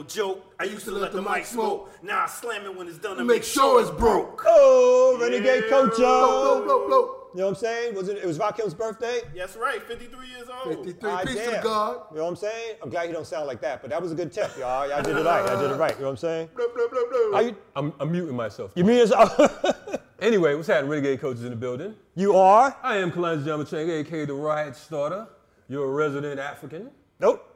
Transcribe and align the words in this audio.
no 0.00 0.06
joke. 0.06 0.54
I 0.58 0.64
used 0.64 0.84
to 0.86 0.90
let 0.92 1.12
the 1.12 1.22
mic 1.22 1.46
smoke. 1.46 1.90
Now 2.02 2.24
I 2.24 2.26
slam 2.26 2.64
it 2.64 2.76
when 2.76 2.88
it's 2.88 2.98
done 2.98 3.16
to 3.16 3.24
Make 3.24 3.36
make 3.38 3.44
sure 3.44 3.62
sure 3.62 3.80
it's 3.80 3.90
it's 3.90 3.98
broke. 3.98 4.36
broke. 4.42 4.44
Oh, 4.46 5.18
Renegade 5.20 5.64
Yeah. 5.64 5.70
Culture. 5.70 5.96
Blow, 5.96 6.62
blow, 6.64 6.64
blow, 6.64 6.86
blow. 6.88 7.16
You 7.32 7.38
know 7.40 7.44
what 7.44 7.48
I'm 7.50 7.54
saying? 7.56 7.94
Was 7.94 8.08
it? 8.08 8.18
It 8.18 8.26
was 8.26 8.38
Rakim's 8.38 8.74
birthday. 8.74 9.20
Yes, 9.34 9.56
right, 9.56 9.80
53 9.80 10.26
years 10.26 10.48
old. 10.48 10.74
53. 10.84 11.10
Ah, 11.10 11.22
Peace 11.24 11.34
to. 11.36 11.60
God. 11.62 12.00
You 12.10 12.16
know 12.16 12.22
what 12.24 12.30
I'm 12.30 12.36
saying? 12.36 12.76
I'm 12.82 12.90
glad 12.90 13.06
he 13.06 13.12
don't 13.12 13.26
sound 13.26 13.46
like 13.46 13.60
that, 13.60 13.80
but 13.82 13.90
that 13.90 14.02
was 14.02 14.10
a 14.10 14.16
good 14.16 14.32
tip, 14.32 14.50
y'all. 14.58 14.88
Y'all 14.88 15.00
did 15.00 15.16
it 15.16 15.24
right. 15.24 15.46
Y'all 15.46 15.60
did 15.60 15.70
it 15.70 15.76
right. 15.76 15.94
You 15.94 16.00
know 16.00 16.06
what 16.06 16.10
I'm 16.10 16.16
saying? 16.16 16.48
Blah, 16.56 16.66
blah, 16.74 16.88
blah, 16.88 17.02
blah. 17.08 17.38
Are 17.38 17.42
you? 17.42 17.56
I'm, 17.76 17.92
I'm 18.00 18.10
muting 18.10 18.34
myself. 18.34 18.72
You 18.74 18.84
mean 18.84 18.98
yourself? 18.98 19.38
Anyway, 20.20 20.54
what's 20.54 20.68
happening? 20.68 20.90
Renegade 20.90 21.18
coaches 21.18 21.44
in 21.44 21.50
the 21.50 21.56
building. 21.56 21.94
you 22.14 22.36
are? 22.36 22.76
I 22.82 22.98
am 22.98 23.10
Kalonji 23.10 23.42
Jamachang, 23.44 23.88
aka 23.88 24.26
the 24.26 24.34
Riot 24.34 24.76
Starter. 24.76 25.26
You're 25.66 25.86
a 25.86 25.90
resident 25.90 26.38
African. 26.38 26.90
Nope. 27.20 27.49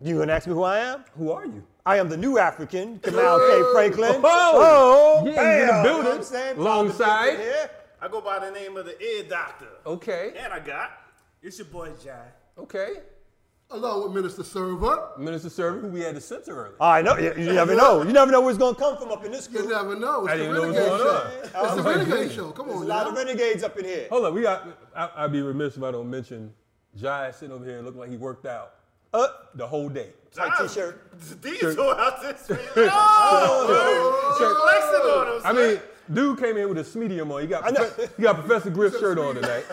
You 0.00 0.18
gonna 0.18 0.32
ask 0.32 0.46
me 0.46 0.52
who 0.54 0.62
I 0.62 0.78
am? 0.78 1.04
Who 1.16 1.32
are 1.32 1.44
you? 1.44 1.64
I 1.84 1.96
am 1.96 2.08
the 2.08 2.16
new 2.16 2.38
African, 2.38 2.98
Kamau 3.00 3.12
K. 3.12 3.18
Oh, 3.18 3.70
Franklin. 3.74 4.20
Oh! 4.22 4.22
oh. 4.24 5.22
oh 5.22 5.26
yeah, 5.26 5.30
he's 5.32 5.34
in 5.34 5.34
the 5.34 5.36
bam. 5.36 5.58
You 5.60 5.66
know 5.66 5.82
building, 5.82 6.06
I'm 6.52 6.58
alongside- 6.60 6.96
Proud 7.06 7.30
to 7.32 7.36
be 7.38 7.42
here. 7.42 7.70
I 8.00 8.08
go 8.08 8.20
by 8.20 8.38
the 8.38 8.50
name 8.52 8.76
of 8.76 8.84
the 8.86 9.00
ear 9.02 9.24
doctor. 9.28 9.66
Okay, 9.84 10.32
And 10.38 10.52
I 10.52 10.60
got 10.60 10.92
It's 11.42 11.58
your 11.58 11.66
boy 11.66 11.90
Jai. 12.02 12.26
okay. 12.58 13.00
Along 13.70 14.04
with 14.04 14.12
Minister 14.12 14.44
Server. 14.44 15.08
Minister 15.18 15.50
Server, 15.50 15.80
who 15.80 15.88
we 15.88 16.00
had 16.00 16.14
to 16.14 16.22
censor 16.22 16.56
earlier. 16.58 16.76
I 16.80 17.02
know. 17.02 17.18
You, 17.18 17.34
you 17.36 17.52
never 17.52 17.74
know. 17.74 18.02
You 18.02 18.12
never 18.14 18.30
know 18.32 18.40
where 18.40 18.48
it's 18.50 18.58
gonna 18.58 18.74
come 18.74 18.96
from 18.96 19.10
up 19.12 19.24
in 19.26 19.32
this 19.32 19.46
You 19.52 19.68
never 19.68 19.94
know. 19.94 20.24
It's 20.24 20.32
I 20.32 20.36
the 20.38 20.42
didn't 20.44 20.54
know 20.54 20.60
what 20.60 20.68
was 20.68 20.76
Renegade 20.78 20.88
going 20.88 21.00
Show. 21.02 21.08
on. 21.10 21.44
It's 21.44 21.54
I 21.54 21.60
the 21.60 21.76
was 21.82 21.84
like, 21.84 21.96
Renegade. 22.08 22.32
Show. 22.32 22.50
Come 22.52 22.66
There's 22.68 22.78
on 22.78 22.84
a 22.84 22.88
lot 22.88 23.06
of 23.08 23.14
renegades 23.14 23.62
up 23.64 23.76
in 23.78 23.84
here. 23.84 24.06
Hold 24.10 24.24
on, 24.26 24.34
we 24.34 24.40
got. 24.42 24.68
I, 24.96 25.10
I'd 25.16 25.32
be 25.32 25.42
remiss 25.42 25.76
if 25.76 25.82
I 25.82 25.90
don't 25.90 26.08
mention 26.08 26.54
Jai 26.96 27.30
sitting 27.32 27.54
over 27.54 27.62
here 27.64 27.82
looking 27.82 28.00
like 28.00 28.08
he 28.10 28.16
worked 28.16 28.46
out 28.46 28.72
Uh, 29.12 29.26
the 29.54 29.66
whole 29.66 29.88
day. 29.88 30.10
t-shirt. 30.34 31.40
D 31.42 31.58
tore 31.58 31.98
out 31.98 32.22
this. 32.22 32.50
Oh, 32.76 34.36
flexing 34.38 35.10
on 35.10 35.36
him. 35.36 35.42
I 35.44 35.52
mean, 35.52 35.80
dude 36.12 36.38
came 36.38 36.56
in 36.56 36.68
with 36.68 36.94
a 36.94 36.98
medium 36.98 37.32
on. 37.32 37.40
He 37.40 37.46
got 37.46 37.64
he 38.16 38.22
got 38.22 38.36
Professor 38.36 38.70
Griff's 38.70 38.98
shirt 38.98 39.18
on 39.18 39.36
tonight. 39.36 39.64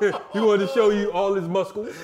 he 0.32 0.40
wanted 0.40 0.66
to 0.66 0.72
show 0.74 0.90
you 0.90 1.10
all 1.12 1.34
his 1.34 1.48
muscles. 1.48 1.94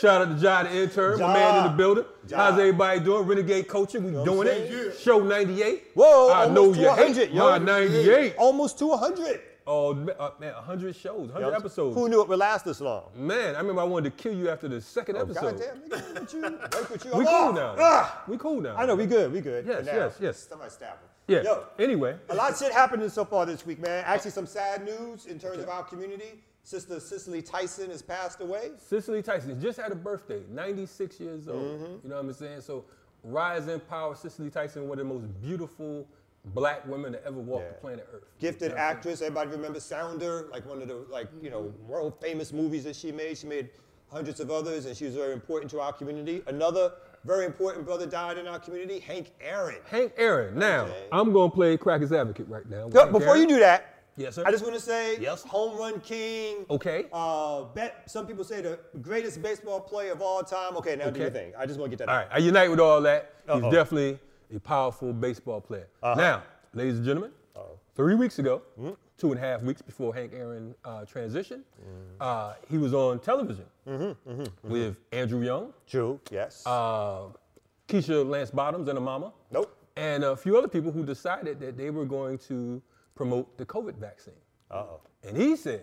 Shout 0.00 0.22
out 0.22 0.34
to 0.36 0.40
Jai 0.40 0.64
the 0.64 0.82
intern, 0.82 1.20
my 1.20 1.32
man 1.32 1.64
in 1.64 1.72
the 1.72 1.76
building. 1.76 2.04
Ja. 2.28 2.36
How's 2.36 2.58
everybody 2.58 3.00
doing? 3.00 3.26
Renegade 3.26 3.68
coaching, 3.68 4.04
we 4.04 4.12
what 4.12 4.24
doing 4.24 4.48
I'm 4.48 4.54
it. 4.54 4.70
saying? 4.70 4.92
Show 5.00 5.20
98. 5.20 5.84
Whoa, 5.94 6.28
I 6.28 6.44
almost 6.44 6.54
know 6.54 6.82
you 6.82 6.88
100, 6.88 7.16
hate 7.16 7.30
yo. 7.30 7.50
my 7.50 7.58
98. 7.58 8.34
Almost 8.38 8.78
to 8.78 8.86
100. 8.86 9.40
Oh 9.66 9.92
uh, 9.92 10.30
man, 10.40 10.54
100 10.54 10.96
shows, 10.96 11.30
100 11.30 11.54
episodes. 11.54 11.94
Who 11.94 12.08
knew 12.08 12.20
it 12.22 12.28
would 12.28 12.38
last 12.38 12.64
this 12.64 12.80
long? 12.80 13.04
Man, 13.14 13.54
I 13.54 13.60
remember 13.60 13.80
I 13.82 13.84
wanted 13.84 14.16
to 14.16 14.22
kill 14.22 14.34
you 14.34 14.50
after 14.50 14.66
the 14.68 14.80
second 14.80 15.16
Oh, 15.16 15.20
episode. 15.20 15.58
goddamn, 15.58 15.82
nigga, 15.88 16.20
with 16.20 16.34
you, 16.34 16.42
work 16.42 16.90
with 16.90 17.04
you. 17.04 17.10
We 17.16 17.24
cool 17.24 17.52
now. 17.52 17.76
ah. 17.78 18.22
we 18.26 18.36
cool 18.38 18.60
now. 18.60 18.76
I 18.76 18.86
know, 18.86 18.96
we 18.96 19.06
good, 19.06 19.32
we 19.32 19.40
good. 19.40 19.64
Yes, 19.66 19.86
now. 19.86 19.94
yes, 19.94 20.16
yes. 20.20 20.46
Somebody 20.48 20.70
stab 20.70 20.94
him. 20.94 21.08
Yeah. 21.28 21.42
Yo, 21.42 21.64
Anyway, 21.78 22.16
a 22.28 22.34
lot 22.34 22.50
of 22.50 22.58
shit 22.58 22.72
happening 22.72 23.08
so 23.08 23.24
far 23.24 23.46
this 23.46 23.64
week, 23.64 23.80
man. 23.80 24.02
Actually, 24.04 24.32
some 24.32 24.46
sad 24.46 24.84
news 24.84 25.26
in 25.26 25.38
terms 25.38 25.58
of 25.58 25.68
our 25.68 25.84
community. 25.84 26.42
Sister 26.64 27.00
Cicely 27.00 27.42
Tyson 27.42 27.90
has 27.90 28.02
passed 28.02 28.40
away. 28.40 28.70
Cicely 28.78 29.20
Tyson 29.22 29.60
just 29.60 29.80
had 29.80 29.90
a 29.90 29.96
birthday, 29.96 30.42
96 30.50 31.18
years 31.20 31.48
old. 31.48 31.60
Mm-hmm. 31.60 31.84
You 32.04 32.08
know 32.10 32.16
what 32.16 32.24
I'm 32.24 32.32
saying? 32.32 32.60
So, 32.60 32.84
rise 33.24 33.66
in 33.66 33.80
power, 33.80 34.14
Cicely 34.14 34.48
Tyson, 34.48 34.88
one 34.88 34.98
of 35.00 35.08
the 35.08 35.12
most 35.12 35.26
beautiful 35.40 36.06
black 36.46 36.86
women 36.86 37.12
to 37.12 37.24
ever 37.24 37.38
walk 37.38 37.62
Yeah. 37.62 37.68
the 37.68 37.74
planet 37.74 38.08
Earth. 38.12 38.22
Gifted 38.40 38.62
You 38.62 38.68
know 38.70 38.74
what 38.74 38.82
I'm 38.82 38.96
actress. 38.96 39.22
Everybody 39.22 39.50
remembers 39.50 39.84
Sounder, 39.84 40.48
like 40.50 40.66
one 40.68 40.82
of 40.82 40.88
the 40.88 40.94
like 41.10 41.28
you 41.40 41.50
know 41.50 41.72
world 41.86 42.14
famous 42.20 42.52
movies 42.52 42.84
that 42.84 42.96
she 42.96 43.12
made. 43.12 43.38
She 43.38 43.46
made 43.46 43.70
hundreds 44.10 44.40
of 44.40 44.50
others, 44.50 44.86
and 44.86 44.96
she 44.96 45.04
was 45.04 45.14
very 45.14 45.32
important 45.32 45.70
to 45.70 45.80
our 45.80 45.92
community. 45.92 46.42
Another 46.46 46.92
very 47.24 47.46
important 47.46 47.86
brother 47.86 48.04
died 48.04 48.36
in 48.36 48.46
our 48.48 48.58
community, 48.58 48.98
Hank 48.98 49.30
Aaron. 49.40 49.76
Hank 49.88 50.12
Aaron. 50.16 50.58
Now, 50.58 50.82
Okay. 50.86 51.06
I'm 51.12 51.32
going 51.32 51.48
to 51.50 51.54
play 51.54 51.76
Crackers 51.76 52.12
Advocate 52.12 52.48
right 52.48 52.68
now. 52.68 52.86
with 52.86 52.94
Yo, 52.94 53.00
Hank 53.02 53.12
before 53.12 53.36
you 53.36 53.46
do 53.46 53.60
that, 53.60 54.02
Yes, 54.16 54.34
sir. 54.34 54.42
I 54.44 54.50
just 54.50 54.62
want 54.64 54.74
to 54.74 54.80
say, 54.80 55.16
Yes. 55.20 55.42
home 55.44 55.78
run 55.78 56.00
king. 56.00 56.66
Okay. 56.68 57.06
Uh, 57.12 57.62
bet 57.74 58.02
some 58.10 58.26
people 58.26 58.42
say 58.44 58.60
the 58.60 58.78
greatest 59.00 59.40
baseball 59.40 59.80
player 59.80 60.12
of 60.12 60.20
all 60.20 60.42
time. 60.42 60.76
Okay, 60.78 60.96
now 60.96 61.08
do 61.10 61.20
your 61.20 61.28
Okay. 61.28 61.38
thing. 61.38 61.52
I 61.56 61.64
just 61.64 61.78
want 61.78 61.90
to 61.92 61.96
get 61.96 62.04
that. 62.04 62.10
All 62.12 62.16
out. 62.18 62.26
right, 62.28 62.36
I 62.36 62.38
unite 62.38 62.68
with 62.70 62.80
all 62.80 63.00
that. 63.02 63.30
Uh-oh. 63.48 63.60
He's 63.60 63.72
definitely 63.72 64.18
a 64.54 64.60
powerful 64.60 65.12
baseball 65.12 65.60
player. 65.60 65.88
Uh-huh. 66.02 66.20
Now, 66.20 66.42
ladies 66.74 66.96
and 66.96 67.04
gentlemen, 67.06 67.30
three 67.94 68.14
weeks 68.14 68.38
ago, 68.38 68.62
Hmm? 68.78 68.90
two 69.18 69.30
and 69.32 69.38
a 69.38 69.42
half 69.42 69.62
weeks 69.62 69.80
before 69.82 70.14
Hank 70.14 70.32
Aaron 70.34 70.74
uh, 70.84 71.00
transitioned, 71.04 71.62
Hmm. 71.78 72.20
uh, 72.20 72.54
he 72.68 72.78
was 72.78 72.92
on 72.94 73.18
television 73.20 73.66
Mm-hmm, 73.86 74.44
with 74.70 74.96
Andrew 75.12 75.40
Young, 75.44 75.72
True. 75.86 76.20
Yes. 76.30 76.62
uh, 76.66 77.24
Keisha 77.88 78.24
Lance 78.28 78.50
Bottoms 78.50 78.88
and 78.88 78.96
a 78.96 79.00
mama, 79.00 79.32
nope. 79.50 79.76
and 79.96 80.24
a 80.24 80.36
few 80.36 80.56
other 80.56 80.68
people 80.68 80.90
who 80.92 81.04
decided 81.04 81.58
that 81.60 81.76
they 81.76 81.90
were 81.90 82.04
going 82.06 82.38
to 82.38 82.80
promote 83.14 83.56
the 83.58 83.66
COVID 83.66 83.96
vaccine. 83.96 84.34
Uh 84.70 84.74
oh. 84.88 85.00
And 85.26 85.36
he 85.36 85.56
said 85.56 85.82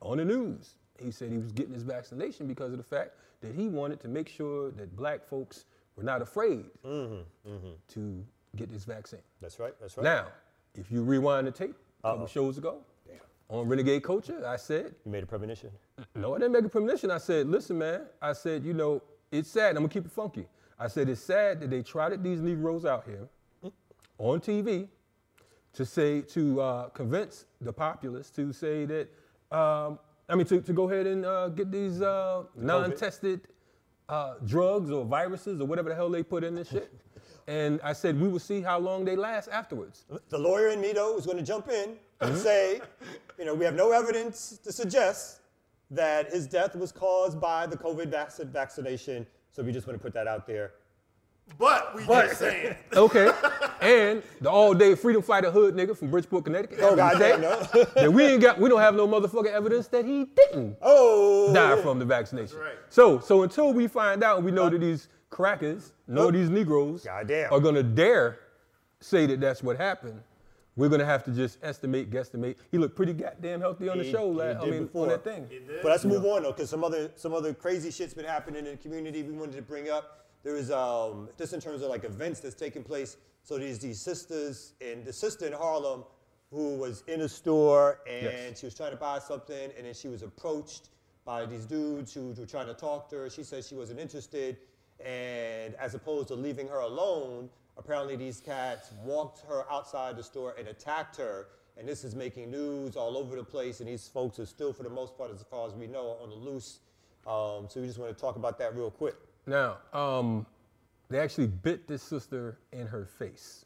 on 0.00 0.18
the 0.18 0.24
news, 0.24 0.74
he 0.98 1.10
said 1.10 1.30
he 1.32 1.38
was 1.38 1.50
getting 1.52 1.74
his 1.74 1.82
vaccination 1.82 2.46
because 2.46 2.70
of 2.72 2.78
the 2.78 2.84
fact 2.84 3.12
that 3.40 3.54
he 3.54 3.66
wanted 3.68 3.98
to 4.00 4.08
make 4.08 4.28
sure 4.28 4.70
that 4.72 4.94
black 4.96 5.24
folks 5.26 5.64
were 5.96 6.02
not 6.02 6.22
afraid 6.22 6.64
to 6.84 8.24
get 8.56 8.70
this 8.70 8.84
vaccine. 8.84 9.20
That's 9.40 9.58
right. 9.58 9.74
That's 9.80 9.96
right. 9.96 10.04
Now, 10.04 10.26
if 10.74 10.90
you 10.90 11.02
rewind 11.02 11.46
the 11.46 11.50
tape 11.50 11.76
a 12.04 12.12
couple 12.12 12.26
shows 12.26 12.58
ago 12.58 12.78
on 13.50 13.68
Renegade 13.68 14.02
Culture, 14.02 14.46
I 14.46 14.56
said, 14.56 14.94
you 15.04 15.12
made 15.12 15.22
a 15.22 15.26
premonition. 15.26 15.70
no, 16.14 16.34
I 16.34 16.38
didn't 16.38 16.52
make 16.52 16.64
a 16.64 16.68
premonition. 16.68 17.10
I 17.10 17.18
said, 17.18 17.48
listen, 17.48 17.78
man, 17.78 18.02
I 18.20 18.32
said, 18.32 18.64
you 18.64 18.72
know, 18.72 19.02
it's 19.30 19.50
sad. 19.50 19.70
I'm 19.70 19.82
gonna 19.82 19.88
keep 19.88 20.06
it 20.06 20.12
funky. 20.12 20.46
I 20.78 20.88
said, 20.88 21.08
it's 21.08 21.20
sad 21.20 21.60
that 21.60 21.70
they 21.70 21.82
trotted 21.82 22.22
these 22.22 22.40
Negroes 22.40 22.84
out 22.84 23.04
here 23.04 23.28
on 24.18 24.40
TV 24.40 24.88
to 25.74 25.86
say, 25.86 26.20
to 26.20 26.60
uh, 26.60 26.88
convince 26.90 27.46
the 27.60 27.72
populace 27.72 28.30
to 28.30 28.52
say 28.52 28.84
that, 28.86 29.08
um, 29.56 29.98
I 30.28 30.34
mean, 30.34 30.46
to, 30.46 30.60
to 30.60 30.72
go 30.72 30.90
ahead 30.90 31.06
and 31.06 31.24
uh, 31.24 31.48
get 31.48 31.70
these 31.70 32.02
uh, 32.02 32.44
non-tested 32.56 33.48
uh, 34.12 34.34
drugs 34.46 34.90
or 34.90 35.04
viruses 35.04 35.60
or 35.60 35.66
whatever 35.66 35.88
the 35.88 35.94
hell 35.94 36.10
they 36.10 36.22
put 36.22 36.44
in 36.44 36.54
this 36.54 36.68
shit. 36.68 36.92
And 37.48 37.80
I 37.82 37.92
said, 37.92 38.20
we 38.20 38.28
will 38.28 38.38
see 38.38 38.60
how 38.60 38.78
long 38.78 39.04
they 39.04 39.16
last 39.16 39.48
afterwards. 39.48 40.04
The 40.28 40.38
lawyer 40.38 40.68
in 40.68 40.80
me, 40.80 40.92
though, 40.92 41.16
is 41.18 41.26
going 41.26 41.38
to 41.38 41.42
jump 41.42 41.68
in 41.68 41.96
Mm-hmm. 42.20 42.34
and 42.34 42.38
say, 42.38 42.80
you 43.36 43.44
know, 43.44 43.52
we 43.52 43.64
have 43.64 43.74
no 43.74 43.90
evidence 43.90 44.58
to 44.62 44.70
suggest 44.70 45.40
that 45.90 46.30
his 46.30 46.46
death 46.46 46.76
was 46.76 46.92
caused 46.92 47.40
by 47.40 47.66
the 47.66 47.76
COVID 47.76 48.06
vac- 48.10 48.36
vaccination. 48.52 49.26
So 49.50 49.64
we 49.64 49.72
just 49.72 49.88
want 49.88 49.98
to 49.98 50.02
put 50.02 50.14
that 50.14 50.28
out 50.28 50.46
there. 50.46 50.74
But 51.58 51.96
we 51.96 52.06
just 52.06 52.38
saying. 52.38 52.76
Okay. 52.96 53.32
And 53.82 54.22
the 54.40 54.50
all-day 54.50 54.94
freedom 54.94 55.22
fighter 55.22 55.50
hood 55.50 55.74
nigga 55.74 55.96
from 55.96 56.10
Bridgeport, 56.10 56.44
Connecticut. 56.44 56.78
Oh, 56.82 56.94
God, 56.96 57.18
to 57.18 57.38
no. 57.38 57.84
that 57.94 58.12
we 58.12 58.24
ain't 58.24 58.40
got, 58.42 58.58
we 58.58 58.68
don't 58.68 58.80
have 58.80 58.94
no 58.94 59.06
motherfucking 59.08 59.52
evidence 59.52 59.88
that 59.88 60.04
he 60.04 60.24
didn't 60.24 60.76
Oh. 60.82 61.52
die 61.52 61.80
from 61.82 61.98
the 61.98 62.04
vaccination. 62.04 62.58
right. 62.58 62.74
So, 62.88 63.18
so 63.18 63.42
until 63.42 63.72
we 63.72 63.86
find 63.88 64.22
out 64.22 64.42
we 64.42 64.50
know 64.50 64.68
that 64.70 64.78
these 64.80 65.08
crackers, 65.30 65.92
know 66.06 66.30
these 66.30 66.48
Negroes 66.50 67.04
Goddamn. 67.04 67.52
are 67.52 67.60
gonna 67.60 67.82
dare 67.82 68.38
say 69.00 69.26
that 69.26 69.40
that's 69.40 69.62
what 69.62 69.76
happened, 69.76 70.20
we're 70.76 70.88
gonna 70.88 71.04
have 71.04 71.22
to 71.24 71.30
just 71.32 71.58
estimate, 71.62 72.10
guesstimate. 72.10 72.56
He 72.70 72.78
looked 72.78 72.96
pretty 72.96 73.12
goddamn 73.12 73.60
healthy 73.60 73.88
on 73.90 73.98
the 73.98 74.04
He- 74.04 74.10
he, 74.10 74.16
he 74.16 74.22
last, 74.24 74.56
I 74.58 74.64
did 74.64 74.70
mean, 74.70 74.82
before. 74.84 75.02
on 75.02 75.08
that 75.10 75.24
thing. 75.24 75.46
But 75.82 75.88
let's 75.90 76.04
move 76.04 76.24
on 76.24 76.44
though, 76.44 76.52
because 76.52 76.70
some 76.70 76.82
other 76.84 77.10
some 77.16 77.34
other 77.34 77.52
crazy 77.52 77.90
shit's 77.90 78.14
been 78.14 78.24
happening 78.24 78.64
in 78.64 78.72
the 78.72 78.76
community. 78.78 79.22
We 79.22 79.32
wanted 79.34 79.56
to 79.56 79.62
bring 79.62 79.90
up. 79.90 80.21
There 80.42 80.56
is 80.56 80.70
um 80.70 81.28
just 81.38 81.52
in 81.52 81.60
terms 81.60 81.82
of 81.82 81.90
like 81.90 82.04
events 82.04 82.40
that's 82.40 82.54
taking 82.54 82.82
place. 82.82 83.16
So 83.44 83.58
there's 83.58 83.78
these 83.78 84.00
sisters 84.00 84.74
and 84.80 85.04
the 85.04 85.12
sister 85.12 85.46
in 85.46 85.52
Harlem 85.52 86.04
who 86.50 86.76
was 86.76 87.02
in 87.08 87.22
a 87.22 87.28
store 87.28 88.00
and 88.08 88.24
Yes. 88.24 88.60
she 88.60 88.66
was 88.66 88.74
trying 88.74 88.90
to 88.92 88.96
buy 88.96 89.18
something 89.18 89.70
and 89.76 89.86
then 89.86 89.94
she 89.94 90.08
was 90.08 90.22
approached 90.22 90.88
by 91.24 91.46
these 91.46 91.64
dudes 91.64 92.12
who 92.12 92.32
were 92.32 92.46
trying 92.46 92.66
to 92.66 92.74
talk 92.74 93.08
to 93.10 93.16
her. 93.16 93.30
She 93.30 93.44
said 93.44 93.64
she 93.64 93.76
wasn't 93.76 94.00
interested, 94.00 94.56
and 94.98 95.74
as 95.76 95.94
opposed 95.94 96.28
to 96.28 96.34
leaving 96.34 96.66
her 96.66 96.80
alone, 96.80 97.48
apparently 97.78 98.16
these 98.16 98.40
cats 98.40 98.90
walked 99.04 99.40
her 99.46 99.64
outside 99.70 100.16
the 100.16 100.22
store 100.24 100.54
and 100.58 100.66
attacked 100.68 101.16
her. 101.16 101.46
And 101.78 101.88
this 101.88 102.02
is 102.04 102.14
making 102.16 102.50
news 102.50 102.96
all 102.96 103.16
over 103.16 103.36
the 103.36 103.44
place, 103.44 103.78
and 103.80 103.88
these 103.88 104.06
folks 104.08 104.38
are 104.40 104.46
still, 104.46 104.72
for 104.72 104.82
the 104.82 104.90
most 104.90 105.16
part, 105.16 105.30
as 105.32 105.42
far 105.48 105.66
as 105.66 105.72
we 105.74 105.86
know, 105.86 106.16
on 106.22 106.28
the 106.28 106.34
loose. 106.36 106.80
Um, 107.26 107.66
so 107.68 107.80
we 107.80 107.86
just 107.86 107.98
want 108.00 108.12
to 108.14 108.20
talk 108.20 108.34
about 108.36 108.58
that 108.58 108.74
real 108.76 108.90
quick. 108.90 109.14
Now, 109.46 109.78
um, 109.92 110.46
they 111.08 111.18
actually 111.18 111.48
bit 111.48 111.86
this 111.86 112.02
sister 112.02 112.58
in 112.72 112.86
her 112.86 113.04
face. 113.04 113.64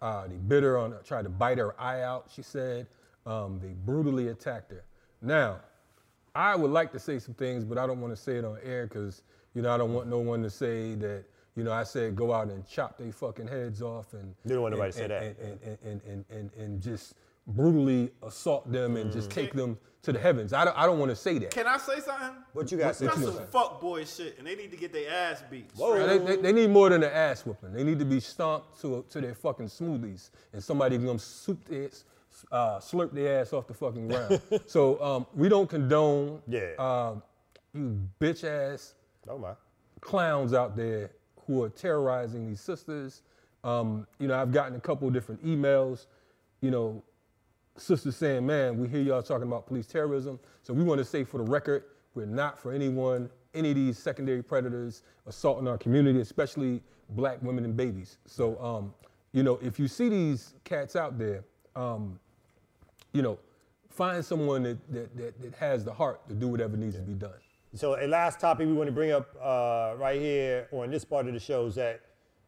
Uh, 0.00 0.26
they 0.26 0.36
bit 0.36 0.62
her 0.62 0.78
on, 0.78 0.94
tried 1.04 1.22
to 1.22 1.28
bite 1.28 1.58
her 1.58 1.78
eye 1.80 2.02
out, 2.02 2.30
she 2.34 2.42
said. 2.42 2.86
Um, 3.26 3.60
they 3.62 3.74
brutally 3.84 4.28
attacked 4.28 4.70
her. 4.70 4.84
Now, 5.20 5.60
I 6.34 6.54
would 6.54 6.70
like 6.70 6.92
to 6.92 6.98
say 6.98 7.18
some 7.18 7.34
things, 7.34 7.64
but 7.64 7.76
I 7.76 7.86
don't 7.86 8.00
want 8.00 8.14
to 8.14 8.20
say 8.20 8.36
it 8.36 8.44
on 8.44 8.58
air 8.62 8.86
because, 8.86 9.22
you 9.54 9.62
know, 9.62 9.74
I 9.74 9.76
don't 9.76 9.92
want 9.92 10.08
no 10.08 10.18
one 10.18 10.42
to 10.42 10.50
say 10.50 10.94
that, 10.96 11.24
you 11.56 11.64
know, 11.64 11.72
I 11.72 11.82
said 11.82 12.16
go 12.16 12.32
out 12.32 12.48
and 12.48 12.66
chop 12.66 12.96
their 12.96 13.12
fucking 13.12 13.48
heads 13.48 13.82
off 13.82 14.14
and 14.14 14.34
You 14.44 14.54
don't 14.54 14.62
want 14.62 14.74
nobody 14.74 14.86
and, 14.86 14.92
to 14.92 14.98
say 14.98 15.04
and, 15.04 15.12
that. 15.12 15.22
And, 15.22 15.58
and, 15.62 15.78
and, 15.84 16.02
and, 16.06 16.24
and, 16.30 16.50
and 16.54 16.82
just 16.82 17.14
brutally 17.56 18.10
assault 18.22 18.70
them 18.70 18.96
and 18.96 19.12
just 19.12 19.30
take 19.30 19.52
them 19.52 19.78
to 20.02 20.12
the 20.12 20.18
heavens. 20.18 20.52
I 20.54 20.64
don't, 20.64 20.76
I 20.78 20.86
don't 20.86 20.98
want 20.98 21.10
to 21.10 21.16
say 21.16 21.38
that. 21.38 21.50
Can 21.50 21.66
I 21.66 21.76
say 21.76 22.00
something? 22.00 22.30
What 22.54 22.72
you 22.72 22.78
got 22.78 22.94
to 22.94 23.04
That's 23.04 23.16
say? 23.18 23.22
some 23.24 23.46
fuck 23.48 23.80
boy 23.80 24.04
shit, 24.06 24.38
and 24.38 24.46
they 24.46 24.54
need 24.56 24.70
to 24.70 24.76
get 24.78 24.92
their 24.94 25.10
ass 25.12 25.42
beat. 25.50 25.68
Whoa. 25.76 26.06
They, 26.06 26.18
they, 26.18 26.36
they 26.36 26.52
need 26.52 26.70
more 26.70 26.88
than 26.88 27.02
an 27.02 27.10
ass 27.12 27.44
whooping. 27.44 27.72
They 27.74 27.84
need 27.84 27.98
to 27.98 28.06
be 28.06 28.18
stomped 28.20 28.80
to, 28.80 29.04
to 29.10 29.20
their 29.20 29.34
fucking 29.34 29.66
smoothies, 29.66 30.30
and 30.54 30.62
somebody 30.64 30.96
gonna 30.96 31.18
soup 31.18 31.62
their, 31.68 31.90
uh, 32.50 32.78
slurp 32.78 33.12
their 33.12 33.40
ass 33.40 33.52
off 33.52 33.66
the 33.66 33.74
fucking 33.74 34.08
ground. 34.08 34.40
so 34.66 35.02
um, 35.02 35.26
we 35.34 35.50
don't 35.50 35.68
condone 35.68 36.40
Yeah. 36.48 36.70
um, 36.78 37.22
you 37.74 38.00
bitch 38.20 38.42
ass 38.44 38.94
Oh 39.28 39.36
my. 39.38 39.52
clowns 40.00 40.54
out 40.54 40.76
there 40.76 41.10
who 41.46 41.62
are 41.62 41.68
terrorizing 41.68 42.46
these 42.48 42.60
sisters. 42.60 43.20
Um, 43.64 44.06
you 44.18 44.28
know, 44.28 44.40
I've 44.40 44.50
gotten 44.50 44.76
a 44.76 44.80
couple 44.80 45.10
different 45.10 45.44
emails, 45.44 46.06
you 46.62 46.70
know, 46.70 47.02
sisters 47.80 48.16
saying, 48.16 48.46
man, 48.46 48.78
we 48.78 48.88
hear 48.88 49.00
y'all 49.00 49.22
talking 49.22 49.46
about 49.46 49.66
police 49.66 49.86
terrorism. 49.86 50.38
So 50.62 50.72
we 50.74 50.82
want 50.82 50.98
to 50.98 51.04
say 51.04 51.24
for 51.24 51.38
the 51.38 51.44
record, 51.44 51.84
we're 52.14 52.26
not 52.26 52.58
for 52.58 52.72
anyone, 52.72 53.30
any 53.54 53.70
of 53.70 53.76
these 53.76 53.98
secondary 53.98 54.42
predators 54.42 55.02
assaulting 55.26 55.66
our 55.66 55.78
community, 55.78 56.20
especially 56.20 56.82
black 57.10 57.42
women 57.42 57.64
and 57.64 57.76
babies. 57.76 58.18
So, 58.26 58.60
um, 58.62 58.94
you 59.32 59.42
know, 59.42 59.58
if 59.62 59.78
you 59.78 59.88
see 59.88 60.08
these 60.08 60.54
cats 60.64 60.96
out 60.96 61.18
there, 61.18 61.44
um, 61.76 62.18
you 63.12 63.22
know, 63.22 63.38
find 63.88 64.24
someone 64.24 64.62
that, 64.62 64.92
that, 64.92 65.16
that, 65.16 65.42
that 65.42 65.54
has 65.54 65.84
the 65.84 65.92
heart 65.92 66.28
to 66.28 66.34
do 66.34 66.48
whatever 66.48 66.76
needs 66.76 66.96
to 66.96 67.02
be 67.02 67.14
done. 67.14 67.32
So 67.74 67.96
a 68.00 68.06
last 68.06 68.40
topic 68.40 68.66
we 68.66 68.72
want 68.72 68.88
to 68.88 68.92
bring 68.92 69.12
up 69.12 69.34
uh, 69.40 69.94
right 69.96 70.20
here 70.20 70.68
on 70.72 70.90
this 70.90 71.04
part 71.04 71.28
of 71.28 71.34
the 71.34 71.40
show 71.40 71.66
is 71.66 71.76
that, 71.76 72.00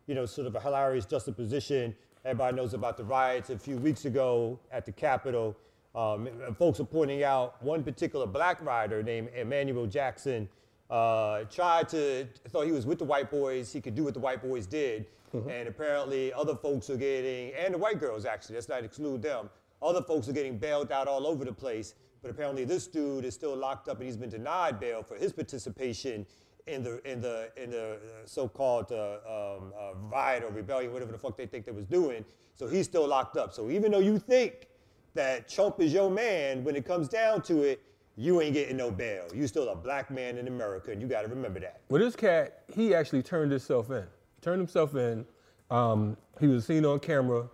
you 0.07 0.15
know, 0.15 0.27
sort 0.27 0.49
of 0.49 0.57
a 0.57 0.61
hilarious 0.61 1.07
juxtaposition. 1.07 1.95
Everybody 2.25 2.57
knows 2.57 2.73
about 2.73 2.97
the 2.97 3.03
riots 3.03 3.51
a 3.51 3.59
few 3.59 3.77
weeks 3.79 4.05
ago 4.05 4.57
at 4.71 4.87
the 4.87 4.93
Capitol. 4.93 5.57
Um, 5.93 6.29
folks 6.57 6.79
are 6.79 6.85
pointing 6.85 7.25
out 7.25 7.61
one 7.63 7.83
particular 7.83 8.27
black 8.27 8.63
rider 8.65 9.03
named 9.03 9.31
Emmanuel 9.35 9.87
Jackson 9.87 10.49
uh, 10.89 11.45
tried 11.45 11.89
to, 11.89 12.29
thought 12.49 12.67
he 12.67 12.71
was 12.71 12.87
with 12.87 12.99
the 12.99 13.05
white 13.05 13.29
boys, 13.29 13.73
he 13.73 13.81
could 13.81 13.97
do 13.97 14.05
what 14.05 14.15
the 14.15 14.21
white 14.21 14.41
boys 14.41 14.67
did. 14.67 15.07
And 15.51 15.67
apparently 15.67 16.33
other 16.33 16.55
folks 16.55 16.91
are 16.91 16.97
getting, 16.97 17.55
and 17.55 17.75
the 17.75 17.79
white 17.79 17.99
girls 17.99 18.25
actually, 18.25 18.55
let's 18.55 18.69
not 18.69 18.85
exclude 18.85 19.23
them, 19.23 19.51
other 19.81 20.03
folks 20.03 20.29
are 20.29 20.33
getting 20.33 20.59
bailed 20.59 20.93
out 20.93 21.09
all 21.09 21.27
over 21.27 21.45
the 21.45 21.53
place. 21.53 21.95
But 22.21 22.31
apparently 22.31 22.65
this 22.65 22.87
dude 22.87 23.25
is 23.25 23.35
still 23.35 23.57
locked 23.57 23.89
up 23.89 23.97
and 23.97 24.07
he's 24.07 24.17
been 24.17 24.31
denied 24.31 24.79
bail 24.79 25.03
for 25.03 25.17
his 25.17 25.33
participation 25.33 26.25
in 26.67 26.83
the 26.83 27.11
in 27.11 27.21
the 27.21 27.51
in 27.57 27.71
the 27.71 27.95
uh, 27.95 27.97
so-called 28.25 28.93
uh, 28.93 29.19
um, 29.27 29.73
uh, 29.79 29.95
riot 30.11 30.45
or 30.45 30.51
rebellion, 30.51 30.93
whatever 30.93 31.13
the 31.13 31.19
fuck 31.19 31.37
they 31.37 31.47
think 31.47 31.65
they 31.67 31.73
was 31.73 31.87
doing. 31.87 32.25
So 32.55 32.67
he's 32.69 32.87
still 32.87 33.07
locked 33.09 33.37
up. 33.37 33.53
So 33.53 33.71
even 33.71 33.93
though 33.93 33.99
you 33.99 34.19
think 34.19 34.69
that 35.15 35.49
Trump 35.49 35.81
is 35.81 35.93
your 35.93 36.11
man, 36.11 36.63
when 36.65 36.77
it 36.77 36.85
comes 36.85 37.09
down 37.09 37.43
to 37.43 37.63
it, 37.63 37.83
you 38.17 38.41
ain't 38.41 38.55
getting 38.55 38.77
no 38.77 38.91
bail. 38.91 39.25
You 39.35 39.47
still 39.47 39.69
a 39.69 39.75
black 39.77 40.11
man 40.11 40.39
in 40.39 40.47
America, 40.49 40.91
and 40.91 41.01
you 41.01 41.09
got 41.09 41.23
to 41.23 41.29
remember 41.29 41.61
that. 41.61 41.81
Well, 41.89 42.01
this 42.03 42.15
cat, 42.15 42.63
he 42.75 42.95
actually 42.95 43.23
turned 43.23 43.51
himself 43.51 43.91
in. 43.91 44.05
Turned 44.43 44.61
himself 44.61 44.95
in. 44.95 45.25
Um, 45.71 46.17
he 46.41 46.47
was 46.47 46.67
seen 46.67 46.85
on 46.85 47.01
camera 47.01 47.49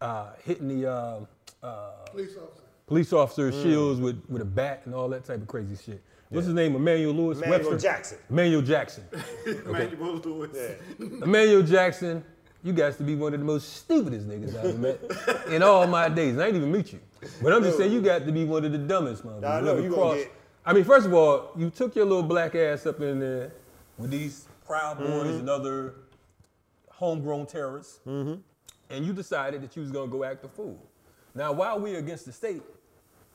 uh, 0.00 0.30
hitting 0.44 0.68
the 0.68 0.90
uh, 0.90 1.20
uh, 1.62 1.90
Police 2.10 2.36
officer. 2.36 2.62
police 2.86 3.12
officer's 3.12 3.62
shields 3.62 4.00
with, 4.00 4.22
with 4.28 4.42
a 4.42 4.46
bat 4.46 4.82
and 4.84 4.94
all 4.94 5.08
that 5.08 5.24
type 5.24 5.40
of 5.40 5.46
crazy 5.46 5.76
shit. 5.76 6.02
What's 6.34 6.46
his 6.46 6.54
name? 6.54 6.74
Emmanuel 6.74 7.12
Lewis 7.14 7.38
Emmanuel 7.38 7.70
Webster? 7.70 7.88
Jackson. 7.88 8.18
Emmanuel 8.30 8.62
Jackson. 8.62 9.04
Emmanuel 9.46 10.16
Lewis. 10.16 10.76
Emmanuel 10.98 11.62
Jackson, 11.62 12.24
you 12.62 12.72
guys 12.72 12.96
to 12.96 13.02
be 13.02 13.14
one 13.14 13.34
of 13.34 13.40
the 13.40 13.46
most 13.46 13.74
stupidest 13.76 14.28
niggas 14.28 14.56
I've 14.58 14.64
ever 14.66 14.78
met 14.78 15.00
in 15.48 15.62
all 15.62 15.86
my 15.86 16.08
days. 16.08 16.34
And 16.34 16.42
I 16.42 16.46
ain't 16.48 16.56
even 16.56 16.72
meet 16.72 16.92
you. 16.92 17.00
But 17.42 17.52
I'm 17.52 17.62
just 17.62 17.78
saying 17.78 17.92
you 17.92 18.00
got 18.02 18.24
to 18.26 18.32
be 18.32 18.44
one 18.44 18.64
of 18.64 18.72
the 18.72 18.78
dumbest 18.78 19.24
motherfuckers. 19.24 19.44
I 19.50 19.60
know, 19.60 19.72
Ever 19.72 19.80
you 19.80 19.90
gonna 19.94 20.16
get- 20.18 20.32
I 20.66 20.72
mean, 20.72 20.84
first 20.84 21.06
of 21.06 21.12
all, 21.12 21.50
you 21.56 21.68
took 21.70 21.94
your 21.94 22.06
little 22.06 22.22
black 22.22 22.54
ass 22.54 22.86
up 22.86 23.00
in 23.00 23.20
there 23.20 23.52
with 23.98 24.10
these 24.10 24.46
Proud 24.66 24.98
Boys 24.98 25.08
Mm-hmm. 25.08 25.38
and 25.40 25.50
other 25.50 25.94
homegrown 26.90 27.46
terrorists, 27.46 28.00
and 28.06 28.42
you 28.90 29.12
decided 29.12 29.62
that 29.62 29.76
you 29.76 29.82
was 29.82 29.90
gonna 29.90 30.10
go 30.10 30.24
act 30.24 30.44
a 30.44 30.48
fool. 30.48 30.78
Now, 31.34 31.52
while 31.52 31.78
we're 31.80 31.98
against 31.98 32.24
the 32.26 32.32
state, 32.32 32.62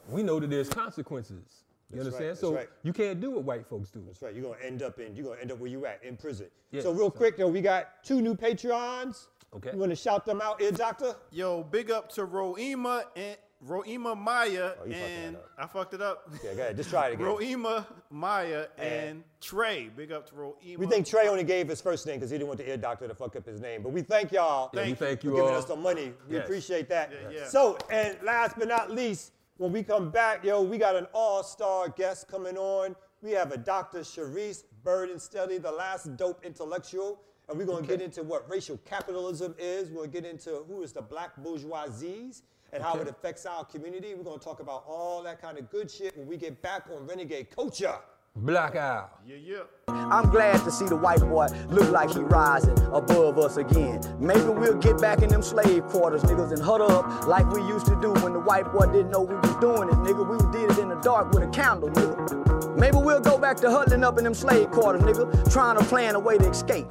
we 0.07 0.24
know 0.24 0.40
that 0.40 0.50
there's 0.50 0.69
consequences. 0.69 1.44
You 1.91 2.03
That's 2.03 2.06
right, 2.06 2.13
understand? 2.13 2.30
that's 2.30 2.39
so 2.41 2.53
right. 2.56 2.69
you 2.83 2.94
can't 2.94 3.19
do 3.19 3.31
what 3.31 3.44
white 3.45 3.65
folks 3.65 3.89
do. 3.89 4.03
That's 4.06 4.21
right. 4.21 4.33
You're 4.36 4.44
gonna 4.44 4.63
end 4.63 4.83
up 4.83 5.00
in 5.00 5.15
you're 5.15 5.25
gonna 5.30 5.41
end 5.41 5.51
up 5.51 5.57
where 5.59 5.69
you 5.71 5.86
at 5.88 6.03
in 6.03 6.18
prison. 6.18 6.47
Yeah, 6.71 6.81
so 6.81 6.91
real 6.91 7.06
so- 7.06 7.12
quick 7.12 7.38
though, 7.38 7.47
we 7.47 7.62
got 7.62 8.03
two 8.03 8.21
new 8.21 8.36
Patreons. 8.36 9.27
Okay. 9.56 9.71
You 9.74 9.80
wanna 9.80 9.95
shout 9.95 10.25
them 10.25 10.39
out, 10.41 10.62
here, 10.62 10.71
Doctor? 10.71 11.15
Yo, 11.31 11.63
big 11.63 11.89
up 11.89 12.09
to 12.13 12.27
Roema 12.27 13.06
and 13.15 13.36
Roema 13.68 14.15
Maya 14.15 14.74
Oh, 14.80 14.86
you 14.86 14.94
fucked 14.94 15.03
and 15.09 15.36
up. 15.36 15.50
I 15.57 15.68
fucked 15.68 15.94
it 15.95 16.01
up. 16.01 16.31
Yeah, 16.44 16.53
go 16.53 16.62
ahead. 16.62 16.77
Just 16.77 16.91
try 16.91 17.07
it 17.07 17.13
again. 17.15 17.25
Roema 17.25 17.86
Maya 18.12 18.68
and, 18.77 18.94
And- 19.09 19.24
Trey. 19.41 19.89
Big 19.89 20.12
up 20.12 20.30
to 20.30 20.36
Roema. 20.36 20.77
We 20.77 20.86
think 20.86 21.07
Trey 21.07 21.27
only 21.27 21.44
gave 21.44 21.68
his 21.68 21.81
first 21.81 22.06
name 22.06 22.18
because 22.18 22.30
he 22.30 22.38
didn't 22.38 22.47
want 22.50 22.59
the 22.59 22.69
ear 22.69 22.77
doctor 22.77 23.07
to 23.07 23.15
fuck 23.15 23.36
up 23.36 23.45
his 23.47 23.59
name. 23.59 23.81
But 23.81 23.91
we 23.94 24.01
thank 24.03 24.31
y'all 24.31 24.69
Yeah, 24.74 24.86
we 24.86 24.94
Thank 24.94 25.24
you 25.24 25.31
for 25.31 25.36
you 25.38 25.41
giving 25.44 25.56
us 25.57 25.65
some 25.68 25.81
money. 25.81 26.13
We 26.30 26.36
Yes. 26.36 26.45
appreciate 26.45 26.88
that. 26.89 27.12
Yeah, 27.12 27.30
yeah. 27.39 27.47
So, 27.47 27.77
and 27.91 28.18
last 28.24 28.57
but 28.59 28.68
not 28.68 28.91
least, 28.91 29.31
when 29.59 29.73
we 29.73 29.83
come 29.83 30.09
back, 30.09 30.45
yo, 30.45 30.61
we 30.61 30.77
got 30.77 30.95
an 30.95 31.06
all-star 31.13 31.89
guest 31.89 32.29
coming 32.29 32.57
on. 32.57 32.95
We 33.21 33.31
have 33.31 33.51
a 33.51 33.57
Dr. 33.57 34.00
Charisse 34.00 34.63
Burden 34.85 35.17
Stelly, 35.17 35.61
the 35.61 35.69
last 35.69 36.15
dope 36.15 36.45
intellectual. 36.45 37.19
And 37.50 37.57
we're 37.57 37.65
gonna 37.65 37.85
get 37.85 38.01
into 38.01 38.23
what 38.23 38.50
racial 38.50 38.77
capitalism 38.85 39.53
is. 39.59 39.91
We'll 39.91 40.07
get 40.07 40.23
into 40.23 40.63
who 40.65 40.81
is 40.81 40.94
the 40.94 41.01
black 41.01 41.35
bourgeoisies 41.44 42.44
and 42.71 42.81
how 42.81 42.95
it 43.00 43.09
affects 43.09 43.45
our 43.45 43.65
community. 43.65 44.13
We're 44.15 44.23
gonna 44.23 44.39
talk 44.39 44.61
about 44.61 44.85
all 44.88 45.21
that 45.23 45.41
kind 45.41 45.57
of 45.57 45.69
good 45.69 45.91
shit 45.91 46.15
when 46.15 46.25
we 46.25 46.38
get 46.38 46.62
back 46.62 46.85
on 46.95 47.05
Renegade 47.05 47.50
Culture. 47.53 47.97
Black 48.35 48.75
Owl. 48.75 49.09
Yeah, 49.25 49.35
yeah. 49.43 49.57
I'm 49.87 50.29
glad 50.29 50.63
to 50.63 50.71
see 50.71 50.85
the 50.85 50.95
white 50.95 51.19
boy 51.19 51.47
look 51.69 51.89
like 51.91 52.11
he 52.11 52.19
rising 52.19 52.77
above 52.91 53.37
us 53.37 53.57
again. 53.57 54.01
Maybe 54.19 54.45
we'll 54.45 54.77
get 54.77 54.99
back 54.99 55.21
in 55.21 55.29
them 55.29 55.41
slave 55.41 55.85
quarters, 55.87 56.23
niggas, 56.23 56.51
and 56.51 56.61
huddle 56.61 56.91
up 56.91 57.27
like 57.27 57.49
we 57.51 57.61
used 57.63 57.85
to 57.87 57.99
do 58.01 58.11
when 58.21 58.33
the 58.33 58.39
white 58.39 58.71
boy 58.71 58.85
didn't 58.85 59.11
know 59.11 59.21
we 59.21 59.35
was 59.35 59.55
doing 59.57 59.89
it, 59.89 59.95
nigga. 59.95 60.27
We 60.27 60.37
did 60.57 60.71
it 60.71 60.79
in 60.79 60.89
the 60.89 60.95
dark 60.95 61.31
with 61.31 61.43
a 61.43 61.47
candle, 61.47 61.89
nigga. 61.89 62.77
Maybe 62.77 62.97
we'll 62.97 63.19
go 63.19 63.37
back 63.37 63.57
to 63.57 63.69
huddling 63.69 64.03
up 64.03 64.17
in 64.17 64.24
them 64.24 64.33
slave 64.33 64.71
quarters, 64.71 65.01
nigga, 65.01 65.51
trying 65.51 65.77
to 65.77 65.83
plan 65.83 66.15
a 66.15 66.19
way 66.19 66.38
to 66.38 66.50
escape. 66.50 66.88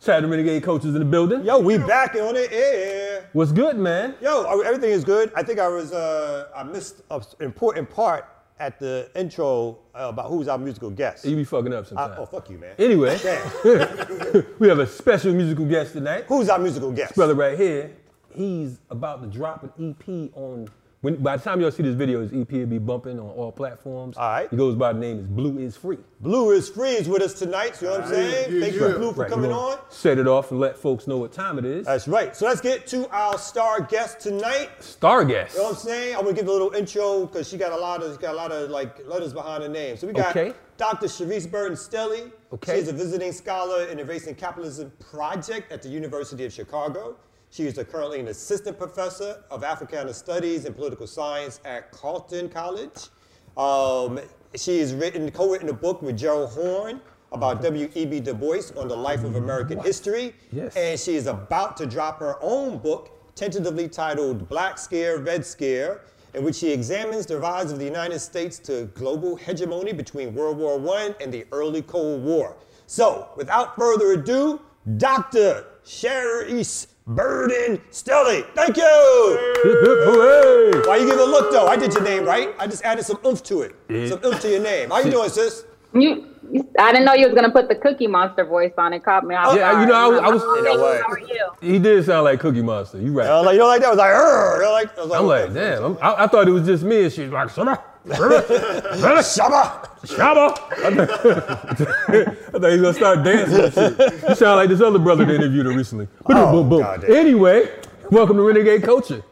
Shout 0.00 0.16
out 0.16 0.20
to 0.20 0.28
Renegade 0.28 0.62
Coaches 0.62 0.94
in 0.94 1.00
the 1.00 1.04
building. 1.04 1.44
Yo, 1.44 1.58
we 1.58 1.76
back 1.76 2.14
on 2.14 2.34
the 2.34 2.48
air. 2.52 3.28
What's 3.32 3.52
good, 3.52 3.76
man? 3.76 4.14
Yo, 4.20 4.60
everything 4.60 4.90
is 4.90 5.02
good. 5.02 5.32
I 5.34 5.42
think 5.42 5.58
I 5.58 5.68
was 5.68 5.92
uh, 5.92 6.48
I 6.54 6.62
missed 6.62 7.02
an 7.10 7.22
important 7.40 7.90
part 7.90 8.26
at 8.60 8.78
the 8.78 9.08
intro 9.14 9.78
uh, 9.94 10.08
about 10.08 10.26
who's 10.26 10.48
our 10.48 10.58
musical 10.58 10.90
guest. 10.90 11.24
You 11.24 11.36
be 11.36 11.44
fucking 11.44 11.72
up 11.72 11.84
I- 11.84 11.88
sometimes. 11.88 12.14
oh, 12.18 12.26
fuck 12.26 12.50
you, 12.50 12.58
man. 12.58 12.74
Anyway, 12.78 13.16
we 14.58 14.68
have 14.68 14.78
a 14.78 14.86
special 14.86 15.32
musical 15.32 15.64
guest 15.64 15.92
tonight. 15.92 16.24
who's 16.28 16.48
our 16.48 16.58
musical 16.58 16.92
guest? 16.92 17.14
Brother 17.14 17.34
right 17.34 17.58
here, 17.58 17.90
he's 18.34 18.78
about 18.90 19.22
to 19.22 19.28
drop 19.28 19.62
an 19.78 19.94
EP 20.00 20.30
on. 20.36 20.68
When, 21.00 21.14
by 21.22 21.36
the 21.36 21.42
time 21.44 21.60
y'all 21.60 21.70
see 21.70 21.84
this 21.84 21.94
video, 21.94 22.20
his 22.22 22.32
EP 22.32 22.50
will 22.50 22.66
be 22.66 22.78
bumping 22.78 23.20
on 23.20 23.26
all 23.30 23.52
platforms. 23.52 24.16
All 24.16 24.28
right. 24.28 24.50
He 24.50 24.56
goes 24.56 24.74
by 24.74 24.92
the 24.92 24.98
name 24.98 25.20
is 25.20 25.26
Blue 25.28 25.56
is 25.60 25.76
Free. 25.76 25.98
Blue 26.20 26.50
is 26.50 26.68
free 26.68 26.90
is 26.94 27.08
with 27.08 27.22
us 27.22 27.34
tonight. 27.34 27.80
You 27.80 27.86
know 27.86 27.92
what 27.98 28.04
I'm 28.06 28.08
saying? 28.10 28.52
yeah, 28.52 28.60
Thank 28.60 28.74
yeah. 28.74 28.88
you, 28.88 28.94
Blue, 28.94 29.12
for 29.12 29.20
Right, 29.20 29.30
coming 29.30 29.52
on. 29.52 29.78
Set 29.90 30.18
it 30.18 30.26
off 30.26 30.50
and 30.50 30.58
let 30.58 30.76
folks 30.76 31.06
know 31.06 31.16
what 31.18 31.32
time 31.32 31.56
it 31.56 31.64
is. 31.64 31.86
That's 31.86 32.08
right. 32.08 32.34
So 32.34 32.46
let's 32.46 32.60
get 32.60 32.88
to 32.88 33.08
our 33.10 33.38
star 33.38 33.80
guest 33.80 34.18
tonight. 34.18 34.70
Star 34.80 35.24
guest. 35.24 35.54
You 35.54 35.60
know 35.60 35.68
what 35.68 35.74
I'm 35.76 35.80
saying? 35.82 36.16
I'm 36.16 36.22
gonna 36.24 36.34
give 36.34 36.48
a 36.48 36.52
little 36.52 36.72
intro 36.74 37.26
because 37.26 37.48
she 37.48 37.56
got 37.58 37.70
a 37.70 37.76
lot 37.76 38.02
of 38.02 38.14
she 38.16 38.18
got 38.20 38.34
a 38.34 38.36
lot 38.36 38.50
of 38.50 38.68
like 38.68 39.06
letters 39.06 39.32
behind 39.32 39.62
her 39.62 39.68
name. 39.68 39.96
So 39.96 40.08
we 40.08 40.12
got 40.12 40.34
Okay. 40.36 40.52
Dr. 40.78 41.06
Charisse 41.06 41.48
Burden 41.48 41.76
Stelly. 41.76 42.32
Okay. 42.52 42.80
She's 42.80 42.88
a 42.88 42.92
visiting 42.92 43.30
scholar 43.30 43.84
in 43.84 43.98
the 43.98 44.04
Race 44.04 44.26
and 44.26 44.36
Capitalism 44.36 44.90
Project 44.98 45.70
at 45.70 45.80
the 45.80 45.88
University 45.88 46.44
of 46.44 46.52
Chicago. 46.52 47.16
She 47.50 47.66
is 47.66 47.78
a, 47.78 47.84
currently 47.84 48.20
an 48.20 48.28
assistant 48.28 48.78
professor 48.78 49.42
of 49.50 49.64
Africana 49.64 50.12
Studies 50.12 50.64
and 50.64 50.76
Political 50.76 51.06
Science 51.06 51.60
at 51.64 51.90
Carleton 51.92 52.48
College. 52.48 53.08
Um, 53.56 54.20
she 54.54 54.78
has 54.80 54.94
written, 54.94 55.30
co-written 55.30 55.68
a 55.68 55.72
book 55.72 56.02
with 56.02 56.16
Gerald 56.16 56.50
Horne 56.50 57.00
about 57.32 57.62
W.E.B. 57.62 58.20
Du 58.20 58.34
Bois 58.34 58.70
on 58.76 58.88
the 58.88 58.96
life 58.96 59.24
of 59.24 59.36
American 59.36 59.78
history. 59.80 60.34
Yes. 60.52 60.76
And 60.76 60.98
she 60.98 61.14
is 61.14 61.26
about 61.26 61.76
to 61.78 61.86
drop 61.86 62.20
her 62.20 62.36
own 62.40 62.78
book, 62.78 63.10
tentatively 63.34 63.88
titled 63.88 64.48
Black 64.48 64.78
Scare, 64.78 65.18
Red 65.18 65.44
Scare, 65.44 66.02
in 66.34 66.44
which 66.44 66.56
she 66.56 66.70
examines 66.70 67.26
the 67.26 67.38
rise 67.38 67.72
of 67.72 67.78
the 67.78 67.84
United 67.84 68.18
States 68.18 68.58
to 68.60 68.84
global 68.94 69.36
hegemony 69.36 69.92
between 69.92 70.34
World 70.34 70.58
War 70.58 70.78
I 70.96 71.14
and 71.20 71.32
the 71.32 71.46
early 71.52 71.82
Cold 71.82 72.22
War. 72.22 72.56
So, 72.86 73.28
without 73.36 73.76
further 73.76 74.12
ado, 74.12 74.60
Dr. 74.96 75.66
Sharice 75.84 76.86
Burden 77.08 77.78
Stelly. 77.90 78.44
Thank 78.54 78.76
you! 78.76 79.54
Hip, 79.64 79.80
hip, 79.80 79.98
hooray. 80.04 80.82
Why 80.86 80.96
you 80.98 81.06
give 81.10 81.18
a 81.18 81.24
look 81.24 81.50
though? 81.50 81.66
I 81.66 81.74
did 81.76 81.94
your 81.94 82.02
name 82.02 82.24
right. 82.26 82.54
I 82.58 82.66
just 82.66 82.84
added 82.84 83.04
some 83.04 83.18
oomph 83.24 83.42
to 83.44 83.62
it. 83.62 83.74
Yeah. 83.88 84.08
Some 84.08 84.20
oomph 84.24 84.40
to 84.42 84.50
your 84.50 84.60
name. 84.60 84.90
How 84.90 84.98
you 85.00 85.10
doing, 85.10 85.30
sis? 85.30 85.64
You, 85.94 86.26
you- 86.52 86.68
I 86.78 86.92
didn't 86.92 87.06
know 87.06 87.14
you 87.14 87.24
was 87.26 87.34
gonna 87.34 87.50
put 87.50 87.68
the 87.70 87.74
Cookie 87.76 88.06
Monster 88.08 88.44
voice 88.44 88.72
on. 88.76 88.92
It 88.92 89.02
caught 89.04 89.24
me 89.24 89.34
off 89.34 89.56
Yeah, 89.56 89.72
guard. 89.72 89.80
you 89.80 89.86
know, 89.86 89.94
I 89.94 90.06
was- 90.06 90.20
I 90.20 90.28
was- 90.28 90.42
You 90.58 90.62
know 90.64 90.82
what? 90.82 91.00
How 91.00 91.08
are 91.12 91.18
you? 91.18 91.46
He 91.62 91.78
did 91.78 92.04
sound 92.04 92.24
like 92.24 92.40
Cookie 92.40 92.60
Monster. 92.62 92.98
You 92.98 93.18
I 93.18 93.24
right. 93.24 93.36
was 93.38 93.46
like, 93.46 93.52
you 93.54 93.58
know, 93.60 93.66
like 93.68 93.80
that. 93.80 93.86
I 93.86 93.90
was 93.90 93.98
like, 93.98 94.10
"Urgh." 94.12 94.54
I 94.54 94.58
was 94.58 94.70
like, 94.70 94.98
I 94.98 95.02
was 95.02 95.12
I'm 95.12 95.26
like, 95.26 95.54
damn. 95.54 95.84
I'm, 95.84 95.98
I, 96.02 96.24
I 96.24 96.26
thought 96.26 96.46
it 96.46 96.50
was 96.52 96.66
just 96.66 96.84
me, 96.84 97.04
and 97.04 97.12
she's 97.12 97.30
like, 97.30 97.48
Shabba, 97.48 97.64
Shabba, 97.64 97.82
Shabba. 98.16 99.88
Shabba. 100.02 100.58
I 100.84 100.94
thought, 100.94 102.28
I 102.54 102.58
thought 102.58 102.70
he 102.72 102.78
was 102.78 102.80
gonna 102.80 102.94
start 102.94 103.24
dancing. 103.24 103.60
And 103.60 103.74
shit. 103.74 104.28
You 104.28 104.34
sound 104.34 104.56
like 104.56 104.68
this 104.68 104.80
other 104.80 104.98
brother 104.98 105.24
that 105.24 105.34
interviewed 105.34 105.66
her 105.66 105.72
recently. 105.72 106.08
Oh, 106.26 106.52
boom, 106.52 106.68
boom. 106.68 106.80
God. 106.80 107.04
Anyway, 107.04 107.70
welcome 108.10 108.36
to 108.36 108.42
Renegade 108.42 108.82
Culture. 108.82 109.22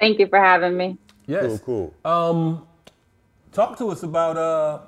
Thank 0.00 0.18
you 0.18 0.26
for 0.28 0.38
having 0.38 0.76
me. 0.76 0.98
Yes. 1.26 1.60
Cool, 1.60 1.94
cool. 2.04 2.68
Talk 3.52 3.78
to 3.78 3.88
us 3.88 4.02
about 4.02 4.36
uh, 4.36 4.80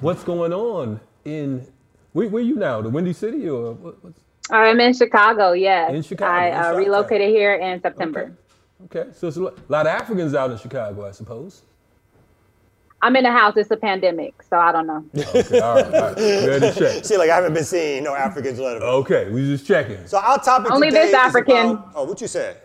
what's 0.00 0.24
going 0.24 0.52
on 0.52 1.00
in 1.24 1.66
where, 2.12 2.28
where 2.28 2.42
you 2.42 2.56
now? 2.56 2.82
The 2.82 2.88
Windy 2.88 3.12
City 3.12 3.48
or 3.48 3.72
what, 3.74 4.02
what's 4.02 4.20
I'm 4.50 4.80
in 4.80 4.92
Chicago. 4.94 5.52
Yes, 5.52 5.92
In 5.92 6.02
Chicago, 6.02 6.32
I 6.32 6.50
uh, 6.50 6.62
South 6.62 6.76
relocated 6.78 7.28
here 7.28 7.54
in 7.54 7.80
September. 7.80 8.36
okay? 8.86 9.00
Okay, 9.00 9.10
so 9.12 9.28
it's 9.28 9.36
a 9.36 9.40
lot 9.68 9.86
of 9.86 9.88
Africans 9.88 10.34
out 10.34 10.50
in 10.50 10.58
Chicago, 10.58 11.06
I 11.06 11.10
suppose. 11.10 11.62
I'm 13.00 13.14
in 13.16 13.24
a 13.26 13.32
house. 13.32 13.56
It's 13.56 13.70
a 13.70 13.76
pandemic, 13.76 14.42
so 14.42 14.56
I 14.56 14.72
don't 14.72 14.86
know. 14.86 15.04
Okay, 15.34 15.60
all 15.60 15.76
right, 15.76 15.84
all 15.86 15.90
right. 15.92 16.16
Ready 16.16 16.60
to 16.60 16.74
check. 16.74 17.04
See, 17.04 17.16
like 17.16 17.30
I 17.30 17.36
haven't 17.36 17.54
been 17.54 17.64
seeing 17.64 18.02
no 18.04 18.14
Africans 18.14 18.58
lately. 18.58 18.82
Okay, 18.86 19.30
we 19.30 19.42
just 19.44 19.66
checking. 19.66 20.04
So 20.06 20.18
our 20.18 20.38
topic 20.38 20.72
Only 20.72 20.88
today 20.88 21.02
this 21.02 21.08
is 21.10 21.14
African. 21.14 21.70
about- 21.70 21.92
oh, 21.94 22.04
what 22.04 22.20
you 22.20 22.26
said? 22.26 22.60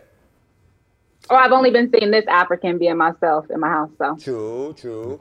Or 1.30 1.38
I've 1.38 1.52
only 1.52 1.70
been 1.70 1.90
seeing 1.90 2.10
this 2.10 2.24
African 2.28 2.78
being 2.78 2.96
myself 2.98 3.46
in 3.50 3.58
my 3.60 3.68
house. 3.68 3.90
So 3.96 4.16
True, 4.20 4.74
true. 4.76 5.20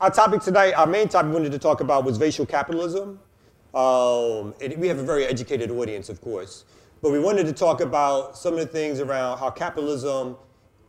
Our 0.00 0.10
topic 0.10 0.42
tonight, 0.42 0.72
our 0.74 0.86
main 0.86 1.08
topic 1.08 1.30
we 1.30 1.34
wanted 1.34 1.52
to 1.52 1.58
talk 1.58 1.80
about 1.80 2.04
was 2.04 2.20
racial 2.20 2.46
capitalism. 2.46 3.18
Um, 3.74 4.54
and 4.60 4.76
we 4.78 4.86
have 4.88 4.98
a 4.98 5.02
very 5.02 5.24
educated 5.24 5.70
audience, 5.70 6.08
of 6.08 6.20
course. 6.20 6.64
But 7.02 7.10
we 7.10 7.18
wanted 7.18 7.46
to 7.46 7.52
talk 7.52 7.80
about 7.80 8.36
some 8.38 8.54
of 8.54 8.60
the 8.60 8.66
things 8.66 9.00
around 9.00 9.38
how 9.38 9.50
capitalism 9.50 10.36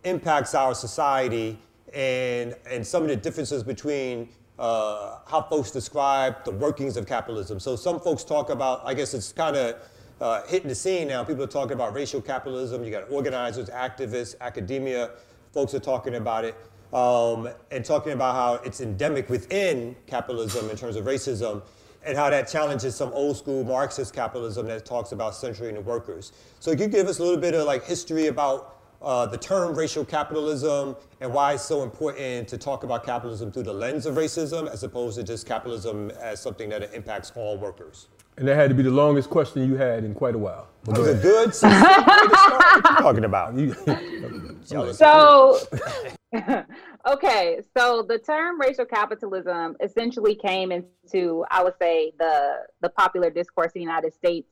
impacts 0.03 0.53
our 0.53 0.75
society 0.75 1.57
and, 1.95 2.55
and 2.69 2.85
some 2.85 3.03
of 3.03 3.09
the 3.09 3.15
differences 3.15 3.63
between 3.63 4.29
uh, 4.59 5.19
how 5.27 5.41
folks 5.41 5.71
describe 5.71 6.43
the 6.43 6.51
workings 6.51 6.97
of 6.97 7.07
capitalism. 7.07 7.59
So 7.59 7.75
some 7.75 7.99
folks 7.99 8.23
talk 8.23 8.49
about, 8.49 8.81
I 8.85 8.93
guess 8.93 9.13
it's 9.13 9.31
kind 9.31 9.55
of 9.55 9.75
uh, 10.21 10.43
hitting 10.47 10.67
the 10.67 10.75
scene 10.75 11.07
now. 11.07 11.23
People 11.23 11.43
are 11.43 11.47
talking 11.47 11.73
about 11.73 11.93
racial 11.93 12.21
capitalism. 12.21 12.83
You 12.83 12.91
got 12.91 13.09
organizers, 13.09 13.69
activists, 13.69 14.35
academia. 14.41 15.11
Folks 15.53 15.73
are 15.73 15.79
talking 15.79 16.15
about 16.15 16.45
it 16.45 16.55
um, 16.93 17.49
and 17.71 17.83
talking 17.83 18.13
about 18.13 18.35
how 18.35 18.55
it's 18.65 18.81
endemic 18.81 19.29
within 19.29 19.95
capitalism 20.05 20.69
in 20.69 20.75
terms 20.75 20.95
of 20.95 21.05
racism 21.05 21.61
and 22.05 22.17
how 22.17 22.29
that 22.29 22.47
challenges 22.47 22.95
some 22.95 23.11
old 23.13 23.35
school 23.35 23.63
Marxist 23.63 24.13
capitalism 24.13 24.67
that 24.67 24.85
talks 24.85 25.11
about 25.11 25.33
centering 25.33 25.75
the 25.75 25.81
workers. 25.81 26.33
So 26.59 26.71
could 26.71 26.81
you 26.81 26.87
give 26.87 27.07
us 27.07 27.19
a 27.19 27.23
little 27.23 27.39
bit 27.39 27.55
of 27.55 27.65
like 27.65 27.83
history 27.83 28.27
about 28.27 28.74
uh, 29.01 29.25
the 29.25 29.37
term 29.37 29.75
racial 29.75 30.03
capitalism 30.05 30.95
and 31.21 31.33
why 31.33 31.53
it's 31.53 31.63
so 31.63 31.83
important 31.83 32.47
to 32.49 32.57
talk 32.57 32.83
about 32.83 33.05
capitalism 33.05 33.51
through 33.51 33.63
the 33.63 33.73
lens 33.73 34.05
of 34.05 34.15
racism 34.15 34.67
as 34.71 34.83
opposed 34.83 35.17
to 35.17 35.23
just 35.23 35.45
capitalism 35.47 36.11
as 36.11 36.41
something 36.41 36.69
that 36.69 36.93
impacts 36.93 37.31
all 37.35 37.57
workers? 37.57 38.07
And 38.37 38.47
that 38.47 38.55
had 38.55 38.69
to 38.69 38.75
be 38.75 38.83
the 38.83 38.91
longest 38.91 39.29
question 39.29 39.65
you 39.67 39.77
had 39.77 40.03
in 40.03 40.13
quite 40.13 40.35
a 40.35 40.37
while. 40.37 40.67
But 40.83 40.95
That 40.95 41.01
go 41.01 41.07
was 41.13 41.19
a 41.19 41.21
good 41.21 41.55
succinct 41.55 42.07
way 42.07 42.27
to 42.27 42.35
start. 42.37 42.83
What 42.83 42.89
you 42.91 42.97
talking 42.97 43.25
about? 43.25 43.55
You- 43.55 43.75
So, 44.93 45.59
okay, 47.07 47.61
so 47.77 48.01
the 48.01 48.17
term 48.17 48.59
racial 48.59 48.85
capitalism 48.85 49.77
essentially 49.79 50.35
came 50.35 50.71
into, 50.71 51.45
I 51.51 51.63
would 51.63 51.75
say, 51.79 52.13
the 52.17 52.63
the 52.81 52.89
popular 52.89 53.29
discourse 53.29 53.71
in 53.73 53.81
the 53.81 53.85
United 53.85 54.13
States. 54.15 54.51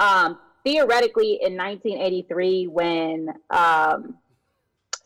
Um, 0.00 0.38
theoretically, 0.64 1.38
in 1.42 1.56
1983, 1.56 2.66
when 2.68 3.28
um, 3.50 4.16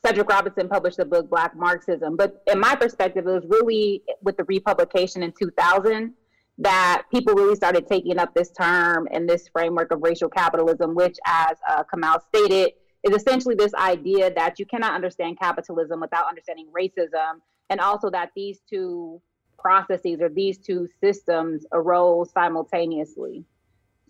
Cedric 0.05 0.29
Robinson 0.29 0.69
published 0.69 0.97
the 0.97 1.05
book 1.05 1.29
Black 1.29 1.57
Marxism, 1.57 2.17
but 2.17 2.43
in 2.51 2.61
my 2.61 2.75
perspective, 2.77 3.27
it 3.27 3.31
was 3.31 3.45
really 3.49 4.03
with 4.23 4.37
the 4.37 4.45
republication 4.45 5.23
in 5.23 5.33
2000 5.33 6.15
that 6.59 7.03
people 7.13 7.35
really 7.35 7.55
started 7.55 7.87
taking 7.87 8.19
up 8.19 8.35
this 8.35 8.51
term 8.51 9.07
and 9.13 9.29
this 9.29 9.49
framework 9.49 9.93
of 9.93 10.03
racial 10.03 10.29
capitalism, 10.29 10.95
which, 10.95 11.17
as 11.27 11.57
uh, 11.69 11.85
Kamau 11.85 12.21
stated, 12.29 12.73
is 13.05 13.15
essentially 13.15 13.55
this 13.55 13.73
idea 13.75 14.33
that 14.35 14.59
you 14.59 14.67
cannot 14.67 14.95
understand 14.95 15.39
capitalism 15.39 16.01
without 16.01 16.27
understanding 16.29 16.67
racism, 16.77 17.41
and 17.71 17.81
also 17.81 18.11
that 18.11 18.31
these 18.35 18.61
two 18.69 19.21
processes 19.59 20.21
or 20.21 20.29
these 20.29 20.59
two 20.59 20.89
systems 21.01 21.65
arose 21.73 22.31
simultaneously. 22.33 23.45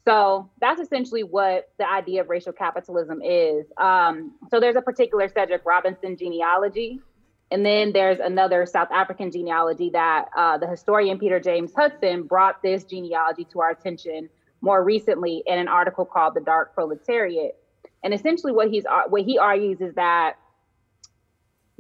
So 0.09 0.49
that's 0.59 0.81
essentially 0.81 1.23
what 1.23 1.69
the 1.79 1.87
idea 1.87 2.23
of 2.23 2.31
racial 2.31 2.55
capitalism 2.55 3.21
is. 3.21 3.67
Um, 3.77 4.33
so 4.51 4.59
there's 4.59 4.75
a 4.75 4.81
particular 4.81 5.29
Cedric 5.29 5.67
Robinson 5.67 6.17
genealogy, 6.17 7.03
and 7.51 7.65
then 7.65 7.93
there's 7.93 8.19
another 8.19 8.65
South 8.65 8.89
African 8.91 9.31
genealogy 9.31 9.91
that 9.91 10.31
uh, 10.35 10.57
the 10.57 10.67
historian 10.67 11.19
Peter 11.19 11.39
James 11.39 11.75
Hudson 11.77 12.23
brought 12.23 12.63
this 12.63 12.85
genealogy 12.85 13.45
to 13.53 13.61
our 13.61 13.73
attention 13.73 14.31
more 14.63 14.83
recently 14.83 15.43
in 15.45 15.59
an 15.59 15.69
article 15.69 16.07
called 16.07 16.33
"The 16.33 16.41
Dark 16.41 16.73
Proletariat." 16.73 17.59
And 18.03 18.15
essentially, 18.15 18.53
what 18.53 18.71
he's 18.71 18.85
what 19.11 19.25
he 19.25 19.37
argues 19.37 19.83
is 19.83 19.95
that 19.97 20.37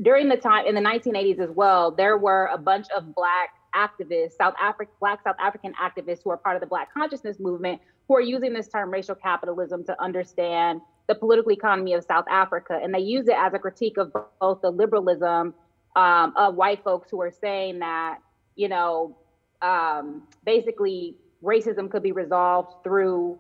during 0.03 0.29
the 0.29 0.37
time 0.37 0.67
in 0.67 0.75
the 0.75 0.83
1980s 0.83 1.41
as 1.41 1.51
well, 1.51 1.93
there 1.93 2.19
were 2.19 2.51
a 2.53 2.59
bunch 2.59 2.89
of 2.95 3.15
black 3.15 3.55
activists, 3.75 4.33
South 4.33 4.55
African 4.61 4.95
black 5.01 5.23
South 5.25 5.37
African 5.39 5.73
activists 5.83 6.25
who 6.25 6.31
are 6.31 6.37
part 6.37 6.57
of 6.57 6.61
the 6.61 6.67
Black 6.67 6.93
consciousness 6.93 7.39
movement, 7.41 7.81
who 8.09 8.17
are 8.17 8.21
using 8.21 8.55
this 8.55 8.69
term 8.69 8.91
racial 8.91 9.15
capitalism 9.15 9.85
to 9.85 10.03
understand 10.03 10.81
the 11.07 11.15
political 11.15 11.53
economy 11.53 11.93
of 11.93 12.05
South 12.05 12.25
Africa, 12.29 12.79
and 12.83 12.93
they 12.93 13.01
use 13.01 13.29
it 13.29 13.37
as 13.37 13.55
a 13.55 13.59
critique 13.59 13.99
of 13.99 14.13
both 14.41 14.61
the 14.63 14.71
liberalism 14.71 15.55
um, 15.95 16.33
of 16.37 16.55
white 16.55 16.83
folks 16.83 17.11
who 17.11 17.21
are 17.21 17.31
saying 17.31 17.79
that 17.79 18.19
you 18.57 18.69
know 18.69 19.17
um, 19.63 20.23
basically 20.45 21.17
racism 21.43 21.91
could 21.91 22.03
be 22.03 22.13
resolved 22.13 22.83
through 22.83 23.39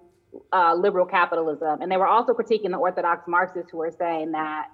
uh, 0.52 0.75
liberal 0.75 1.06
capitalism, 1.06 1.80
and 1.80 1.90
they 1.90 1.96
were 1.96 2.06
also 2.06 2.32
critiquing 2.34 2.70
the 2.70 2.76
orthodox 2.76 3.26
Marxists 3.26 3.70
who 3.70 3.80
are 3.82 3.90
saying 3.90 4.32
that 4.32 4.68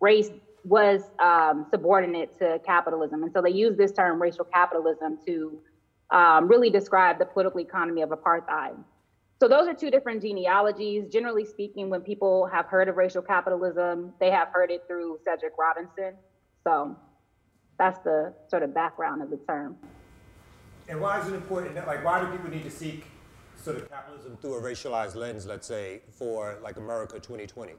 race 0.00 0.30
was 0.64 1.02
um, 1.18 1.66
subordinate 1.70 2.38
to 2.38 2.60
capitalism, 2.66 3.22
and 3.22 3.32
so 3.32 3.40
they 3.40 3.50
use 3.50 3.76
this 3.76 3.92
term 3.92 4.20
racial 4.20 4.44
capitalism 4.44 5.18
to 5.26 5.58
um, 6.10 6.48
really 6.48 6.70
describe 6.70 7.18
the 7.18 7.24
political 7.24 7.60
economy 7.60 8.02
of 8.02 8.10
apartheid. 8.10 8.76
So 9.40 9.46
those 9.46 9.68
are 9.68 9.74
two 9.74 9.90
different 9.90 10.20
genealogies. 10.20 11.06
Generally 11.12 11.44
speaking, 11.44 11.90
when 11.90 12.00
people 12.00 12.46
have 12.46 12.66
heard 12.66 12.88
of 12.88 12.96
racial 12.96 13.22
capitalism, 13.22 14.12
they 14.18 14.30
have 14.30 14.48
heard 14.48 14.70
it 14.70 14.82
through 14.88 15.20
Cedric 15.24 15.52
Robinson. 15.56 16.14
So 16.64 16.96
that's 17.78 18.00
the 18.00 18.34
sort 18.48 18.64
of 18.64 18.74
background 18.74 19.22
of 19.22 19.30
the 19.30 19.38
term. 19.48 19.76
And 20.88 21.00
why 21.00 21.20
is 21.20 21.28
it 21.28 21.34
important? 21.34 21.74
That, 21.76 21.86
like, 21.86 22.04
why 22.04 22.20
do 22.20 22.26
people 22.32 22.50
need 22.50 22.64
to 22.64 22.70
seek 22.70 23.04
sort 23.56 23.76
of 23.76 23.88
capitalism 23.88 24.36
through 24.40 24.54
a 24.54 24.60
racialized 24.60 25.14
lens? 25.14 25.46
Let's 25.46 25.68
say 25.68 26.00
for 26.10 26.58
like 26.60 26.76
America 26.76 27.20
2020. 27.20 27.74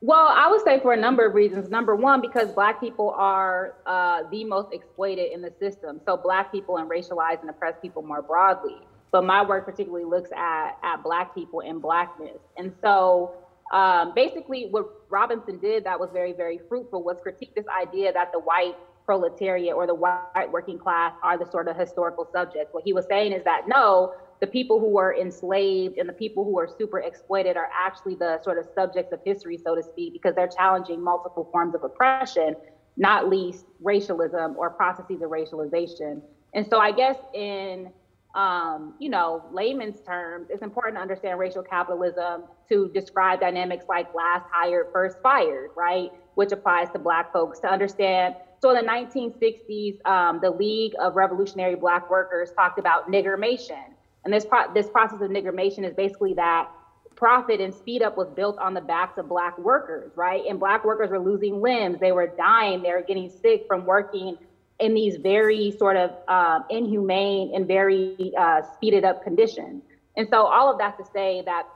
Well, 0.00 0.32
I 0.34 0.50
would 0.50 0.62
say 0.64 0.80
for 0.80 0.94
a 0.94 0.96
number 0.96 1.26
of 1.26 1.34
reasons. 1.34 1.68
Number 1.68 1.94
one, 1.94 2.20
because 2.22 2.50
Black 2.52 2.80
people 2.80 3.10
are 3.10 3.74
uh, 3.86 4.22
the 4.30 4.44
most 4.44 4.72
exploited 4.72 5.30
in 5.30 5.42
the 5.42 5.52
system. 5.60 6.00
So 6.06 6.16
Black 6.16 6.50
people 6.50 6.78
and 6.78 6.90
racialized 6.90 7.42
and 7.42 7.50
oppressed 7.50 7.82
people 7.82 8.02
more 8.02 8.22
broadly. 8.22 8.78
But 9.12 9.24
my 9.24 9.44
work 9.44 9.66
particularly 9.66 10.06
looks 10.06 10.30
at, 10.34 10.72
at 10.82 11.02
Black 11.04 11.34
people 11.34 11.60
and 11.60 11.80
Blackness. 11.80 12.38
And 12.56 12.72
so 12.82 13.34
um, 13.72 14.12
basically, 14.14 14.68
what 14.70 14.86
Robinson 15.10 15.58
did 15.58 15.84
that 15.84 16.00
was 16.00 16.10
very, 16.12 16.32
very 16.32 16.60
fruitful 16.68 17.02
was 17.02 17.18
critique 17.22 17.54
this 17.54 17.66
idea 17.68 18.12
that 18.12 18.32
the 18.32 18.40
white 18.40 18.74
proletariat 19.04 19.74
or 19.74 19.86
the 19.86 19.94
white 19.94 20.50
working 20.50 20.78
class 20.78 21.12
are 21.22 21.38
the 21.38 21.50
sort 21.50 21.68
of 21.68 21.76
historical 21.76 22.28
subjects. 22.32 22.72
What 22.72 22.84
he 22.84 22.92
was 22.92 23.06
saying 23.06 23.32
is 23.32 23.44
that 23.44 23.68
no, 23.68 24.14
the 24.40 24.46
people 24.46 24.80
who 24.80 24.88
were 24.88 25.14
enslaved 25.14 25.98
and 25.98 26.08
the 26.08 26.12
people 26.12 26.44
who 26.44 26.58
are 26.58 26.68
super 26.78 27.00
exploited 27.00 27.56
are 27.56 27.68
actually 27.72 28.14
the 28.14 28.40
sort 28.42 28.58
of 28.58 28.66
subjects 28.74 29.12
of 29.12 29.20
history, 29.24 29.58
so 29.58 29.74
to 29.74 29.82
speak, 29.82 30.12
because 30.12 30.34
they're 30.34 30.48
challenging 30.48 31.02
multiple 31.02 31.48
forms 31.52 31.74
of 31.74 31.84
oppression, 31.84 32.54
not 32.96 33.28
least 33.28 33.66
racialism 33.80 34.56
or 34.56 34.70
processes 34.70 35.22
of 35.22 35.30
racialization. 35.30 36.20
And 36.54 36.66
so 36.68 36.78
I 36.78 36.92
guess 36.92 37.16
in 37.34 37.90
um, 38.34 38.94
you 38.98 39.10
know, 39.10 39.44
layman's 39.52 40.00
terms, 40.00 40.48
it's 40.50 40.62
important 40.62 40.96
to 40.96 41.02
understand 41.02 41.38
racial 41.38 41.62
capitalism 41.62 42.44
to 42.68 42.88
describe 42.94 43.40
dynamics 43.40 43.84
like 43.88 44.12
last 44.14 44.46
hired, 44.50 44.86
first 44.92 45.18
fired, 45.22 45.70
right? 45.76 46.10
Which 46.34 46.52
applies 46.52 46.88
to 46.90 46.98
Black 46.98 47.32
folks 47.32 47.58
to 47.60 47.70
understand. 47.70 48.34
So 48.60 48.70
in 48.70 48.84
the 48.84 48.90
1960s, 48.90 50.06
um, 50.06 50.38
the 50.40 50.50
League 50.50 50.94
of 50.98 51.16
Revolutionary 51.16 51.74
Black 51.74 52.08
Workers 52.08 52.52
talked 52.52 52.78
about 52.78 53.10
niggermation. 53.10 53.84
And 54.24 54.32
this, 54.32 54.46
pro- 54.46 54.72
this 54.72 54.88
process 54.88 55.20
of 55.20 55.30
niggermation 55.30 55.86
is 55.86 55.94
basically 55.94 56.32
that 56.34 56.70
profit 57.16 57.60
and 57.60 57.74
speed 57.74 58.02
up 58.02 58.16
was 58.16 58.28
built 58.30 58.56
on 58.58 58.72
the 58.72 58.80
backs 58.80 59.18
of 59.18 59.28
Black 59.28 59.58
workers, 59.58 60.12
right? 60.16 60.42
And 60.48 60.58
Black 60.58 60.84
workers 60.84 61.10
were 61.10 61.18
losing 61.18 61.60
limbs, 61.60 62.00
they 62.00 62.12
were 62.12 62.28
dying, 62.28 62.82
they 62.82 62.90
were 62.90 63.04
getting 63.06 63.28
sick 63.28 63.64
from 63.68 63.84
working 63.84 64.38
in 64.82 64.94
these 64.94 65.16
very 65.16 65.70
sort 65.78 65.96
of 65.96 66.10
um, 66.26 66.64
inhumane 66.68 67.52
and 67.54 67.68
very 67.68 68.32
uh, 68.36 68.60
speeded 68.74 69.04
up 69.04 69.22
conditions. 69.22 69.84
And 70.16 70.28
so 70.28 70.44
all 70.44 70.70
of 70.70 70.78
that 70.78 70.98
to 70.98 71.04
say 71.14 71.42
that 71.46 71.68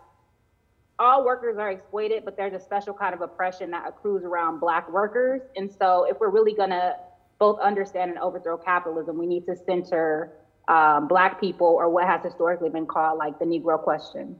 all 0.98 1.24
workers 1.24 1.56
are 1.56 1.70
exploited, 1.70 2.24
but 2.24 2.36
there's 2.36 2.52
a 2.52 2.60
special 2.60 2.92
kind 2.92 3.14
of 3.14 3.20
oppression 3.20 3.70
that 3.70 3.86
accrues 3.86 4.24
around 4.24 4.58
black 4.58 4.90
workers. 4.90 5.40
And 5.54 5.70
so 5.70 6.04
if 6.10 6.18
we're 6.18 6.30
really 6.30 6.52
gonna 6.52 6.96
both 7.38 7.60
understand 7.60 8.10
and 8.10 8.18
overthrow 8.18 8.56
capitalism, 8.56 9.16
we 9.16 9.26
need 9.26 9.46
to 9.46 9.54
center 9.54 10.32
um, 10.66 11.06
black 11.06 11.40
people 11.40 11.68
or 11.68 11.88
what 11.88 12.06
has 12.06 12.24
historically 12.24 12.70
been 12.70 12.86
called 12.86 13.18
like 13.18 13.38
the 13.38 13.44
Negro 13.44 13.80
question. 13.80 14.36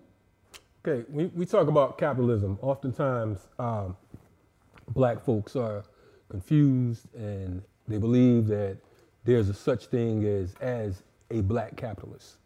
Okay, 0.85 1.05
we, 1.09 1.27
we 1.27 1.47
talk 1.47 1.69
about 1.69 1.99
capitalism. 1.99 2.59
Oftentimes, 2.63 3.47
um, 3.61 3.97
black 4.89 5.25
folks 5.25 5.55
are 5.55 5.85
confused 6.31 7.07
and 7.15 7.63
they 7.89 7.99
believe 7.99 8.47
that 8.49 8.79
there's 9.25 9.49
a 9.49 9.55
such 9.55 9.87
thing 9.87 10.25
as 10.25 10.55
as 10.61 11.03
a 11.31 11.41
black 11.41 11.77
capitalist. 11.77 12.37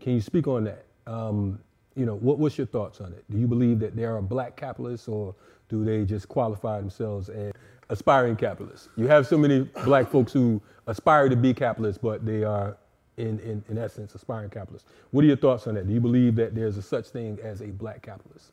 Can 0.00 0.14
you 0.14 0.20
speak 0.20 0.46
on 0.46 0.64
that? 0.64 0.86
Um, 1.06 1.58
you 1.96 2.06
know, 2.06 2.16
what, 2.16 2.38
what's 2.38 2.56
your 2.56 2.66
thoughts 2.66 3.00
on 3.00 3.12
it? 3.12 3.24
Do 3.30 3.38
you 3.38 3.46
believe 3.46 3.80
that 3.80 3.96
there 3.96 4.16
are 4.16 4.22
black 4.22 4.56
capitalists 4.56 5.08
or 5.08 5.34
do 5.68 5.84
they 5.84 6.04
just 6.04 6.28
qualify 6.28 6.80
themselves 6.80 7.28
as 7.28 7.52
aspiring 7.88 8.36
capitalists? 8.36 8.88
You 8.96 9.08
have 9.08 9.26
so 9.26 9.36
many 9.36 9.60
black 9.84 10.08
folks 10.08 10.32
who 10.32 10.62
aspire 10.86 11.28
to 11.28 11.36
be 11.36 11.52
capitalists, 11.52 12.00
but 12.00 12.24
they 12.24 12.44
are 12.44 12.76
in, 13.16 13.38
in, 13.40 13.62
in 13.68 13.78
essence 13.78 14.14
aspiring 14.14 14.50
capitalists. 14.50 14.88
What 15.10 15.24
are 15.24 15.26
your 15.26 15.36
thoughts 15.36 15.66
on 15.66 15.74
that? 15.74 15.86
Do 15.86 15.92
you 15.92 16.00
believe 16.00 16.36
that 16.36 16.54
there's 16.54 16.76
a 16.76 16.82
such 16.82 17.08
thing 17.08 17.38
as 17.42 17.60
a 17.60 17.66
black 17.66 18.02
capitalist? 18.02 18.52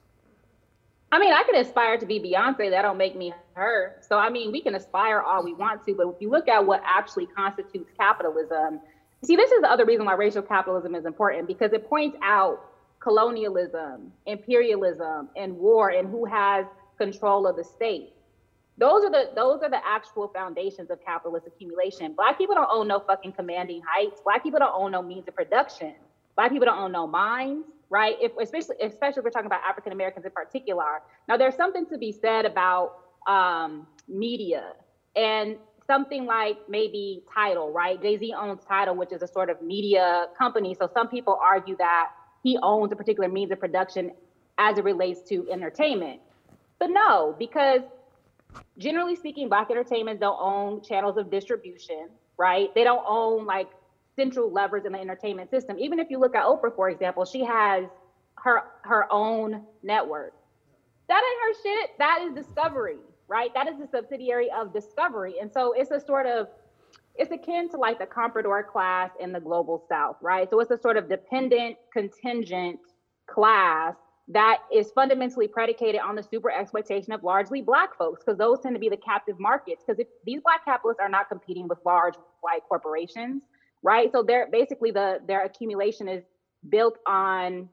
I 1.11 1.19
mean, 1.19 1.33
I 1.33 1.43
can 1.43 1.55
aspire 1.55 1.97
to 1.97 2.05
be 2.05 2.19
Beyonce. 2.19 2.69
That 2.69 2.81
don't 2.81 2.97
make 2.97 3.15
me 3.15 3.33
her. 3.53 3.95
So, 4.01 4.17
I 4.17 4.29
mean, 4.29 4.51
we 4.51 4.61
can 4.61 4.75
aspire 4.75 5.21
all 5.21 5.43
we 5.43 5.53
want 5.53 5.85
to, 5.85 5.93
but 5.95 6.07
if 6.07 6.15
you 6.19 6.29
look 6.29 6.47
at 6.47 6.65
what 6.65 6.81
actually 6.85 7.27
constitutes 7.27 7.89
capitalism, 7.97 8.81
see, 9.23 9.35
this 9.35 9.51
is 9.51 9.61
the 9.61 9.71
other 9.71 9.85
reason 9.85 10.05
why 10.05 10.13
racial 10.13 10.41
capitalism 10.41 10.95
is 10.95 11.05
important 11.05 11.47
because 11.47 11.71
it 11.71 11.87
points 11.87 12.17
out 12.21 12.59
colonialism, 12.99 14.11
imperialism, 14.25 15.29
and 15.37 15.55
war, 15.55 15.89
and 15.89 16.09
who 16.09 16.25
has 16.25 16.65
control 16.97 17.47
of 17.47 17.55
the 17.55 17.63
state. 17.63 18.13
Those 18.77 19.03
are 19.05 19.09
the 19.09 19.31
those 19.35 19.61
are 19.63 19.69
the 19.69 19.79
actual 19.83 20.27
foundations 20.27 20.91
of 20.91 21.03
capitalist 21.03 21.47
accumulation. 21.47 22.13
Black 22.13 22.37
people 22.37 22.53
don't 22.53 22.69
own 22.71 22.87
no 22.87 22.99
fucking 22.99 23.31
commanding 23.31 23.81
heights. 23.87 24.21
Black 24.23 24.43
people 24.43 24.59
don't 24.59 24.73
own 24.75 24.91
no 24.91 25.01
means 25.01 25.27
of 25.27 25.35
production. 25.35 25.95
Black 26.35 26.51
people 26.51 26.65
don't 26.65 26.77
own 26.77 26.91
no 26.91 27.07
mines, 27.07 27.65
right? 27.89 28.15
If 28.21 28.31
especially 28.41 28.75
especially 28.81 29.19
if 29.19 29.23
we're 29.23 29.31
talking 29.31 29.47
about 29.47 29.61
African 29.67 29.91
Americans 29.91 30.25
in 30.25 30.31
particular. 30.31 31.01
Now 31.27 31.37
there's 31.37 31.55
something 31.55 31.85
to 31.87 31.97
be 31.97 32.11
said 32.11 32.45
about 32.45 32.99
um, 33.27 33.87
media 34.07 34.73
and 35.15 35.57
something 35.85 36.25
like 36.25 36.57
maybe 36.69 37.23
Tidal, 37.33 37.71
right? 37.71 38.01
Jay 38.01 38.17
Z 38.17 38.33
owns 38.37 38.63
Tidal, 38.65 38.95
which 38.95 39.11
is 39.11 39.21
a 39.21 39.27
sort 39.27 39.49
of 39.49 39.61
media 39.61 40.27
company. 40.37 40.75
So 40.79 40.89
some 40.93 41.07
people 41.07 41.39
argue 41.41 41.77
that 41.77 42.09
he 42.43 42.57
owns 42.61 42.91
a 42.91 42.95
particular 42.95 43.29
means 43.29 43.51
of 43.51 43.59
production 43.59 44.11
as 44.57 44.77
it 44.77 44.83
relates 44.83 45.21
to 45.29 45.47
entertainment. 45.51 46.19
But 46.79 46.89
no, 46.89 47.35
because 47.39 47.81
generally 48.77 49.15
speaking, 49.15 49.49
Black 49.49 49.71
entertainment 49.71 50.19
don't 50.19 50.37
own 50.39 50.81
channels 50.81 51.17
of 51.17 51.31
distribution, 51.31 52.09
right? 52.37 52.73
They 52.75 52.83
don't 52.83 53.03
own 53.07 53.45
like 53.45 53.69
central 54.17 54.51
levers 54.51 54.83
in 54.85 54.91
the 54.91 54.99
entertainment 54.99 55.49
system. 55.49 55.77
Even 55.79 55.99
if 55.99 56.09
you 56.09 56.19
look 56.19 56.35
at 56.35 56.43
Oprah, 56.43 56.75
for 56.75 56.89
example, 56.89 57.23
she 57.23 57.43
has 57.45 57.85
her 58.35 58.63
her 58.81 59.11
own 59.11 59.63
network. 59.83 60.33
That 61.07 61.21
ain't 61.23 61.55
her 61.55 61.61
shit. 61.63 61.91
That 61.99 62.21
is 62.23 62.33
Discovery, 62.33 62.97
right? 63.27 63.53
That 63.53 63.67
is 63.67 63.79
a 63.79 63.87
subsidiary 63.87 64.49
of 64.51 64.73
Discovery. 64.73 65.35
And 65.39 65.51
so 65.51 65.73
it's 65.73 65.91
a 65.91 65.99
sort 65.99 66.25
of 66.25 66.47
it's 67.15 67.31
akin 67.31 67.69
to 67.69 67.77
like 67.77 67.99
the 67.99 68.05
comprador 68.05 68.65
class 68.67 69.11
in 69.19 69.31
the 69.31 69.39
global 69.39 69.83
south, 69.89 70.17
right? 70.21 70.49
So 70.49 70.59
it's 70.59 70.71
a 70.71 70.77
sort 70.77 70.97
of 70.97 71.09
dependent 71.09 71.77
contingent 71.93 72.79
class 73.27 73.95
that 74.29 74.59
is 74.73 74.91
fundamentally 74.91 75.47
predicated 75.47 76.01
on 76.01 76.15
the 76.15 76.23
super 76.23 76.51
exploitation 76.51 77.13
of 77.13 77.23
largely 77.23 77.61
black 77.61 77.97
folks 77.97 78.21
because 78.23 78.37
those 78.37 78.59
tend 78.59 78.75
to 78.75 78.79
be 78.79 78.89
the 78.89 78.97
captive 78.97 79.39
markets 79.39 79.83
because 79.85 79.99
if 79.99 80.07
these 80.25 80.41
black 80.41 80.65
capitalists 80.65 80.99
are 80.99 81.07
not 81.07 81.29
competing 81.29 81.67
with 81.67 81.79
large 81.85 82.15
white 82.41 82.61
corporations 82.67 83.41
right 83.83 84.11
so 84.11 84.23
they're 84.23 84.47
basically 84.51 84.91
the 84.91 85.19
their 85.27 85.43
accumulation 85.43 86.07
is 86.07 86.23
built 86.67 86.97
on 87.07 87.69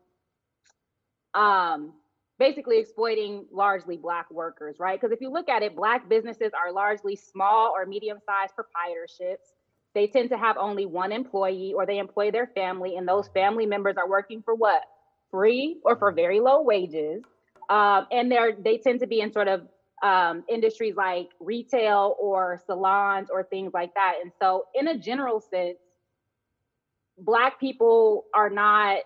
um 1.34 1.92
basically 2.38 2.78
exploiting 2.78 3.46
largely 3.52 3.96
black 3.96 4.30
workers 4.30 4.76
right 4.78 5.00
because 5.00 5.12
if 5.12 5.20
you 5.20 5.30
look 5.30 5.48
at 5.48 5.62
it 5.62 5.74
black 5.76 6.08
businesses 6.08 6.52
are 6.54 6.72
largely 6.72 7.16
small 7.16 7.72
or 7.74 7.86
medium 7.86 8.18
sized 8.26 8.52
proprietorships 8.54 9.52
they 9.94 10.08
tend 10.08 10.28
to 10.30 10.36
have 10.36 10.56
only 10.56 10.86
one 10.86 11.12
employee 11.12 11.72
or 11.74 11.86
they 11.86 11.98
employ 11.98 12.30
their 12.30 12.48
family 12.48 12.96
and 12.96 13.06
those 13.06 13.28
family 13.28 13.64
members 13.64 13.96
are 13.96 14.08
working 14.08 14.42
for 14.42 14.54
what 14.54 14.82
free 15.30 15.78
or 15.84 15.96
for 15.96 16.12
very 16.12 16.40
low 16.40 16.62
wages. 16.62 17.22
Um, 17.70 18.06
and 18.10 18.30
they're 18.30 18.52
they 18.52 18.78
tend 18.78 19.00
to 19.00 19.06
be 19.06 19.20
in 19.20 19.32
sort 19.32 19.48
of 19.48 19.62
um, 20.02 20.44
industries 20.48 20.96
like 20.96 21.28
retail 21.40 22.16
or 22.20 22.60
salons 22.66 23.28
or 23.32 23.44
things 23.44 23.72
like 23.72 23.94
that. 23.94 24.14
And 24.22 24.32
so, 24.40 24.64
in 24.74 24.88
a 24.88 24.98
general 24.98 25.40
sense, 25.40 25.78
Black 27.18 27.61
people 27.61 28.24
are 28.35 28.50
not 28.50 28.98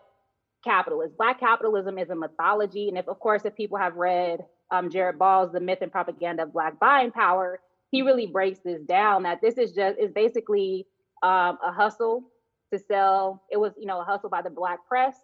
capitalists. 0.65 1.15
Black 1.17 1.39
capitalism 1.41 1.99
is 1.99 2.11
a 2.11 2.15
mythology. 2.15 2.89
And 2.89 2.99
if, 2.99 3.09
of 3.09 3.21
course, 3.21 3.43
if 3.45 3.55
people 3.55 3.79
have 3.79 3.97
read 3.97 4.41
um, 4.71 4.91
Jared 4.91 5.19
Ball's 5.19 5.53
The 5.53 5.61
Myth 5.61 5.79
and 5.83 5.93
Propaganda 5.93 6.45
of 6.45 6.53
Black 6.53 6.79
Buying 6.79 7.11
Power, 7.11 7.61
he 7.91 8.03
really 8.03 8.27
breaks 8.27 8.61
this 8.61 8.83
down 8.83 9.23
that 9.23 9.41
this 9.41 9.57
is 9.57 9.73
just 9.73 9.99
is 9.99 10.13
basically 10.13 10.87
um, 11.23 11.59
a 11.65 11.73
hustle 11.73 12.25
to 12.73 12.79
sell. 12.79 13.43
It 13.51 13.57
was, 13.57 13.73
you 13.79 13.87
know, 13.87 14.01
a 14.01 14.05
hustle 14.05 14.29
by 14.29 14.43
the 14.43 14.51
Black 14.51 14.87
press 14.87 15.17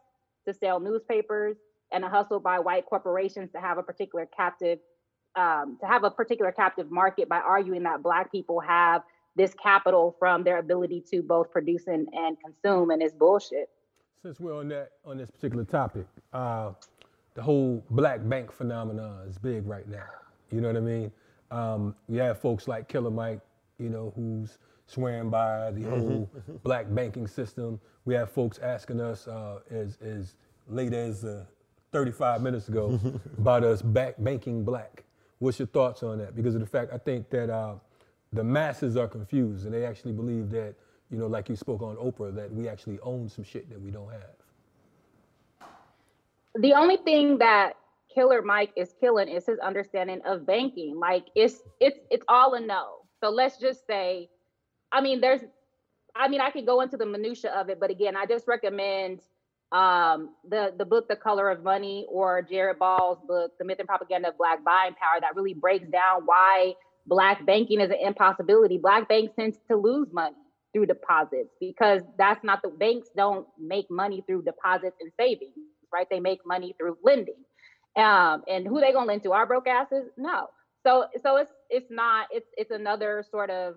to 0.47 0.55
sell 0.55 0.81
newspapers 0.81 1.57
and 1.92 2.05
a 2.05 2.09
hustle 2.09 2.40
by 2.40 2.59
white 2.59 2.87
corporations 2.87 3.51
to 3.53 3.61
have 3.61 3.79
a 3.79 3.83
particular 3.83 4.27
captive 4.37 4.79
um, 5.37 5.79
to 5.81 5.87
have 5.87 6.05
a 6.05 6.11
particular 6.11 6.53
captive 6.53 6.90
market 6.90 7.29
by 7.29 7.38
arguing 7.38 7.83
that 7.83 8.03
black 8.03 8.31
people 8.31 8.61
have 8.61 9.03
this 9.37 9.55
capital 9.55 10.14
from 10.18 10.44
their 10.44 10.59
ability 10.59 11.03
to 11.11 11.23
both 11.23 11.51
produce 11.51 11.87
and, 11.87 12.09
and 12.12 12.37
consume 12.40 12.90
and 12.90 13.03
it's 13.03 13.14
bullshit 13.14 13.70
since 14.23 14.40
we're 14.40 14.57
on 14.57 14.68
that 14.68 14.92
on 15.05 15.18
this 15.18 15.31
particular 15.31 15.64
topic 15.64 16.07
uh, 16.33 16.70
the 17.35 17.42
whole 17.42 17.85
black 17.90 18.27
bank 18.29 18.53
phenomenon 18.53 19.27
is 19.29 19.38
big 19.38 19.66
right 19.66 19.88
now 19.88 20.09
you 20.51 20.61
know 20.61 20.68
what 20.68 20.77
i 20.77 20.81
mean 20.81 21.11
um, 21.51 21.94
we 22.09 22.18
have 22.18 22.40
folks 22.40 22.68
like 22.68 22.88
killer 22.88 23.11
mike 23.11 23.40
you 23.79 23.88
know 23.88 24.12
who's 24.16 24.59
swearing 24.87 25.31
by 25.31 25.70
the 25.70 25.81
mm-hmm. 25.81 25.90
whole 25.90 26.31
black 26.62 26.87
banking 26.94 27.27
system. 27.27 27.81
We 28.05 28.14
have 28.14 28.31
folks 28.31 28.59
asking 28.59 29.01
us 29.01 29.27
uh, 29.27 29.61
as, 29.70 29.99
as 30.03 30.37
late 30.68 30.92
as 30.92 31.25
uh, 31.25 31.44
35 31.92 32.42
minutes 32.42 32.68
ago 32.68 32.99
about 33.38 33.64
us 33.64 33.83
back 33.83 34.14
banking 34.18 34.64
black. 34.64 35.05
What's 35.38 35.59
your 35.59 35.68
thoughts 35.68 36.03
on 36.03 36.18
that? 36.18 36.37
Because 36.37 36.55
of 36.55 36.61
the 36.61 36.66
fact 36.66 36.92
I 36.92 36.99
think 36.99 37.31
that 37.31 37.51
uh, 37.51 37.75
the 38.35 38.44
masses 38.44 38.97
are 38.97 39.09
confused 39.09 39.64
and 39.64 39.75
they 39.75 39.85
actually 39.85 40.12
believe 40.12 40.51
that, 40.51 40.75
you 41.11 41.18
know, 41.18 41.27
like 41.27 41.49
you 41.49 41.57
spoke 41.57 41.83
on 41.83 41.97
Oprah, 41.97 42.35
that 42.35 42.53
we 42.53 42.68
actually 42.68 42.99
own 43.01 43.29
some 43.29 43.44
shit 43.44 43.68
that 43.70 43.81
we 43.81 43.90
don't 43.90 44.11
have. 44.11 45.68
The 46.57 46.73
only 46.75 46.99
thing 46.99 47.38
that 47.38 47.75
Killer 48.14 48.42
Mike 48.42 48.73
is 48.77 48.94
killing 49.01 49.29
is 49.29 49.47
his 49.47 49.59
understanding 49.59 50.20
of 50.25 50.47
banking. 50.47 50.99
Like 50.99 51.27
it's 51.35 51.62
it's 51.81 51.99
it's 52.11 52.25
all 52.29 52.55
a 52.55 52.61
no. 52.61 53.01
So 53.20 53.31
let's 53.31 53.59
just 53.59 53.87
say 53.87 54.29
I 54.94 55.01
mean, 55.01 55.20
there's, 55.20 55.40
I 56.14 56.29
mean, 56.29 56.40
I 56.40 56.51
could 56.51 56.66
go 56.66 56.81
into 56.81 56.97
the 56.97 57.05
minutia 57.07 57.51
of 57.51 57.68
it, 57.68 57.81
but 57.81 57.90
again, 57.90 58.16
I 58.16 58.27
just 58.27 58.47
recommend 58.47 59.20
um, 59.73 60.31
the 60.49 60.73
the 60.79 60.85
book, 60.85 61.09
The 61.09 61.16
Color 61.16 61.51
of 61.51 61.64
Money, 61.64 62.07
or 62.09 62.42
Jared 62.42 62.79
Ball's 62.79 63.18
book, 63.27 63.53
The 63.59 63.64
Myth 63.64 63.81
and 63.81 63.88
Propaganda 63.88 64.29
of 64.29 64.38
Black 64.38 64.62
Buying 64.62 64.94
Power, 64.94 65.20
that 65.20 65.35
really 65.35 65.55
breaks 65.55 65.88
down 65.88 66.23
why 66.27 66.75
Black 67.06 67.44
banking 67.44 67.80
is 67.80 67.90
an 67.90 67.98
impossibility. 68.00 68.78
Black 68.78 69.08
banks 69.08 69.32
tend 69.38 69.56
to 69.70 69.76
lose 69.76 70.08
money 70.12 70.36
through 70.72 70.86
deposits 70.86 71.50
because 71.60 72.02
that's 72.18 72.42
not 72.42 72.62
the 72.62 72.68
banks 72.68 73.08
don't 73.16 73.46
make 73.58 73.86
money 73.90 74.22
through 74.26 74.42
deposits 74.42 74.96
and 75.00 75.12
savings, 75.18 75.54
right? 75.92 76.06
They 76.10 76.20
make 76.20 76.40
money 76.46 76.74
through 76.78 76.98
lending. 77.04 77.36
Um, 77.96 78.42
and 78.48 78.66
who 78.66 78.80
they 78.80 78.92
gonna 78.92 79.06
lend 79.06 79.22
to? 79.22 79.32
Our 79.32 79.46
broke 79.46 79.68
asses? 79.68 80.08
No. 80.16 80.48
So 80.84 81.06
so 81.22 81.36
it's 81.36 81.52
it's 81.70 81.90
not 81.90 82.26
it's 82.30 82.48
it's 82.56 82.70
another 82.70 83.24
sort 83.30 83.50
of 83.50 83.76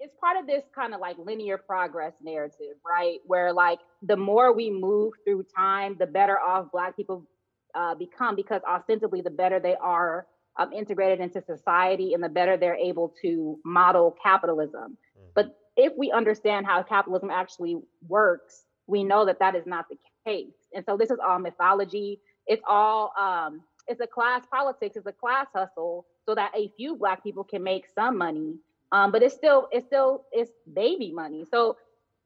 it's 0.00 0.14
part 0.20 0.38
of 0.38 0.46
this 0.46 0.62
kind 0.74 0.94
of 0.94 1.00
like 1.00 1.16
linear 1.18 1.58
progress 1.58 2.12
narrative, 2.22 2.76
right? 2.86 3.18
Where 3.26 3.52
like 3.52 3.80
the 4.02 4.16
more 4.16 4.54
we 4.54 4.70
move 4.70 5.14
through 5.24 5.46
time, 5.56 5.96
the 5.98 6.06
better 6.06 6.38
off 6.38 6.70
Black 6.72 6.96
people 6.96 7.26
uh, 7.74 7.94
become 7.94 8.36
because 8.36 8.62
ostensibly 8.68 9.20
the 9.20 9.30
better 9.30 9.58
they 9.58 9.74
are 9.76 10.26
um, 10.58 10.72
integrated 10.72 11.20
into 11.20 11.40
society 11.40 12.14
and 12.14 12.22
the 12.22 12.28
better 12.28 12.56
they're 12.56 12.74
able 12.74 13.14
to 13.22 13.58
model 13.64 14.16
capitalism. 14.22 14.96
Mm. 15.16 15.30
But 15.34 15.56
if 15.76 15.92
we 15.96 16.10
understand 16.10 16.66
how 16.66 16.82
capitalism 16.82 17.30
actually 17.30 17.76
works, 18.08 18.64
we 18.86 19.04
know 19.04 19.24
that 19.26 19.38
that 19.38 19.54
is 19.54 19.66
not 19.66 19.86
the 19.88 19.96
case. 20.26 20.52
And 20.74 20.84
so 20.84 20.96
this 20.96 21.10
is 21.10 21.18
all 21.26 21.38
mythology. 21.38 22.20
It's 22.46 22.62
all 22.68 23.12
um, 23.18 23.62
it's 23.86 24.00
a 24.00 24.06
class 24.06 24.42
politics. 24.50 24.96
It's 24.96 25.06
a 25.06 25.12
class 25.12 25.46
hustle 25.54 26.06
so 26.26 26.34
that 26.34 26.52
a 26.54 26.70
few 26.76 26.96
Black 26.96 27.22
people 27.22 27.44
can 27.44 27.62
make 27.62 27.86
some 27.94 28.18
money 28.18 28.58
Um, 28.92 29.12
but 29.12 29.22
it's 29.22 29.34
still 29.34 29.68
it's 29.70 29.86
still 29.86 30.24
it's 30.32 30.50
baby 30.72 31.12
money. 31.12 31.44
So 31.50 31.76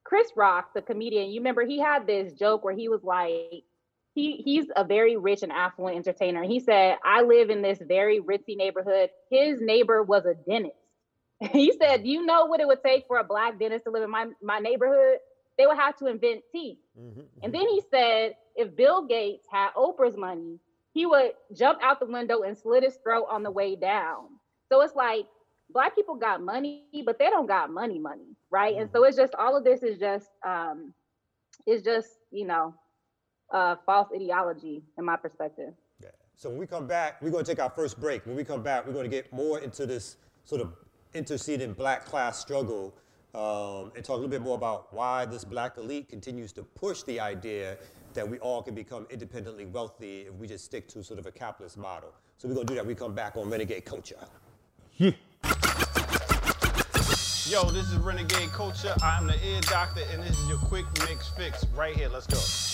Chris 0.05 0.29
Rock, 0.37 0.75
the 0.75 0.83
comedian, 0.83 1.31
you 1.31 1.41
remember 1.41 1.65
he 1.65 1.79
had 1.79 2.07
this 2.07 2.33
joke 2.33 2.65
where 2.65 2.75
he 2.75 2.89
was 2.89 3.03
like, 3.03 3.65
he 4.15 4.43
he's 4.45 4.67
a 4.77 4.85
very 4.85 5.17
rich 5.17 5.43
and 5.43 5.53
affluent 5.53 5.97
entertainer. 5.97 6.43
He 6.43 6.61
said, 6.61 6.97
I 7.05 7.23
live 7.23 7.51
in 7.51 7.63
this 7.63 7.79
very 7.81 8.21
ritzy 8.21 8.57
neighborhood. 8.57 9.11
His 9.31 9.61
neighbor 9.61 10.03
was 10.03 10.25
a 10.27 10.35
dentist. 10.35 10.77
he 11.53 11.73
said, 11.81 12.03
Do 12.05 12.09
you 12.09 12.25
know 12.25 12.47
what 12.47 12.61
it 12.61 12.67
would 12.67 12.83
take 12.85 13.07
for 13.07 13.19
a 13.19 13.25
black 13.25 13.59
dentist 13.59 13.85
to 13.85 13.91
live 13.91 14.03
in 14.03 14.11
my, 14.11 14.27
my 14.43 14.59
neighborhood? 14.59 15.19
They 15.59 15.67
would 15.67 15.77
have 15.77 15.97
to 15.97 16.07
invent 16.07 16.43
teeth. 16.51 16.79
Mm-hmm. 16.99 17.21
And 17.43 17.53
then 17.53 17.69
he 17.69 17.83
said, 17.91 18.37
if 18.57 18.75
Bill 18.75 19.07
Gates 19.07 19.47
had 19.51 19.71
Oprah's 19.77 20.17
money, 20.17 20.59
he 20.93 21.07
would 21.07 21.33
jump 21.55 21.79
out 21.83 22.01
the 22.01 22.07
window 22.07 22.43
and 22.43 22.57
slit 22.57 22.85
his 22.85 22.97
throat 23.03 23.27
on 23.31 23.43
the 23.43 23.51
way 23.51 23.77
down. 23.77 24.29
So 24.69 24.81
it's 24.81 24.95
like 24.95 25.27
black 25.71 25.95
people 25.95 26.17
got 26.17 26.43
money, 26.43 26.85
but 27.05 27.19
they 27.19 27.31
don't 27.31 27.47
got 27.47 27.71
money, 27.71 27.99
money, 27.99 28.37
right? 28.51 28.77
And 28.77 28.91
so 28.91 29.05
it's 29.05 29.17
just 29.17 29.35
all 29.35 29.57
of 29.57 29.65
this 29.65 29.83
is 29.83 29.99
just 29.99 30.29
um, 30.47 30.93
is 31.67 31.83
just 31.83 32.09
you 32.31 32.47
know 32.47 32.75
uh, 33.53 33.77
false 33.87 34.09
ideology 34.15 34.83
in 34.99 35.05
my 35.05 35.17
perspective. 35.17 35.75
Yeah. 36.03 36.09
So 36.35 36.49
when 36.51 36.59
we 36.59 36.67
come 36.67 36.87
back, 36.87 37.21
we're 37.23 37.31
going 37.31 37.45
to 37.45 37.51
take 37.51 37.63
our 37.63 37.71
first 37.71 38.01
break. 38.01 38.27
When 38.27 38.37
we 38.37 38.45
come 38.45 38.63
back, 38.63 38.87
we're 38.87 38.93
going 38.93 39.09
to 39.09 39.17
get 39.17 39.33
more 39.33 39.61
into 39.61 39.87
this 39.87 40.17
sort 40.45 40.61
of 40.61 40.75
interceding 41.15 41.73
black 41.75 42.05
class 42.05 42.39
struggle 42.39 42.95
um, 43.35 43.93
and 43.95 44.05
talk 44.05 44.15
a 44.15 44.21
little 44.21 44.29
bit 44.29 44.43
more 44.43 44.57
about 44.57 44.93
why 44.93 45.25
this 45.25 45.45
black 45.45 45.77
elite 45.79 46.09
continues 46.09 46.53
to 46.53 46.63
push 46.63 47.03
the 47.03 47.21
idea 47.21 47.77
that 48.15 48.29
we 48.29 48.39
all 48.41 48.63
can 48.63 48.75
become 48.75 49.07
independently 49.11 49.65
wealthy 49.65 50.23
if 50.23 50.35
we 50.35 50.47
just 50.47 50.65
stick 50.65 50.87
to 50.89 51.03
sort 51.03 51.19
of 51.19 51.27
a 51.27 51.33
capitalist 51.33 51.79
model. 51.79 52.13
So 52.37 52.49
we're 52.49 52.55
going 52.55 52.67
to 52.67 52.73
do 52.73 52.77
that. 52.77 52.87
We 52.87 52.95
come 52.95 53.15
back 53.15 53.37
on 53.37 53.49
Renegade 53.49 53.85
Culture. 53.85 54.17
Yeah. 54.97 55.13
Yo, 57.47 57.65
this 57.71 57.91
is 57.91 57.97
Renegade 57.97 58.51
Culture. 58.51 58.95
I'm 59.03 59.27
the 59.27 59.37
ear 59.47 59.61
doctor, 59.63 60.03
and 60.13 60.23
this 60.23 60.39
is 60.39 60.49
your 60.49 60.59
quick 60.59 60.87
mix 61.09 61.29
fix 61.31 61.67
right 61.75 61.95
here. 61.95 62.09
Let's 62.09 62.27
go. 62.27 62.72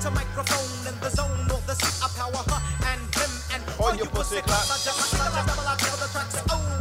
To 0.00 0.10
microphone 0.10 0.88
in 0.92 0.98
the 1.00 1.10
zone 1.10 1.50
of 1.50 1.66
the 1.66 1.74
sea 1.74 2.04
of 2.04 2.14
power 2.16 2.32
huh? 2.48 2.60
and 2.88 3.00
him 3.14 3.30
and 3.52 3.62
all 3.78 3.94
you 3.94 4.04
pussy 4.06 4.40
Oh, 4.46 4.50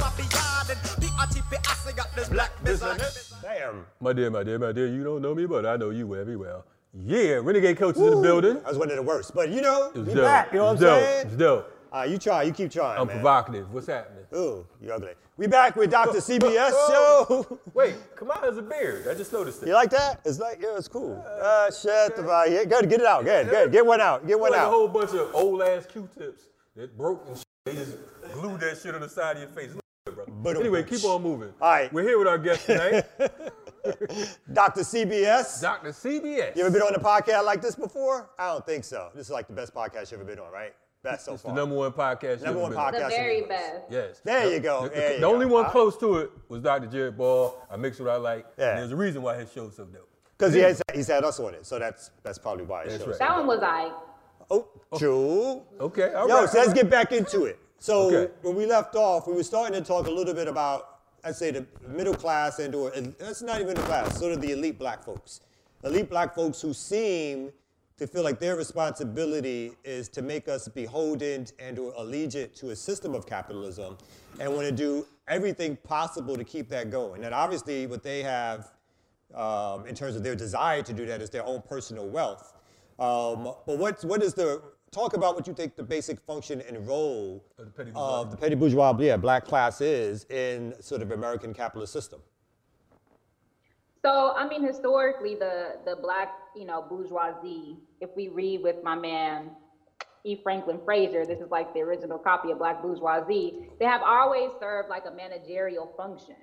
I 0.01 0.11
be 0.15 0.23
yarding. 0.33 0.77
B-R-T-P, 0.99 1.57
I 1.67 1.73
say 1.75 1.91
got 1.93 2.15
this 2.15 2.29
black 2.29 2.51
business. 2.63 3.33
Damn. 3.41 3.85
My 3.99 4.13
dear, 4.13 4.29
my 4.29 4.43
dear, 4.43 4.57
my 4.59 4.71
dear, 4.71 4.87
you 4.87 5.03
don't 5.03 5.21
know 5.21 5.35
me, 5.35 5.45
but 5.45 5.65
I 5.65 5.75
know 5.75 5.89
you 5.89 6.07
very 6.07 6.37
well. 6.37 6.63
Yeah, 6.93 7.39
Renegade 7.43 7.77
Coach 7.77 7.95
is 7.97 8.01
in 8.01 8.11
the 8.11 8.21
building. 8.21 8.53
That 8.55 8.67
was 8.67 8.77
one 8.77 8.89
of 8.89 8.95
the 8.95 9.03
worst. 9.03 9.33
But 9.35 9.49
you 9.49 9.61
know, 9.61 9.91
It's 9.93 10.07
we 10.07 10.13
dope. 10.13 10.23
back. 10.23 10.51
You 10.53 10.59
know 10.59 10.65
what 10.65 10.71
I'm 10.77 10.81
dope. 10.81 10.99
saying? 11.03 11.27
It's 11.27 11.35
dope. 11.35 11.71
Uh, 11.93 12.03
you 12.09 12.17
try. 12.17 12.43
You 12.43 12.51
keep 12.53 12.71
trying, 12.71 12.99
I'm 12.99 13.07
man. 13.07 13.17
provocative. 13.17 13.71
What's 13.73 13.87
happening? 13.87 14.18
Ooh, 14.35 14.65
you 14.81 14.91
ugly. 14.93 15.13
We 15.37 15.47
back 15.47 15.75
with 15.75 15.89
Dr. 15.89 16.17
CBS 16.19 16.69
show. 16.87 17.59
Wait, 17.73 17.95
Kamau 18.15 18.39
has 18.43 18.57
a 18.57 18.61
beard. 18.61 19.07
I 19.07 19.15
just 19.15 19.33
noticed 19.33 19.63
it. 19.63 19.67
You 19.67 19.73
like 19.73 19.89
that? 19.91 20.21
It's 20.25 20.37
like, 20.39 20.59
yeah, 20.61 20.77
it's 20.77 20.87
cool. 20.87 21.23
Uh, 21.41 21.71
shut 21.71 22.15
the 22.15 22.23
fuck. 22.23 22.47
Yeah, 22.49 22.65
Good, 22.65 22.89
get 22.89 22.99
it 22.99 23.05
out. 23.07 23.23
Good, 23.25 23.49
good. 23.49 23.71
Get 23.71 23.85
one 23.85 24.01
out. 24.01 24.27
Get 24.27 24.39
one 24.39 24.51
like 24.51 24.61
a 24.61 24.69
whole 24.69 24.87
bunch 24.87 25.11
of 25.13 25.33
old 25.33 25.61
ass 25.63 25.85
Q-tips 25.87 26.41
that 26.75 26.95
broke 26.97 27.25
and 27.27 27.37
shit. 27.37 27.45
They 27.65 27.73
just 27.75 27.97
glued 28.33 28.59
that 28.61 28.77
shit 28.77 28.93
on 28.93 29.01
the 29.01 29.09
side 29.09 29.37
of 29.37 29.43
your 29.43 29.51
face. 29.51 29.73
Look 29.73 29.83
at 30.05 30.11
it, 30.11 30.15
bro. 30.15 30.25
But- 30.27 30.57
Anyway, 30.57 30.83
keep 30.83 31.03
on 31.05 31.23
moving. 31.23 31.53
All 31.61 31.71
right. 31.71 31.91
We're 31.91 32.03
here 32.03 32.19
with 32.19 32.27
our 32.27 32.37
guest 32.37 32.65
tonight, 32.67 33.05
Dr. 34.53 34.81
CBS. 34.81 35.61
Dr. 35.61 35.89
CBS. 35.89 36.55
You 36.55 36.65
ever 36.65 36.71
been 36.71 36.81
on 36.81 36.93
a 36.95 36.99
podcast 36.99 37.45
like 37.45 37.61
this 37.61 37.75
before? 37.75 38.29
I 38.37 38.47
don't 38.51 38.65
think 38.65 38.83
so. 38.83 39.09
This 39.15 39.27
is 39.27 39.31
like 39.31 39.47
the 39.47 39.53
best 39.53 39.73
podcast 39.73 40.11
you've 40.11 40.21
ever 40.21 40.25
been 40.29 40.39
on, 40.39 40.51
right? 40.51 40.73
Best 41.01 41.25
so 41.25 41.33
It's 41.33 41.43
far. 41.43 41.53
the 41.53 41.61
number 41.61 41.75
one 41.75 41.91
podcast. 41.93 42.41
Number 42.43 42.59
one 42.59 42.73
ever 42.73 42.91
been 42.91 43.03
on. 43.03 43.09
The 43.09 43.15
very 43.15 43.37
in 43.43 43.47
best. 43.47 43.75
Yes. 43.89 44.21
There 44.23 44.45
The- 44.49 44.53
you 44.55 44.59
go, 44.59 44.83
The, 44.83 44.89
there 44.89 45.13
you 45.13 45.19
the 45.21 45.25
only 45.27 45.45
one 45.45 45.65
I- 45.65 45.69
close 45.69 45.97
to 45.99 46.17
it 46.17 46.31
was 46.49 46.61
Dr. 46.61 46.87
Jared 46.87 47.17
Ball. 47.17 47.55
I 47.71 47.77
mix 47.77 47.99
what 47.99 48.09
I 48.09 48.17
like. 48.17 48.45
Yeah. 48.57 48.71
And 48.71 48.79
there's 48.79 48.91
a 48.91 48.95
reason 48.97 49.21
why 49.21 49.35
his 49.37 49.51
show's 49.51 49.75
so 49.77 49.85
dope. 49.85 50.09
Because 50.37 50.53
he 50.53 50.59
has, 50.61 50.81
he's 50.93 51.07
had 51.07 51.23
us 51.23 51.39
on 51.39 51.53
it, 51.53 51.65
so 51.65 51.79
that's 51.79 52.11
that's 52.23 52.37
probably 52.37 52.63
why 52.65 52.83
it 52.83 52.89
That's 52.89 52.99
shows. 53.03 53.09
right. 53.11 53.19
That 53.19 53.37
one 53.37 53.47
was 53.47 53.59
I. 53.61 53.91
Oh, 54.51 54.67
true. 54.97 55.61
Okay. 55.79 56.13
All 56.13 56.27
Yo, 56.27 56.39
right, 56.41 56.49
so 56.49 56.57
let's 56.57 56.69
right. 56.69 56.75
get 56.77 56.89
back 56.89 57.11
into 57.11 57.43
it. 57.45 57.59
So 57.77 58.07
Okay. 58.13 58.33
when 58.41 58.55
we 58.55 58.65
left 58.65 58.95
off, 58.95 59.27
we 59.27 59.33
were 59.33 59.43
starting 59.43 59.81
to 59.81 59.85
talk 59.87 60.07
a 60.07 60.11
little 60.11 60.33
bit 60.33 60.47
about, 60.47 60.99
I'd 61.23 61.35
say, 61.35 61.51
the 61.51 61.65
middle 61.87 62.13
class 62.13 62.59
and 62.59 62.73
or 62.75 62.89
that's 62.91 63.41
not 63.41 63.61
even 63.61 63.75
the 63.75 63.81
class, 63.83 64.17
sort 64.17 64.31
of 64.33 64.41
the 64.41 64.51
elite 64.51 64.79
black 64.79 65.03
folks. 65.03 65.41
Elite 65.83 66.09
black 66.09 66.33
folks 66.35 66.61
who 66.61 66.73
seem 66.73 67.51
to 67.99 68.07
feel 68.07 68.23
like 68.23 68.39
their 68.39 68.55
responsibility 68.55 69.73
is 69.83 70.07
to 70.09 70.21
make 70.21 70.47
us 70.47 70.67
beholden 70.67 71.45
and 71.59 71.77
or 71.77 71.91
allegiant 71.93 72.55
to 72.55 72.69
a 72.69 72.75
system 72.75 73.13
of 73.13 73.25
capitalism 73.25 73.97
and 74.39 74.51
want 74.53 74.65
to 74.65 74.71
do 74.71 75.05
everything 75.27 75.75
possible 75.83 76.35
to 76.35 76.43
keep 76.43 76.69
that 76.69 76.89
going. 76.89 77.25
And 77.25 77.35
obviously 77.35 77.87
what 77.87 78.01
they 78.01 78.23
have 78.23 78.71
um, 79.35 79.85
in 79.85 79.95
terms 79.95 80.15
of 80.15 80.23
their 80.23 80.35
desire 80.35 80.81
to 80.81 80.93
do 80.93 81.05
that 81.05 81.21
is 81.21 81.29
their 81.29 81.45
own 81.45 81.61
personal 81.61 82.07
wealth. 82.07 82.53
Um, 82.97 83.53
but 83.65 83.77
what, 83.77 84.03
what 84.03 84.23
is 84.23 84.33
the, 84.33 84.61
talk 84.91 85.13
about 85.13 85.35
what 85.35 85.45
you 85.45 85.53
think 85.53 85.75
the 85.75 85.83
basic 85.83 86.19
function 86.21 86.61
and 86.61 86.87
role 86.87 87.43
Of 87.57 87.65
the 87.65 87.71
petty 87.71 87.91
bourgeois. 87.91 88.21
of 88.21 88.31
the 88.31 88.37
petty 88.37 88.55
bourgeois, 88.55 88.97
yeah, 88.99 89.17
black 89.17 89.45
class 89.45 89.81
is 89.81 90.25
in 90.25 90.73
sort 90.81 91.01
of 91.01 91.11
American 91.11 91.53
capitalist 91.53 91.93
system. 91.93 92.21
So 94.01 94.33
I 94.35 94.47
mean, 94.47 94.65
historically, 94.65 95.35
the 95.35 95.77
the 95.85 95.97
black 96.01 96.29
you 96.55 96.65
know 96.65 96.85
bourgeoisie. 96.89 97.77
If 98.01 98.09
we 98.15 98.29
read 98.29 98.63
with 98.63 98.77
my 98.83 98.95
man 98.95 99.51
E. 100.25 100.39
Franklin 100.43 100.79
Frazier, 100.85 101.25
this 101.25 101.39
is 101.39 101.49
like 101.49 101.73
the 101.73 101.81
original 101.81 102.17
copy 102.17 102.51
of 102.51 102.57
Black 102.57 102.81
Bourgeoisie. 102.81 103.69
They 103.79 103.85
have 103.85 104.01
always 104.03 104.51
served 104.59 104.89
like 104.89 105.03
a 105.05 105.11
managerial 105.11 105.93
function, 105.97 106.35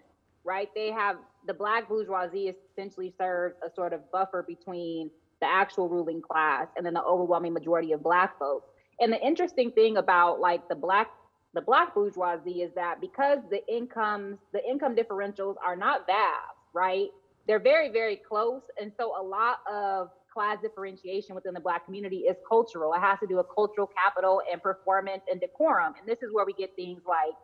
right? 0.44 0.68
They 0.74 0.90
have 0.90 1.16
the 1.46 1.54
black 1.54 1.88
bourgeoisie 1.88 2.54
essentially 2.72 3.12
serves 3.18 3.56
a 3.64 3.72
sort 3.74 3.92
of 3.92 4.10
buffer 4.10 4.44
between 4.46 5.10
the 5.40 5.46
actual 5.46 5.88
ruling 5.88 6.22
class 6.22 6.68
and 6.76 6.84
then 6.86 6.94
the 6.94 7.02
overwhelming 7.02 7.52
majority 7.52 7.92
of 7.92 8.02
black 8.02 8.38
folks. 8.38 8.68
And 9.00 9.12
the 9.12 9.20
interesting 9.20 9.70
thing 9.70 9.98
about 9.98 10.40
like 10.40 10.68
the 10.68 10.74
black 10.74 11.08
the 11.54 11.60
black 11.60 11.94
bourgeoisie 11.94 12.62
is 12.62 12.72
that 12.74 13.00
because 13.00 13.38
the 13.50 13.66
incomes 13.72 14.38
the 14.52 14.64
income 14.68 14.96
differentials 14.96 15.56
are 15.64 15.76
not 15.76 16.06
vast, 16.06 16.56
right? 16.74 17.08
They're 17.46 17.60
very 17.60 17.90
very 17.90 18.16
close, 18.16 18.62
and 18.80 18.92
so 18.98 19.12
a 19.20 19.22
lot 19.22 19.58
of 19.70 20.10
class 20.32 20.58
differentiation 20.60 21.34
within 21.34 21.54
the 21.54 21.60
black 21.60 21.86
community 21.86 22.18
is 22.18 22.36
cultural. 22.48 22.92
It 22.92 23.00
has 23.00 23.18
to 23.20 23.26
do 23.26 23.36
with 23.36 23.46
cultural 23.54 23.86
capital 23.86 24.42
and 24.50 24.62
performance 24.62 25.22
and 25.30 25.40
decorum, 25.40 25.94
and 25.98 26.08
this 26.08 26.22
is 26.22 26.32
where 26.32 26.44
we 26.44 26.52
get 26.52 26.74
things 26.76 27.02
like 27.06 27.34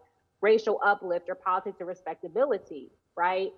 racial 0.40 0.80
uplift 0.84 1.28
or 1.28 1.34
politics 1.36 1.80
of 1.80 1.86
respectability, 1.86 2.90
right? 3.16 3.52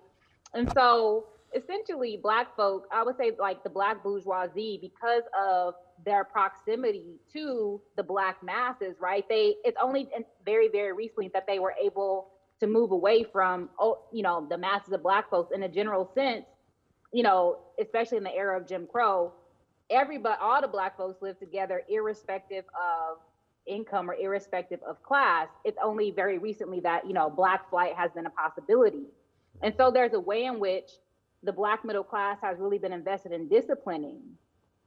And 0.53 0.71
so 0.73 1.27
essentially 1.55 2.19
black 2.23 2.55
folk, 2.57 2.87
I 2.93 3.03
would 3.03 3.17
say 3.17 3.33
like 3.39 3.63
the 3.65 3.71
black 3.71 4.03
bourgeoisie, 4.03 4.79
because 4.81 5.23
of 5.39 5.75
their 6.05 6.25
proximity 6.25 7.21
to 7.33 7.81
the 7.97 8.03
black 8.03 8.43
masses, 8.43 8.97
right? 9.01 9.25
They 9.29 9.55
it's 9.65 9.77
only 9.83 10.09
very, 10.45 10.69
very 10.69 10.93
recently 10.93 11.31
that 11.33 11.47
they 11.47 11.59
were 11.59 11.75
able 11.83 12.29
to 12.61 12.67
move 12.67 12.93
away 12.93 13.25
from 13.25 13.69
oh, 13.79 13.99
you 14.12 14.23
know, 14.23 14.47
the 14.49 14.59
masses 14.59 14.93
of 14.93 15.03
black 15.03 15.31
folks 15.31 15.53
in 15.55 15.62
a 15.62 15.69
general 15.69 16.11
sense, 16.14 16.45
you 17.12 17.23
know, 17.23 17.59
especially 17.81 18.19
in 18.19 18.25
the 18.25 18.35
era 18.35 18.59
of 18.59 18.69
Jim 18.69 18.87
Crow, 18.90 19.33
everybody 19.90 20.37
all 20.40 20.61
the 20.61 20.69
black 20.69 20.97
folks 20.97 21.21
live 21.23 21.38
together 21.38 21.83
irrespective 21.88 22.64
of 22.75 23.19
income 23.67 24.11
or 24.11 24.14
irrespective 24.14 24.81
of 24.83 25.03
class. 25.03 25.49
It's 25.64 25.79
only 25.83 26.11
very 26.11 26.38
recently 26.38 26.81
that, 26.81 27.07
you 27.07 27.12
know, 27.12 27.31
black 27.31 27.71
flight 27.71 27.95
has 27.97 28.11
been 28.12 28.27
a 28.27 28.31
possibility. 28.31 29.05
And 29.62 29.75
so 29.77 29.90
there's 29.90 30.12
a 30.12 30.21
way 30.21 30.45
in 30.45 30.61
which 30.61 30.90
the 31.43 31.53
black 31.53 31.85
middle 31.85 32.05
class 32.05 32.38
has 32.43 32.59
really 32.59 32.79
been 32.79 32.93
invested 32.93 33.33
in 33.33 33.49
disciplining 33.49 34.21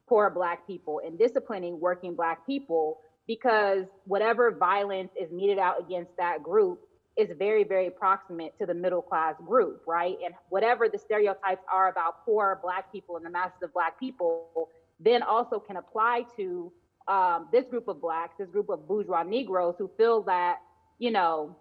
poor 0.08 0.30
black 0.30 0.66
people 0.66 1.02
and 1.06 1.20
disciplining 1.20 1.80
working 1.80 2.16
black 2.16 2.46
people 2.46 3.00
because 3.28 3.86
whatever 4.06 4.52
violence 4.52 5.12
is 5.20 5.32
meted 5.32 5.60
out 5.60 5.80
against 5.80 6.16
that 6.18 6.42
group 6.42 6.87
is 7.18 7.30
very, 7.38 7.64
very 7.64 7.90
proximate 7.90 8.58
to 8.60 8.66
the 8.66 8.74
middle 8.74 9.02
class 9.02 9.36
group, 9.46 9.82
right? 9.88 10.18
And 10.24 10.34
whatever 10.50 10.88
the 10.88 10.98
stereotypes 11.00 11.64
are 11.72 11.90
about 11.90 12.24
poor 12.26 12.60
black 12.62 12.92
people 12.92 13.18
and 13.18 13.26
the 13.26 13.30
masses 13.30 13.62
of 13.64 13.74
black 13.74 14.00
people, 14.00 14.70
then 15.00 15.24
also 15.24 15.60
can 15.60 15.78
apply 15.78 16.26
to 16.36 16.72
um, 17.08 17.48
this 17.52 17.66
group 17.66 17.88
of 17.88 18.02
blacks, 18.02 18.36
this 18.38 18.50
group 18.50 18.70
of 18.70 18.88
bourgeois 18.88 19.24
Negroes 19.24 19.76
who 19.78 19.90
feel 19.98 20.22
that, 20.24 20.58
you 21.00 21.12
know, 21.12 21.56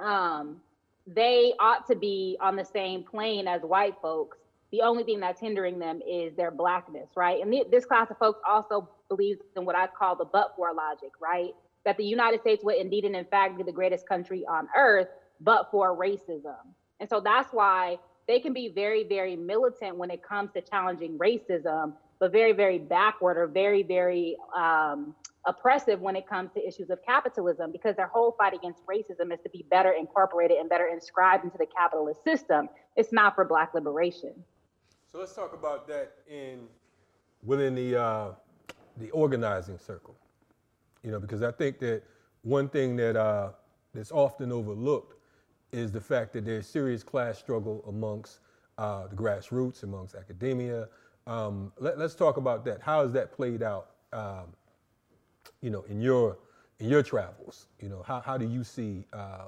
um, 0.00 0.60
they 1.06 1.54
ought 1.60 1.86
to 1.86 1.96
be 1.96 2.36
on 2.40 2.56
the 2.56 2.64
same 2.64 3.02
plane 3.02 3.46
as 3.46 3.62
white 3.62 3.96
folks. 4.00 4.38
The 4.72 4.82
only 4.82 5.04
thing 5.04 5.20
that's 5.20 5.40
hindering 5.40 5.78
them 5.78 6.00
is 6.08 6.34
their 6.36 6.50
blackness, 6.50 7.08
right? 7.16 7.40
And 7.40 7.50
th- 7.52 7.68
this 7.70 7.84
class 7.84 8.10
of 8.10 8.18
folks 8.18 8.40
also 8.48 8.88
believes 9.08 9.40
in 9.56 9.64
what 9.64 9.76
I 9.76 9.86
call 9.86 10.16
the 10.16 10.24
but 10.24 10.54
for 10.56 10.72
logic, 10.72 11.12
right? 11.20 11.54
That 11.84 11.96
the 11.96 12.04
United 12.04 12.40
States 12.40 12.64
would 12.64 12.76
indeed 12.76 13.04
and 13.04 13.14
in 13.14 13.24
fact 13.26 13.56
be 13.56 13.62
the 13.62 13.72
greatest 13.72 14.08
country 14.08 14.44
on 14.46 14.68
earth, 14.76 15.08
but 15.40 15.70
for 15.70 15.96
racism. 15.96 16.62
And 17.00 17.08
so 17.08 17.20
that's 17.20 17.52
why 17.52 17.98
they 18.26 18.40
can 18.40 18.52
be 18.52 18.68
very, 18.68 19.04
very 19.04 19.36
militant 19.36 19.96
when 19.96 20.10
it 20.10 20.22
comes 20.22 20.50
to 20.52 20.62
challenging 20.62 21.18
racism, 21.18 21.92
but 22.18 22.32
very, 22.32 22.52
very 22.52 22.78
backward 22.78 23.36
or 23.36 23.46
very, 23.46 23.82
very 23.82 24.36
um, 24.56 25.14
oppressive 25.46 26.00
when 26.00 26.16
it 26.16 26.26
comes 26.26 26.50
to 26.52 26.66
issues 26.66 26.88
of 26.88 26.98
capitalism, 27.04 27.70
because 27.70 27.96
their 27.96 28.06
whole 28.06 28.34
fight 28.38 28.54
against 28.54 28.80
racism 28.86 29.30
is 29.32 29.40
to 29.42 29.50
be 29.50 29.66
better 29.70 29.92
incorporated 29.92 30.56
and 30.56 30.70
better 30.70 30.86
inscribed 30.86 31.44
into 31.44 31.58
the 31.58 31.66
capitalist 31.66 32.24
system. 32.24 32.68
It's 32.96 33.12
not 33.12 33.34
for 33.34 33.44
Black 33.44 33.74
liberation. 33.74 34.32
So 35.12 35.18
let's 35.18 35.34
talk 35.34 35.52
about 35.52 35.86
that 35.88 36.14
in 36.26 36.66
within 37.44 37.74
the 37.74 38.00
uh, 38.00 38.32
the 38.96 39.10
organizing 39.10 39.78
circle. 39.78 40.16
You 41.04 41.10
know, 41.10 41.20
because 41.20 41.42
I 41.42 41.52
think 41.52 41.78
that 41.80 42.02
one 42.42 42.68
thing 42.68 42.96
that 42.96 43.14
uh, 43.14 43.50
that's 43.94 44.10
often 44.10 44.50
overlooked 44.50 45.18
is 45.70 45.92
the 45.92 46.00
fact 46.00 46.32
that 46.32 46.44
there's 46.44 46.66
serious 46.66 47.02
class 47.02 47.38
struggle 47.38 47.84
amongst 47.86 48.40
uh, 48.78 49.06
the 49.08 49.14
grassroots, 49.14 49.82
amongst 49.82 50.14
academia. 50.14 50.88
Um, 51.26 51.72
let, 51.78 51.98
us 51.98 52.14
talk 52.14 52.38
about 52.38 52.64
that. 52.64 52.80
How 52.80 53.02
has 53.02 53.12
that 53.12 53.32
played 53.32 53.62
out? 53.62 53.90
Um, 54.12 54.54
you 55.60 55.70
know, 55.70 55.82
in 55.88 56.00
your 56.00 56.38
in 56.78 56.88
your 56.88 57.02
travels. 57.02 57.66
You 57.80 57.90
know, 57.90 58.02
how 58.02 58.20
how 58.20 58.38
do 58.38 58.46
you 58.46 58.64
see 58.64 59.04
uh, 59.12 59.46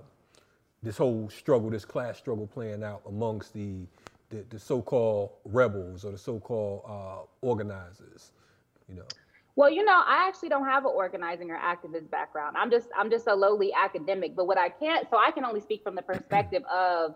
this 0.83 0.99
whole 0.99 1.31
struggle, 1.31 1.71
this 1.71 1.85
class 1.85 2.19
struggle, 2.19 2.47
playing 2.47 2.83
out 2.83 3.01
amongst 3.07 3.55
the 3.55 3.87
the, 4.29 4.45
the 4.51 4.59
so-called 4.59 5.31
rebels 5.45 6.05
or 6.05 6.13
the 6.13 6.19
so-called 6.19 6.83
uh, 6.87 7.25
organizers? 7.41 8.33
You 8.89 8.97
know. 8.97 9.07
Well, 9.57 9.71
you 9.71 9.85
know, 9.85 10.03
I 10.07 10.29
actually 10.29 10.51
don't 10.51 10.67
have 10.67 10.85
an 10.85 10.93
organizing 10.95 11.51
or 11.51 11.59
activist 11.59 12.11
background. 12.11 12.57
I'm 12.59 12.71
just 12.71 12.89
I'm 12.97 13.11
just 13.11 13.27
a 13.27 13.35
lowly 13.35 13.73
academic. 13.73 14.37
But 14.37 14.47
what 14.47 14.59
I 14.59 14.69
can't, 14.69 15.09
so 15.11 15.17
I 15.17 15.31
can 15.31 15.45
only 15.45 15.61
speak 15.61 15.83
from 15.83 15.95
the 15.95 16.03
perspective 16.03 16.63
of 16.73 17.15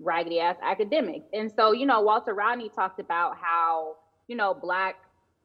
raggedy 0.00 0.40
ass 0.40 0.56
academics. 0.62 1.26
And 1.34 1.52
so, 1.54 1.72
you 1.72 1.86
know, 1.86 2.00
Walter 2.00 2.34
Rodney 2.34 2.70
talked 2.70 3.00
about 3.00 3.36
how, 3.40 3.96
you 4.28 4.36
know, 4.36 4.54
black 4.54 4.96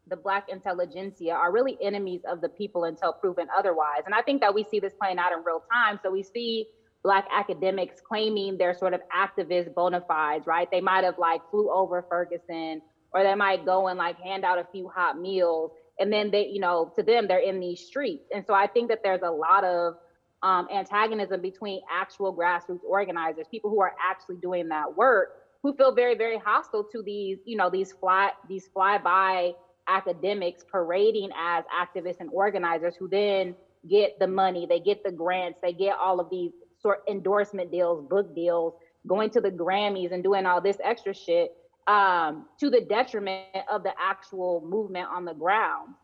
the 0.08 0.15
black 0.15 0.47
intelligentsia 0.49 1.32
are 1.32 1.52
really 1.52 1.78
enemies 1.82 2.21
of 2.28 2.41
the 2.41 2.49
people 2.49 2.86
until 2.86 3.13
proven 3.13 3.47
otherwise. 3.56 4.02
And 4.06 4.15
I 4.15 4.21
think 4.23 4.41
that 4.41 4.56
we 4.56 4.63
see 4.63 4.80
this 4.80 4.93
playing 4.99 5.19
out 5.19 5.32
in 5.34 5.43
real 5.43 5.62
time. 5.71 5.99
So 6.02 6.10
we 6.10 6.23
see 6.23 6.67
black 7.04 7.28
academics 7.32 8.02
claiming 8.02 8.58
they're 8.58 8.73
sort 8.73 8.93
of 8.93 9.02
activist 9.15 9.75
bona 9.75 10.02
fides, 10.08 10.47
right? 10.47 10.67
They 10.71 10.82
might 10.82 11.04
have 11.04 11.19
like 11.19 11.41
flew 11.52 11.69
over 11.69 12.04
Ferguson 12.10 12.82
or 13.13 13.23
they 13.23 13.36
might 13.36 13.65
go 13.65 13.88
and 13.88 13.99
like 13.99 14.19
hand 14.19 14.43
out 14.45 14.58
a 14.58 14.65
few 14.71 14.88
hot 14.89 15.19
meals 15.19 15.71
and 16.00 16.12
then 16.12 16.32
they 16.32 16.48
you 16.48 16.60
know 16.60 16.92
to 16.96 17.04
them 17.04 17.28
they're 17.28 17.40
in 17.40 17.60
these 17.60 17.82
streets. 17.82 18.26
And 18.34 18.46
so 18.46 18.54
i 18.54 18.68
think 18.68 18.90
that 18.90 19.02
there's 19.04 19.22
a 19.24 19.32
lot 19.32 19.64
of 19.64 19.96
um, 20.42 20.68
antagonism 20.74 21.42
between 21.42 21.82
actual 21.92 22.34
grassroots 22.34 22.84
organizers 22.88 23.46
people 23.52 23.70
who 23.70 23.82
are 23.82 23.94
actually 24.00 24.38
doing 24.38 24.70
that 24.70 24.96
work 24.96 25.40
who 25.62 25.74
feel 25.74 25.94
very 25.94 26.16
very 26.16 26.38
hostile 26.38 26.84
to 26.84 27.02
these 27.04 27.40
you 27.46 27.58
know 27.58 27.70
these 27.70 27.92
fly 27.92 28.32
these 28.48 28.68
fly-by 28.68 29.52
academics 29.88 30.64
parading 30.72 31.30
as 31.38 31.64
activists 31.66 32.20
and 32.20 32.30
organizers 32.32 32.96
who 32.96 33.10
then 33.10 33.54
get 33.90 34.18
the 34.20 34.28
money 34.28 34.66
they 34.66 34.80
get 34.80 35.04
the 35.04 35.12
grants 35.12 35.60
they 35.62 35.74
get 35.74 35.98
all 35.98 36.20
of 36.20 36.30
these 36.30 36.52
sort 36.82 37.02
endorsement 37.10 37.72
deals 37.72 38.08
book 38.08 38.34
deals 38.34 38.74
going 39.08 39.30
to 39.30 39.42
the 39.42 39.52
grammys 39.52 40.12
and 40.14 40.24
doing 40.24 40.46
all 40.46 40.62
this 40.62 40.78
extra 40.84 41.14
shit 41.14 41.52
um, 41.88 42.46
to 42.60 42.70
the 42.70 42.82
detriment 42.82 43.46
of 43.72 43.84
the 43.84 43.94
actual 44.00 44.62
movement 44.65 45.08
on 45.12 45.26
the 45.26 45.34
ground. 45.34 45.96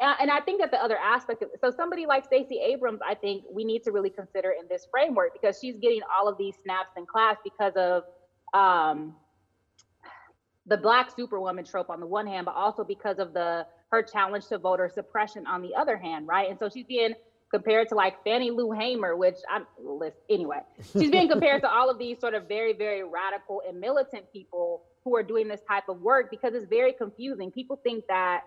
And 0.00 0.30
I 0.30 0.40
think 0.40 0.60
that 0.60 0.70
the 0.70 0.82
other 0.82 0.96
aspect 0.96 1.42
of 1.42 1.50
so 1.60 1.70
somebody 1.70 2.06
like 2.06 2.24
Stacey 2.24 2.58
Abrams, 2.58 3.00
I 3.06 3.14
think 3.14 3.44
we 3.52 3.62
need 3.62 3.82
to 3.84 3.92
really 3.92 4.10
consider 4.10 4.52
in 4.58 4.66
this 4.68 4.86
framework 4.90 5.32
because 5.32 5.58
she's 5.60 5.76
getting 5.76 6.00
all 6.16 6.28
of 6.28 6.38
these 6.38 6.54
snaps 6.62 6.90
in 6.96 7.04
class 7.06 7.36
because 7.44 7.74
of 7.76 8.04
um, 8.54 9.14
the 10.66 10.76
black 10.76 11.10
superwoman 11.14 11.64
trope 11.64 11.90
on 11.90 12.00
the 12.00 12.06
one 12.06 12.26
hand, 12.26 12.46
but 12.46 12.54
also 12.54 12.84
because 12.84 13.18
of 13.18 13.34
the 13.34 13.66
her 13.90 14.02
challenge 14.02 14.46
to 14.46 14.58
voter 14.58 14.90
suppression 14.92 15.46
on 15.46 15.60
the 15.60 15.74
other 15.74 15.98
hand, 15.98 16.26
right? 16.26 16.48
And 16.48 16.58
so 16.58 16.68
she's 16.68 16.86
being 16.86 17.12
compared 17.52 17.88
to 17.90 17.94
like 17.94 18.24
Fannie 18.24 18.50
Lou 18.50 18.72
Hamer, 18.72 19.14
which 19.14 19.36
I'm 19.50 19.66
list 19.78 20.16
anyway. 20.30 20.60
She's 20.92 21.10
being 21.10 21.28
compared 21.28 21.60
to 21.62 21.70
all 21.70 21.90
of 21.90 21.98
these 21.98 22.18
sort 22.18 22.32
of 22.32 22.48
very, 22.48 22.72
very 22.72 23.04
radical 23.04 23.62
and 23.68 23.78
militant 23.78 24.32
people 24.32 24.84
who 25.04 25.16
are 25.16 25.22
doing 25.22 25.48
this 25.48 25.60
type 25.68 25.84
of 25.88 26.00
work 26.00 26.30
because 26.30 26.54
it's 26.54 26.66
very 26.66 26.92
confusing. 26.92 27.50
People 27.50 27.80
think 27.82 28.04
that 28.08 28.42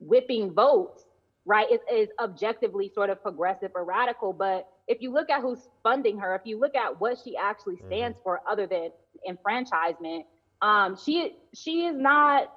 whipping 0.00 0.52
votes, 0.52 1.04
right, 1.44 1.70
is, 1.70 1.80
is 1.92 2.08
objectively 2.20 2.90
sort 2.92 3.10
of 3.10 3.22
progressive 3.22 3.70
or 3.74 3.84
radical. 3.84 4.32
But 4.32 4.68
if 4.88 5.00
you 5.00 5.12
look 5.12 5.30
at 5.30 5.40
who's 5.40 5.68
funding 5.82 6.18
her, 6.18 6.34
if 6.34 6.42
you 6.44 6.58
look 6.58 6.74
at 6.74 7.00
what 7.00 7.18
she 7.22 7.36
actually 7.36 7.76
mm-hmm. 7.76 7.86
stands 7.86 8.16
mm-hmm. 8.16 8.24
for 8.24 8.40
other 8.48 8.66
than 8.66 8.90
enfranchisement, 9.28 10.26
um, 10.62 10.96
she 10.96 11.36
she 11.54 11.86
is 11.86 11.96
not 11.96 12.52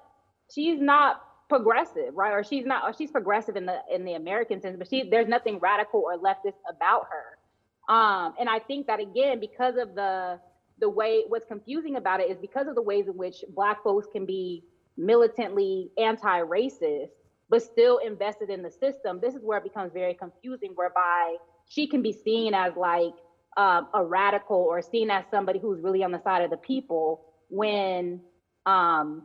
she's 0.54 0.80
not 0.80 1.22
progressive, 1.48 2.14
right? 2.14 2.32
Or 2.32 2.44
she's 2.44 2.66
not 2.66 2.84
or 2.84 2.94
she's 2.94 3.12
progressive 3.12 3.56
in 3.56 3.66
the 3.66 3.80
in 3.94 4.04
the 4.06 4.14
American 4.14 4.62
sense, 4.62 4.78
but 4.78 4.90
she 4.90 5.10
there's 5.10 5.28
nothing 5.28 5.60
radical 5.60 6.04
or 6.06 6.18
leftist 6.18 6.58
about 6.70 7.08
her. 7.12 7.94
Um, 7.94 8.34
and 8.40 8.50
I 8.50 8.60
think 8.60 8.88
that 8.88 9.00
again, 9.00 9.40
because 9.40 9.76
of 9.78 9.94
the 9.96 10.40
the 10.80 10.90
way 10.90 11.24
what's 11.28 11.46
confusing 11.46 11.96
about 11.96 12.20
it 12.20 12.30
is 12.30 12.38
because 12.38 12.68
of 12.68 12.76
the 12.76 12.82
ways 12.82 13.08
in 13.08 13.14
which 13.14 13.44
black 13.50 13.84
folks 13.84 14.08
can 14.12 14.26
be 14.26 14.64
militantly 14.98 15.90
anti-racist 15.98 17.10
but 17.50 17.62
still 17.62 17.98
invested 17.98 18.50
in 18.50 18.62
the 18.62 18.70
system 18.70 19.20
this 19.22 19.34
is 19.34 19.44
where 19.44 19.58
it 19.58 19.64
becomes 19.64 19.92
very 19.94 20.14
confusing 20.14 20.72
whereby 20.76 21.36
she 21.68 21.88
can 21.88 22.02
be 22.02 22.12
seen 22.12 22.54
as 22.54 22.74
like 22.76 23.14
um, 23.58 23.88
a 23.94 24.04
radical 24.04 24.58
or 24.58 24.82
seen 24.82 25.10
as 25.10 25.26
somebody 25.30 25.60
who's 25.60 25.80
really 25.82 26.04
on 26.04 26.12
the 26.12 26.22
side 26.22 26.44
of 26.44 26.50
the 26.50 26.58
people 26.58 27.26
when 27.50 28.20
um, 28.66 29.24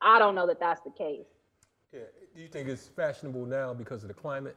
i 0.00 0.18
don't 0.18 0.34
know 0.34 0.46
that 0.46 0.60
that's 0.60 0.80
the 0.82 0.90
case. 0.90 1.26
Yeah 1.92 2.00
do 2.34 2.40
you 2.40 2.48
think 2.48 2.68
it's 2.68 2.88
fashionable 2.88 3.44
now 3.46 3.74
because 3.74 4.02
of 4.02 4.08
the 4.08 4.14
climate? 4.14 4.56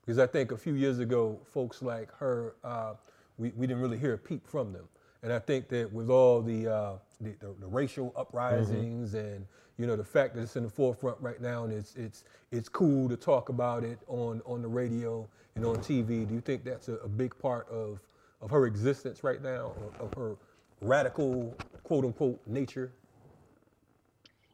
Because 0.00 0.18
i 0.18 0.26
think 0.26 0.52
a 0.52 0.56
few 0.56 0.74
years 0.74 0.98
ago 0.98 1.38
folks 1.44 1.82
like 1.82 2.12
her 2.16 2.56
uh, 2.64 2.94
we, 3.38 3.50
we 3.56 3.66
didn't 3.66 3.82
really 3.82 3.98
hear 3.98 4.14
a 4.14 4.18
peep 4.18 4.46
from 4.46 4.72
them 4.72 4.88
and 5.24 5.32
I 5.32 5.38
think 5.38 5.68
that 5.70 5.90
with 5.90 6.10
all 6.10 6.42
the, 6.42 6.68
uh, 6.68 6.92
the, 7.20 7.30
the, 7.40 7.54
the, 7.58 7.66
racial 7.66 8.12
uprisings 8.14 9.14
mm-hmm. 9.14 9.26
and 9.26 9.46
you 9.78 9.86
know 9.86 9.96
the 9.96 10.04
fact 10.04 10.34
that 10.34 10.42
it's 10.42 10.56
in 10.56 10.62
the 10.62 10.68
forefront 10.68 11.16
right 11.20 11.40
now 11.40 11.64
and 11.64 11.72
it's 11.72 11.96
it's 11.96 12.24
it's 12.52 12.68
cool 12.68 13.08
to 13.08 13.16
talk 13.16 13.48
about 13.48 13.82
it 13.82 13.98
on 14.06 14.42
on 14.44 14.62
the 14.62 14.68
radio 14.68 15.26
and 15.56 15.64
on 15.64 15.76
TV. 15.76 16.28
Do 16.28 16.34
you 16.34 16.40
think 16.40 16.62
that's 16.62 16.88
a, 16.88 16.94
a 16.96 17.08
big 17.08 17.36
part 17.38 17.68
of 17.70 18.00
of 18.42 18.50
her 18.50 18.66
existence 18.66 19.24
right 19.24 19.42
now, 19.42 19.72
of, 19.98 20.08
of 20.08 20.14
her 20.14 20.36
radical 20.82 21.56
quote 21.82 22.04
unquote 22.04 22.40
nature? 22.46 22.92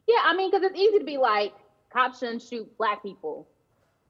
Yeah, 0.07 0.21
I 0.23 0.35
mean, 0.35 0.49
because 0.49 0.63
it's 0.63 0.79
easy 0.79 0.97
to 0.99 1.05
be 1.05 1.17
like 1.17 1.53
cops 1.91 2.19
shouldn't 2.19 2.41
shoot 2.41 2.77
black 2.77 3.03
people 3.03 3.47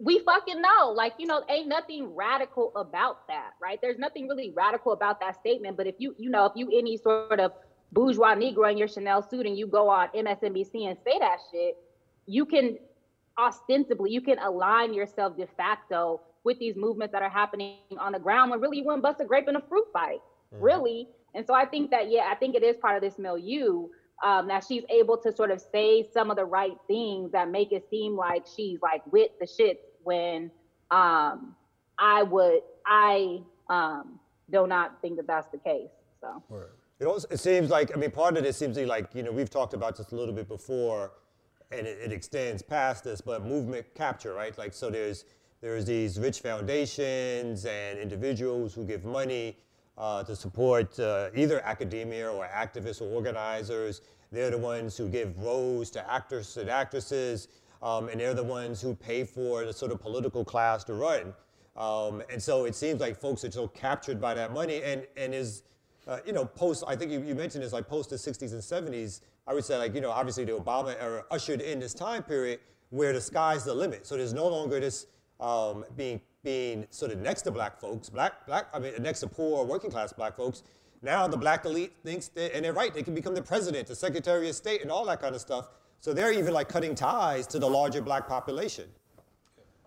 we 0.03 0.19
fucking 0.19 0.61
know. 0.61 0.89
Like, 0.89 1.13
you 1.19 1.27
know, 1.27 1.43
ain't 1.47 1.67
nothing 1.67 2.15
radical 2.15 2.71
about 2.75 3.27
that, 3.27 3.51
right? 3.61 3.79
There's 3.81 3.99
nothing 3.99 4.27
really 4.27 4.51
radical 4.55 4.93
about 4.93 5.19
that 5.19 5.39
statement. 5.39 5.77
But 5.77 5.87
if 5.87 5.95
you, 5.99 6.15
you 6.17 6.29
know, 6.29 6.45
if 6.45 6.53
you 6.55 6.69
any 6.75 6.97
sort 6.97 7.39
of 7.39 7.51
bourgeois 7.91 8.35
Negro 8.35 8.71
in 8.71 8.77
your 8.77 8.87
Chanel 8.87 9.21
suit 9.21 9.45
and 9.45 9.57
you 9.57 9.67
go 9.67 9.89
on 9.89 10.09
MSNBC 10.09 10.87
and 10.89 10.97
say 11.05 11.19
that 11.19 11.37
shit, 11.51 11.77
you 12.25 12.45
can 12.45 12.77
ostensibly, 13.37 14.11
you 14.11 14.21
can 14.21 14.39
align 14.39 14.93
yourself 14.93 15.37
de 15.37 15.45
facto 15.45 16.21
with 16.43 16.57
these 16.57 16.75
movements 16.75 17.11
that 17.11 17.21
are 17.21 17.29
happening 17.29 17.77
on 17.99 18.13
the 18.13 18.19
ground 18.19 18.49
when 18.49 18.59
really 18.59 18.77
you 18.77 18.83
wouldn't 18.83 19.03
bust 19.03 19.21
a 19.21 19.25
grape 19.25 19.47
in 19.47 19.55
a 19.55 19.61
fruit 19.61 19.85
fight, 19.93 20.21
mm-hmm. 20.53 20.63
really. 20.63 21.07
And 21.35 21.45
so 21.45 21.53
I 21.53 21.65
think 21.65 21.91
that, 21.91 22.09
yeah, 22.09 22.27
I 22.31 22.35
think 22.35 22.55
it 22.55 22.63
is 22.63 22.75
part 22.77 22.95
of 22.95 23.03
this 23.03 23.19
milieu 23.19 23.87
um, 24.23 24.47
that 24.47 24.65
she's 24.67 24.83
able 24.89 25.17
to 25.17 25.31
sort 25.31 25.51
of 25.51 25.61
say 25.71 26.07
some 26.11 26.31
of 26.31 26.37
the 26.37 26.45
right 26.45 26.75
things 26.87 27.31
that 27.33 27.49
make 27.49 27.71
it 27.71 27.87
seem 27.89 28.15
like 28.15 28.45
she's 28.55 28.79
like 28.81 29.01
with 29.11 29.29
the 29.39 29.45
shit 29.45 29.90
when 30.03 30.51
um, 30.89 31.55
I 31.97 32.23
would 32.23 32.61
I 32.85 33.41
um, 33.69 34.19
do 34.51 34.67
not 34.67 35.01
think 35.01 35.17
that 35.17 35.27
that's 35.27 35.47
the 35.47 35.57
case. 35.57 35.89
So. 36.19 36.43
It 36.99 37.07
also 37.07 37.27
it 37.31 37.39
seems 37.39 37.71
like 37.71 37.95
I 37.95 37.99
mean 37.99 38.11
part 38.11 38.37
of 38.37 38.45
it 38.45 38.53
seems 38.53 38.75
to 38.75 38.83
be 38.83 38.85
like 38.85 39.09
you 39.15 39.23
know 39.23 39.31
we've 39.31 39.49
talked 39.49 39.73
about 39.73 39.97
this 39.97 40.11
a 40.11 40.15
little 40.15 40.35
bit 40.35 40.47
before, 40.47 41.13
and 41.71 41.87
it, 41.87 41.97
it 42.05 42.11
extends 42.11 42.61
past 42.61 43.03
this, 43.03 43.21
but 43.21 43.43
movement 43.43 43.87
capture, 43.95 44.33
right? 44.35 44.55
Like 44.55 44.73
so 44.73 44.91
there's 44.91 45.25
there's 45.61 45.85
these 45.85 46.19
rich 46.19 46.41
foundations 46.41 47.65
and 47.65 47.97
individuals 47.97 48.75
who 48.75 48.85
give 48.85 49.03
money 49.03 49.57
uh, 49.97 50.23
to 50.23 50.35
support 50.35 50.99
uh, 50.99 51.29
either 51.35 51.61
academia 51.61 52.31
or 52.31 52.47
activists 52.47 53.01
or 53.01 53.05
organizers. 53.05 54.01
They're 54.31 54.51
the 54.51 54.57
ones 54.57 54.95
who 54.95 55.09
give 55.09 55.37
roles 55.39 55.89
to 55.91 56.11
actors 56.11 56.55
and 56.57 56.69
actresses 56.69 57.47
um, 57.81 58.09
and 58.09 58.19
they're 58.19 58.33
the 58.33 58.43
ones 58.43 58.81
who 58.81 58.95
pay 58.95 59.23
for 59.23 59.65
the 59.65 59.73
sort 59.73 59.91
of 59.91 59.99
political 59.99 60.45
class 60.45 60.83
to 60.85 60.93
run. 60.93 61.33
Um, 61.75 62.21
and 62.31 62.41
so 62.41 62.65
it 62.65 62.75
seems 62.75 62.99
like 62.99 63.19
folks 63.19 63.43
are 63.43 63.51
so 63.51 63.67
captured 63.67 64.19
by 64.19 64.33
that 64.33 64.53
money 64.53 64.83
and, 64.83 65.07
and 65.17 65.33
is, 65.33 65.63
uh, 66.07 66.19
you 66.25 66.33
know, 66.33 66.45
post, 66.45 66.83
I 66.87 66.95
think 66.95 67.11
you, 67.11 67.21
you 67.21 67.33
mentioned 67.33 67.63
this, 67.63 67.73
like 67.73 67.87
post 67.87 68.09
the 68.09 68.17
60s 68.17 68.51
and 68.51 68.61
70s, 68.61 69.21
I 69.47 69.53
would 69.53 69.65
say 69.65 69.77
like, 69.77 69.95
you 69.95 70.01
know, 70.01 70.11
obviously 70.11 70.45
the 70.45 70.53
Obama 70.53 70.95
era 71.01 71.23
ushered 71.31 71.61
in 71.61 71.79
this 71.79 71.93
time 71.93 72.23
period 72.23 72.59
where 72.89 73.13
the 73.13 73.21
sky's 73.21 73.63
the 73.63 73.73
limit. 73.73 74.05
So 74.05 74.17
there's 74.17 74.33
no 74.33 74.47
longer 74.47 74.79
this 74.79 75.07
um, 75.39 75.85
being 75.95 76.21
being 76.43 76.87
sort 76.89 77.11
of 77.11 77.19
next 77.19 77.43
to 77.43 77.51
black 77.51 77.79
folks, 77.79 78.09
black, 78.09 78.45
black, 78.47 78.65
I 78.73 78.79
mean, 78.79 78.93
next 78.99 79.19
to 79.19 79.27
poor 79.27 79.63
working 79.63 79.91
class 79.91 80.11
black 80.11 80.35
folks. 80.35 80.63
Now 81.03 81.27
the 81.27 81.37
black 81.37 81.65
elite 81.65 81.93
thinks 82.03 82.29
that, 82.29 82.55
and 82.55 82.65
they're 82.65 82.73
right, 82.73 82.93
they 82.93 83.03
can 83.03 83.13
become 83.13 83.35
the 83.35 83.41
president, 83.41 83.87
the 83.87 83.95
secretary 83.95 84.49
of 84.49 84.55
state, 84.55 84.81
and 84.81 84.91
all 84.91 85.05
that 85.05 85.21
kind 85.21 85.35
of 85.35 85.41
stuff. 85.41 85.69
So 86.01 86.13
they're 86.13 86.33
even 86.33 86.51
like 86.51 86.67
cutting 86.67 86.95
ties 86.95 87.45
to 87.47 87.59
the 87.59 87.69
larger 87.69 88.01
black 88.01 88.27
population. 88.27 88.89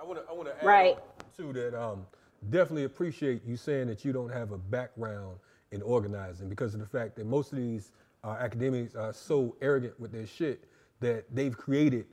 I 0.00 0.04
want 0.04 0.20
to 0.24 0.30
I 0.30 0.32
want 0.32 0.46
to 0.48 0.56
add 0.56 0.64
Right. 0.64 0.98
to 1.36 1.52
that. 1.52 1.74
Um, 1.74 2.06
definitely 2.50 2.84
appreciate 2.84 3.44
you 3.44 3.56
saying 3.56 3.88
that 3.88 4.04
you 4.04 4.12
don't 4.12 4.30
have 4.30 4.52
a 4.52 4.58
background 4.58 5.38
in 5.72 5.82
organizing 5.82 6.48
because 6.48 6.72
of 6.72 6.78
the 6.78 6.86
fact 6.86 7.16
that 7.16 7.26
most 7.26 7.50
of 7.52 7.58
these 7.58 7.90
uh, 8.22 8.36
academics 8.38 8.94
are 8.94 9.12
so 9.12 9.56
arrogant 9.60 9.98
with 9.98 10.12
their 10.12 10.26
shit 10.26 10.64
that 11.00 11.24
they've 11.34 11.56
created 11.56 12.06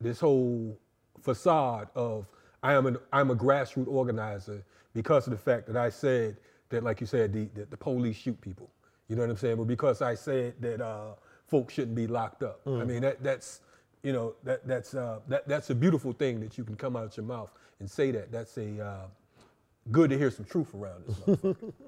this 0.00 0.18
whole 0.18 0.78
facade 1.20 1.88
of 1.94 2.26
I 2.62 2.72
am 2.72 2.86
an 2.86 2.96
I'm 3.12 3.30
a 3.30 3.36
grassroots 3.36 3.86
organizer 3.88 4.64
because 4.94 5.26
of 5.26 5.32
the 5.32 5.38
fact 5.38 5.66
that 5.66 5.76
I 5.76 5.90
said 5.90 6.38
that, 6.70 6.82
like 6.84 7.02
you 7.02 7.06
said, 7.06 7.34
the 7.34 7.50
the, 7.54 7.66
the 7.66 7.76
police 7.76 8.16
shoot 8.16 8.40
people. 8.40 8.70
You 9.08 9.16
know 9.16 9.22
what 9.22 9.30
I'm 9.30 9.36
saying? 9.36 9.56
But 9.56 9.66
because 9.66 10.00
I 10.00 10.14
said 10.14 10.54
that 10.60 10.80
uh, 10.80 11.16
folks 11.52 11.74
shouldn't 11.74 11.94
be 11.94 12.06
locked 12.06 12.42
up. 12.42 12.60
I 12.66 12.84
mean 12.90 13.02
that 13.02 13.22
that's 13.22 13.60
you 14.02 14.12
know 14.16 14.34
that 14.42 14.66
that's 14.66 14.94
uh, 14.94 15.20
that 15.28 15.46
that's 15.46 15.68
a 15.70 15.74
beautiful 15.84 16.12
thing 16.12 16.40
that 16.40 16.56
you 16.58 16.64
can 16.64 16.76
come 16.84 16.96
out 16.96 17.16
your 17.16 17.26
mouth 17.26 17.52
and 17.78 17.88
say 17.98 18.10
that. 18.16 18.32
That's 18.32 18.56
a 18.56 18.68
uh, 18.90 19.06
good 19.90 20.08
to 20.10 20.16
hear 20.18 20.30
some 20.30 20.46
truth 20.46 20.74
around 20.74 21.04
this. 21.06 21.56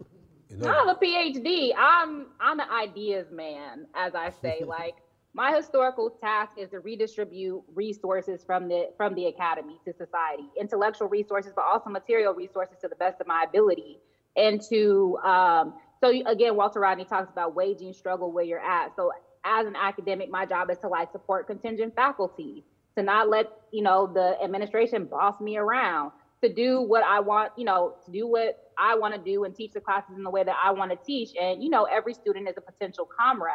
You 0.50 0.58
know? 0.58 0.68
I 0.68 0.74
have 0.74 0.88
a 0.88 1.00
PhD. 1.04 1.72
I'm 1.76 2.26
I'm 2.38 2.60
an 2.60 2.70
ideas 2.70 3.26
man, 3.32 3.86
as 3.94 4.14
I 4.14 4.30
say. 4.42 4.62
like 4.78 4.94
my 5.32 5.50
historical 5.56 6.10
task 6.10 6.52
is 6.58 6.68
to 6.70 6.80
redistribute 6.80 7.62
resources 7.74 8.44
from 8.44 8.68
the 8.68 8.90
from 8.96 9.14
the 9.14 9.26
academy 9.26 9.80
to 9.86 9.92
society, 9.92 10.44
intellectual 10.60 11.08
resources, 11.08 11.52
but 11.56 11.64
also 11.64 11.88
material 11.90 12.34
resources 12.34 12.76
to 12.82 12.88
the 12.88 12.94
best 12.96 13.20
of 13.20 13.26
my 13.26 13.44
ability, 13.48 13.98
and 14.36 14.60
to 14.68 15.18
um, 15.24 15.74
so 16.00 16.10
you- 16.10 16.26
again, 16.26 16.54
Walter 16.54 16.80
Rodney 16.80 17.06
talks 17.06 17.30
about 17.32 17.54
waging 17.56 17.92
struggle 17.94 18.30
where 18.30 18.44
you're 18.44 18.60
at. 18.60 18.94
So 18.94 19.10
as 19.44 19.66
an 19.66 19.76
academic, 19.76 20.30
my 20.30 20.46
job 20.46 20.70
is 20.70 20.78
to 20.78 20.88
like 20.88 21.12
support 21.12 21.46
contingent 21.46 21.94
faculty, 21.94 22.64
to 22.96 23.02
not 23.02 23.28
let 23.28 23.46
you 23.72 23.82
know 23.82 24.10
the 24.12 24.36
administration 24.42 25.04
boss 25.04 25.40
me 25.40 25.56
around, 25.56 26.12
to 26.42 26.52
do 26.52 26.80
what 26.80 27.02
I 27.04 27.20
want, 27.20 27.52
you 27.56 27.64
know, 27.64 27.94
to 28.04 28.10
do 28.10 28.26
what 28.26 28.70
I 28.78 28.96
want 28.96 29.14
to 29.14 29.20
do 29.20 29.44
and 29.44 29.54
teach 29.54 29.72
the 29.72 29.80
classes 29.80 30.16
in 30.16 30.22
the 30.22 30.30
way 30.30 30.44
that 30.44 30.56
I 30.62 30.70
want 30.72 30.90
to 30.90 30.98
teach. 31.04 31.30
And 31.40 31.62
you 31.62 31.70
know, 31.70 31.84
every 31.84 32.14
student 32.14 32.48
is 32.48 32.54
a 32.56 32.60
potential 32.60 33.08
comrade, 33.18 33.54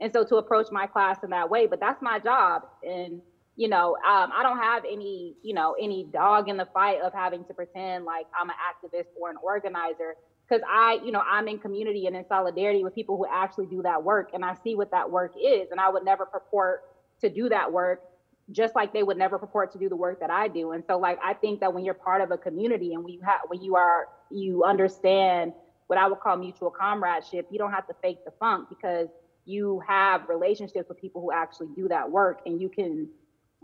and 0.00 0.12
so 0.12 0.24
to 0.24 0.36
approach 0.36 0.68
my 0.70 0.86
class 0.86 1.18
in 1.22 1.30
that 1.30 1.50
way. 1.50 1.66
But 1.66 1.80
that's 1.80 2.00
my 2.02 2.18
job, 2.18 2.62
and 2.82 3.20
you 3.56 3.68
know, 3.68 3.96
um, 3.96 4.32
I 4.34 4.42
don't 4.42 4.58
have 4.58 4.84
any, 4.84 5.36
you 5.42 5.54
know, 5.54 5.76
any 5.80 6.08
dog 6.12 6.48
in 6.48 6.56
the 6.56 6.66
fight 6.74 7.00
of 7.00 7.12
having 7.12 7.44
to 7.44 7.54
pretend 7.54 8.04
like 8.04 8.26
I'm 8.38 8.50
an 8.50 8.56
activist 8.56 9.06
or 9.20 9.30
an 9.30 9.36
organizer 9.42 10.16
because 10.48 10.62
I, 10.68 11.00
you 11.04 11.10
know, 11.10 11.22
I'm 11.26 11.48
in 11.48 11.58
community 11.58 12.06
and 12.06 12.14
in 12.14 12.24
solidarity 12.28 12.84
with 12.84 12.94
people 12.94 13.16
who 13.16 13.26
actually 13.30 13.66
do 13.66 13.82
that 13.82 14.02
work, 14.02 14.30
and 14.34 14.44
I 14.44 14.54
see 14.62 14.74
what 14.74 14.90
that 14.90 15.10
work 15.10 15.32
is, 15.42 15.70
and 15.70 15.80
I 15.80 15.88
would 15.88 16.04
never 16.04 16.26
purport 16.26 16.82
to 17.20 17.30
do 17.30 17.48
that 17.48 17.72
work 17.72 18.02
just 18.50 18.74
like 18.74 18.92
they 18.92 19.02
would 19.02 19.16
never 19.16 19.38
purport 19.38 19.72
to 19.72 19.78
do 19.78 19.88
the 19.88 19.96
work 19.96 20.20
that 20.20 20.30
I 20.30 20.48
do. 20.48 20.72
And 20.72 20.84
so 20.86 20.98
like 20.98 21.18
I 21.24 21.34
think 21.34 21.60
that 21.60 21.72
when 21.72 21.84
you're 21.84 21.94
part 21.94 22.20
of 22.20 22.30
a 22.30 22.36
community 22.36 22.92
and 22.92 23.02
when 23.02 23.12
you 23.12 23.20
have 23.22 23.40
when 23.48 23.62
you 23.62 23.76
are 23.76 24.08
you 24.30 24.64
understand 24.64 25.52
what 25.86 25.98
I 25.98 26.08
would 26.08 26.20
call 26.20 26.36
mutual 26.36 26.70
comradeship, 26.70 27.46
you 27.50 27.58
don't 27.58 27.72
have 27.72 27.86
to 27.86 27.94
fake 28.02 28.24
the 28.24 28.32
funk 28.38 28.68
because 28.68 29.08
you 29.44 29.82
have 29.86 30.28
relationships 30.28 30.88
with 30.88 31.00
people 31.00 31.20
who 31.20 31.32
actually 31.32 31.68
do 31.76 31.88
that 31.88 32.10
work 32.10 32.40
and 32.46 32.60
you 32.60 32.68
can 32.68 33.08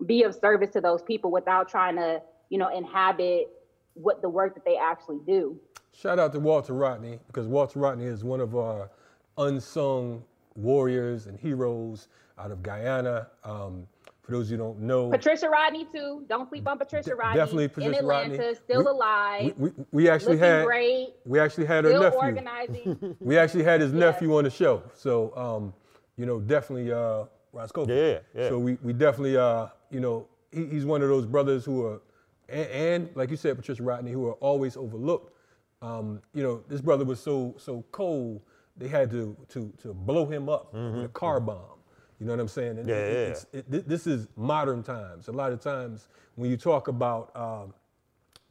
be 0.07 0.23
of 0.23 0.35
service 0.35 0.71
to 0.71 0.81
those 0.81 1.03
people 1.03 1.31
without 1.31 1.69
trying 1.69 1.97
to, 1.97 2.21
you 2.51 2.59
know, 2.59 2.69
inhabit 2.69 3.49
what 3.95 4.21
the 4.23 4.29
work 4.29 4.55
that 4.55 4.65
they 4.65 4.77
actually 4.77 5.19
do. 5.27 5.59
Shout 5.93 6.19
out 6.19 6.33
to 6.33 6.41
Walter 6.41 6.73
Rodney 6.73 7.19
because 7.27 7.47
Walter 7.47 7.79
Rodney 7.79 8.05
is 8.07 8.25
one 8.25 8.41
of 8.41 8.57
our 8.57 8.91
unsung 9.39 10.23
warriors 10.57 11.27
and 11.27 11.39
heroes 11.39 12.09
out 12.39 12.51
of 12.51 12.63
Guyana. 12.63 13.29
Um, 13.45 13.87
for 14.23 14.33
those 14.33 14.51
who 14.51 14.57
don't 14.57 14.79
know, 14.81 15.11
Patricia 15.11 15.49
Rodney 15.49 15.87
too. 15.93 16.25
Don't 16.29 16.49
sleep 16.49 16.67
on 16.69 16.79
Patricia 16.79 17.15
Rodney. 17.17 17.37
definitely 17.39 17.69
Patricia 17.69 17.89
in 17.91 17.95
Atlanta, 17.97 18.39
Rodney. 18.39 18.55
still 18.55 18.85
We- 18.85 18.91
alive. 18.91 19.55
we, 19.57 19.71
we, 19.71 19.85
we 19.93 20.09
actually 20.09 20.39
had 20.39 20.65
great. 20.67 21.09
we 21.27 21.41
actually 21.41 21.67
had 21.67 21.85
her 21.85 21.99
nephew. 21.99 22.19
organizing. 22.19 23.17
We 23.21 23.37
actually 23.39 23.65
had 23.65 23.81
his 23.81 23.93
Yes. 23.93 23.99
nephew 24.01 24.37
on 24.37 24.45
the 24.45 24.51
show. 24.51 24.83
So, 24.95 25.35
um, 25.37 25.75
you 26.17 26.27
know, 26.27 26.39
definitely 26.39 26.93
uh, 26.93 27.25
Roscoe. 27.53 27.87
Yeah, 27.87 28.19
yeah. 28.35 28.49
So 28.51 28.59
we, 28.59 28.75
we 28.83 28.93
definitely, 28.93 29.37
uh, 29.37 29.67
you 29.91 30.01
know, 30.01 30.27
he, 30.53 30.67
he's 30.67 30.85
one 30.85 31.03
of 31.03 31.09
those 31.09 31.27
brothers 31.27 31.65
who 31.65 31.85
are, 31.87 32.01
and, 32.49 32.69
and 32.71 33.11
like 33.17 33.31
you 33.31 33.37
said, 33.37 33.57
Patricia 33.57 33.83
Rodney, 33.83 34.13
who 34.13 34.27
are 34.29 34.35
always 34.35 34.77
overlooked. 34.77 35.35
Um, 35.83 36.21
you 36.35 36.43
know, 36.43 36.63
this 36.69 36.81
brother 36.81 37.05
was 37.05 37.21
so 37.21 37.55
so 37.59 37.85
cold, 37.91 38.43
they 38.77 38.89
had 38.89 39.11
to 39.11 39.37
to 39.49 39.73
to 39.83 39.95
blow 39.95 40.27
him 40.27 40.49
up 40.49 40.73
with 40.75 41.05
a 41.05 41.09
car 41.09 41.41
bomb. 41.41 41.79
You 42.19 42.27
know 42.27 42.33
what 42.33 42.41
I'm 42.41 42.49
saying? 42.49 42.79
And 42.79 42.87
Yeah, 42.89 42.95
it- 42.97 43.47
yeah. 43.53 43.61
it- 43.79 43.89
this 43.89 44.07
is 44.07 44.29
modern 44.37 44.83
times. 44.83 45.29
A 45.29 45.33
lot 45.33 45.53
of 45.53 45.61
times 45.61 46.09
when 46.35 46.51
you 46.51 46.59
talk 46.59 46.89
about 46.89 47.35
um, 47.35 47.73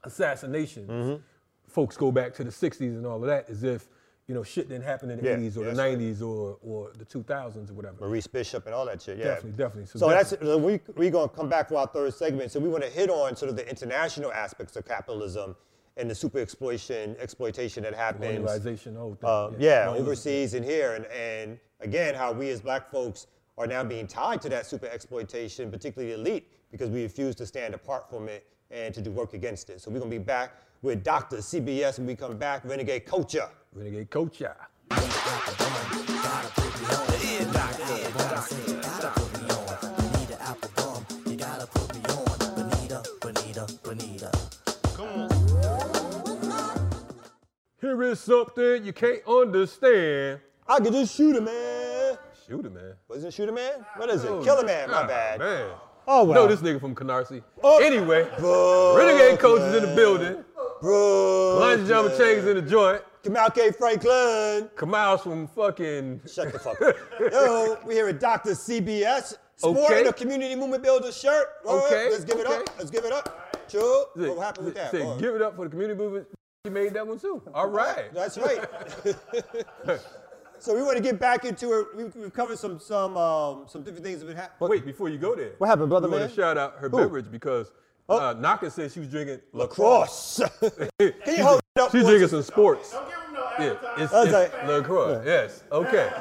assassinations, 0.03 0.89
Mm-hmm. 0.89 1.21
folks 1.67 1.95
go 1.95 2.11
back 2.11 2.33
to 2.35 2.43
the 2.43 2.49
60s 2.51 2.81
and 2.97 3.05
all 3.05 3.17
of 3.17 3.27
that 3.27 3.47
as 3.47 3.61
if, 3.63 3.87
you 4.27 4.33
know, 4.33 4.41
shit 4.41 4.69
didn't 4.69 4.85
happen 4.85 5.11
in 5.11 5.19
the 5.19 5.23
Yeah, 5.29 5.35
80s 5.37 5.55
or 5.55 5.59
the 5.59 5.65
that's 5.65 5.77
right. 5.77 5.97
90s 5.99 6.21
or, 6.23 6.57
or 6.63 6.91
the 6.97 7.05
2000s 7.05 7.69
or 7.69 7.73
whatever. 7.75 7.97
Maurice 8.01 8.25
Bishop 8.25 8.65
and 8.65 8.73
all 8.73 8.87
that 8.87 9.03
shit. 9.03 9.19
Yeah, 9.19 9.25
Definitely, 9.25 9.51
definitely. 9.51 9.85
So 9.85 9.99
So, 9.99 10.09
that's 10.09 10.31
definitely. 10.31 10.61
we 10.63 10.93
we 10.95 11.09
gonna 11.11 11.29
come 11.29 11.47
back 11.47 11.69
for 11.69 11.75
our 11.75 11.85
third 11.87 12.11
segment. 12.15 12.51
So 12.51 12.59
we 12.59 12.69
want 12.69 12.83
to 12.85 12.89
hit 12.89 13.11
on 13.11 13.35
sort 13.35 13.49
of 13.51 13.55
the 13.55 13.69
international 13.69 14.31
aspects 14.31 14.75
of 14.77 14.85
capitalism 14.85 15.55
and 15.97 16.09
the 16.09 16.15
super 16.15 16.39
exploitation 16.39 17.15
exploitation 17.19 17.83
that 17.83 17.93
happens. 17.93 18.39
Colonialization, 18.39 18.93
the 18.93 18.99
whole 18.99 19.15
thing. 19.15 19.29
Uh, 19.29 19.51
yeah, 19.57 19.85
No, 19.85 19.95
overseas 19.95 20.53
and 20.53 20.65
here, 20.65 20.93
and 20.95 21.05
and 21.07 21.59
again, 21.81 22.15
how 22.15 22.31
we 22.31 22.49
as 22.49 22.61
Black 22.61 22.89
folks 22.91 23.27
are 23.57 23.67
now 23.67 23.83
being 23.83 24.07
tied 24.07 24.41
to 24.41 24.49
that 24.49 24.65
super 24.65 24.87
exploitation, 24.87 25.69
particularly 25.69 26.13
the 26.13 26.19
elite, 26.19 26.47
because 26.71 26.89
we 26.89 27.03
refuse 27.03 27.35
to 27.35 27.45
stand 27.45 27.73
apart 27.73 28.09
from 28.09 28.29
it 28.29 28.47
and 28.71 28.93
to 28.93 29.01
do 29.01 29.11
work 29.11 29.33
against 29.33 29.69
it. 29.69 29.81
So 29.81 29.91
we're 29.91 29.99
gonna 29.99 30.11
be 30.11 30.17
back 30.17 30.53
with 30.81 31.03
Dr. 31.03 31.37
CBS 31.37 31.97
when 31.97 32.07
we 32.07 32.15
come 32.15 32.37
back. 32.37 32.63
Renegade 32.63 33.05
culture. 33.05 33.49
Renegade 33.73 34.09
Culture. 34.09 34.55
Here 47.89 48.03
is 48.03 48.19
something 48.19 48.85
you 48.85 48.93
can't 48.93 49.25
understand. 49.27 50.41
I 50.67 50.77
could 50.77 50.93
just 50.93 51.15
shoot 51.15 51.35
a 51.35 51.41
man. 51.41 52.19
Shoot 52.47 52.63
it, 52.67 52.71
man. 52.71 52.93
Wasn't 53.07 53.33
Shooter 53.33 53.51
Man? 53.51 53.83
What 53.97 54.11
is 54.11 54.23
it? 54.23 54.29
Oh, 54.29 54.43
Killer 54.43 54.63
Man, 54.63 54.91
my 54.91 55.07
bad. 55.07 55.39
Man. 55.39 55.71
Oh, 56.07 56.23
No, 56.31 56.45
this 56.45 56.59
nigga 56.61 56.79
from 56.79 56.93
Canarsie. 56.93 57.41
Oh. 57.63 57.81
Anyway, 57.83 58.27
Renegade 58.95 59.39
Coach 59.39 59.61
is 59.61 59.75
in 59.83 59.89
the 59.89 59.95
building. 59.95 60.45
Bro. 60.81 61.57
Lunch 61.61 61.87
Jumper 61.87 62.15
Chains 62.15 62.45
in 62.45 62.57
the 62.57 62.61
joint. 62.61 63.01
Kamau 63.23 63.51
K. 63.55 63.71
Franklin. 63.71 64.69
Kamau's 64.75 65.23
from 65.23 65.47
fucking. 65.47 66.21
Shut 66.31 66.53
the 66.53 66.59
fuck 66.59 66.79
up. 66.83 66.95
Yo, 67.31 67.79
we 67.87 67.95
here 67.95 68.07
at 68.09 68.19
Dr. 68.19 68.51
CBS. 68.51 69.33
Sporting 69.55 69.83
Okay. 69.83 70.05
a 70.05 70.13
community 70.13 70.55
movement 70.55 70.83
builder 70.83 71.11
shirt. 71.11 71.47
Okay, 71.65 72.09
Let's 72.11 72.23
give 72.23 72.37
it 72.37 72.45
okay. 72.45 72.55
up. 72.57 72.69
Let's 72.77 72.91
give 72.91 73.03
it 73.05 73.11
up. 73.11 73.55
Say- 73.67 73.79
What 74.13 74.37
happened 74.45 74.65
with 74.67 74.75
that? 74.75 74.91
say, 74.91 75.01
Oh, 75.03 75.17
give 75.17 75.33
it 75.33 75.41
up 75.41 75.55
for 75.55 75.63
the 75.65 75.71
community 75.71 75.97
movement. 75.97 76.27
He 76.69 76.73
made 76.73 76.93
that 76.93 77.07
one 77.07 77.19
too. 77.19 77.41
All 77.53 77.67
right. 77.67 78.13
That's 78.13 78.37
right. 78.37 78.63
so 80.59 80.75
we 80.75 80.83
want 80.83 80.97
to 80.97 81.03
get 81.03 81.19
back 81.19 81.45
into 81.45 81.79
it. 81.79 81.87
We've, 81.95 82.15
we've 82.15 82.33
covered 82.33 82.59
some 82.59 82.79
some 82.79 83.17
um, 83.17 83.65
some 83.67 83.81
different 83.81 84.05
things 84.05 84.19
that 84.19 84.27
have 84.27 84.35
been 84.35 84.41
happening. 84.41 84.69
Wait, 84.69 84.85
before 84.85 85.09
you 85.09 85.17
go 85.17 85.35
there. 85.35 85.53
What 85.57 85.67
happened, 85.67 85.89
brother 85.89 86.07
We 86.07 86.11
want 86.11 86.23
man? 86.23 86.29
to 86.29 86.35
shout 86.35 86.57
out 86.57 86.75
her 86.77 86.89
Who? 86.89 86.97
beverage 86.97 87.31
because 87.31 87.71
uh, 88.07 88.35
Naka 88.37 88.69
said 88.69 88.91
she 88.91 88.99
was 88.99 89.09
drinking 89.09 89.39
Lacrosse. 89.51 90.41
Can 90.99 91.13
you 91.25 91.43
hold 91.43 91.59
it 91.75 91.81
up? 91.81 91.91
She's 91.91 92.03
drinking 92.05 92.27
some 92.27 92.43
sports. 92.43 92.91
Don't 92.91 93.09
give 93.09 93.17
him 93.19 93.33
no 93.33 93.49
Yeah, 93.59 94.03
it's, 94.03 94.13
I 94.13 94.23
it's 94.23 94.31
like- 94.31 94.67
LaCroix. 94.67 95.23
Yes. 95.25 95.63
Okay. 95.71 96.11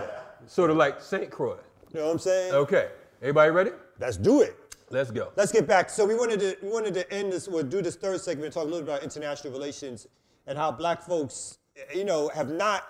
Sort 0.47 0.71
of 0.71 0.79
like 0.79 1.01
St. 1.03 1.31
Croix. 1.31 1.57
You 1.93 2.01
know 2.01 2.07
what 2.07 2.13
I'm 2.13 2.19
saying? 2.19 2.55
Okay. 2.55 2.89
Everybody 3.21 3.51
ready? 3.51 3.71
Let's 3.99 4.17
do 4.17 4.41
it. 4.41 4.57
Let's 4.91 5.11
go. 5.11 5.31
Let's 5.37 5.53
get 5.53 5.67
back. 5.67 5.91
So 5.91 6.07
we 6.07 6.15
wanted 6.15 6.41
to 6.41 6.57
we 6.63 6.71
wanted 6.71 6.95
to 6.95 7.13
end 7.13 7.33
this 7.33 7.49
or 7.49 7.63
do 7.63 7.83
this 7.83 7.97
third 7.97 8.21
segment, 8.23 8.55
talk 8.55 8.63
a 8.63 8.67
little 8.67 8.81
bit 8.81 8.89
about 8.89 9.03
international 9.03 9.53
relations 9.53 10.07
and 10.49 10.59
how 10.59 10.73
black 10.73 11.03
folks, 11.03 11.59
you 11.95 12.05
know, 12.05 12.29
have 12.35 12.49
not 12.49 12.85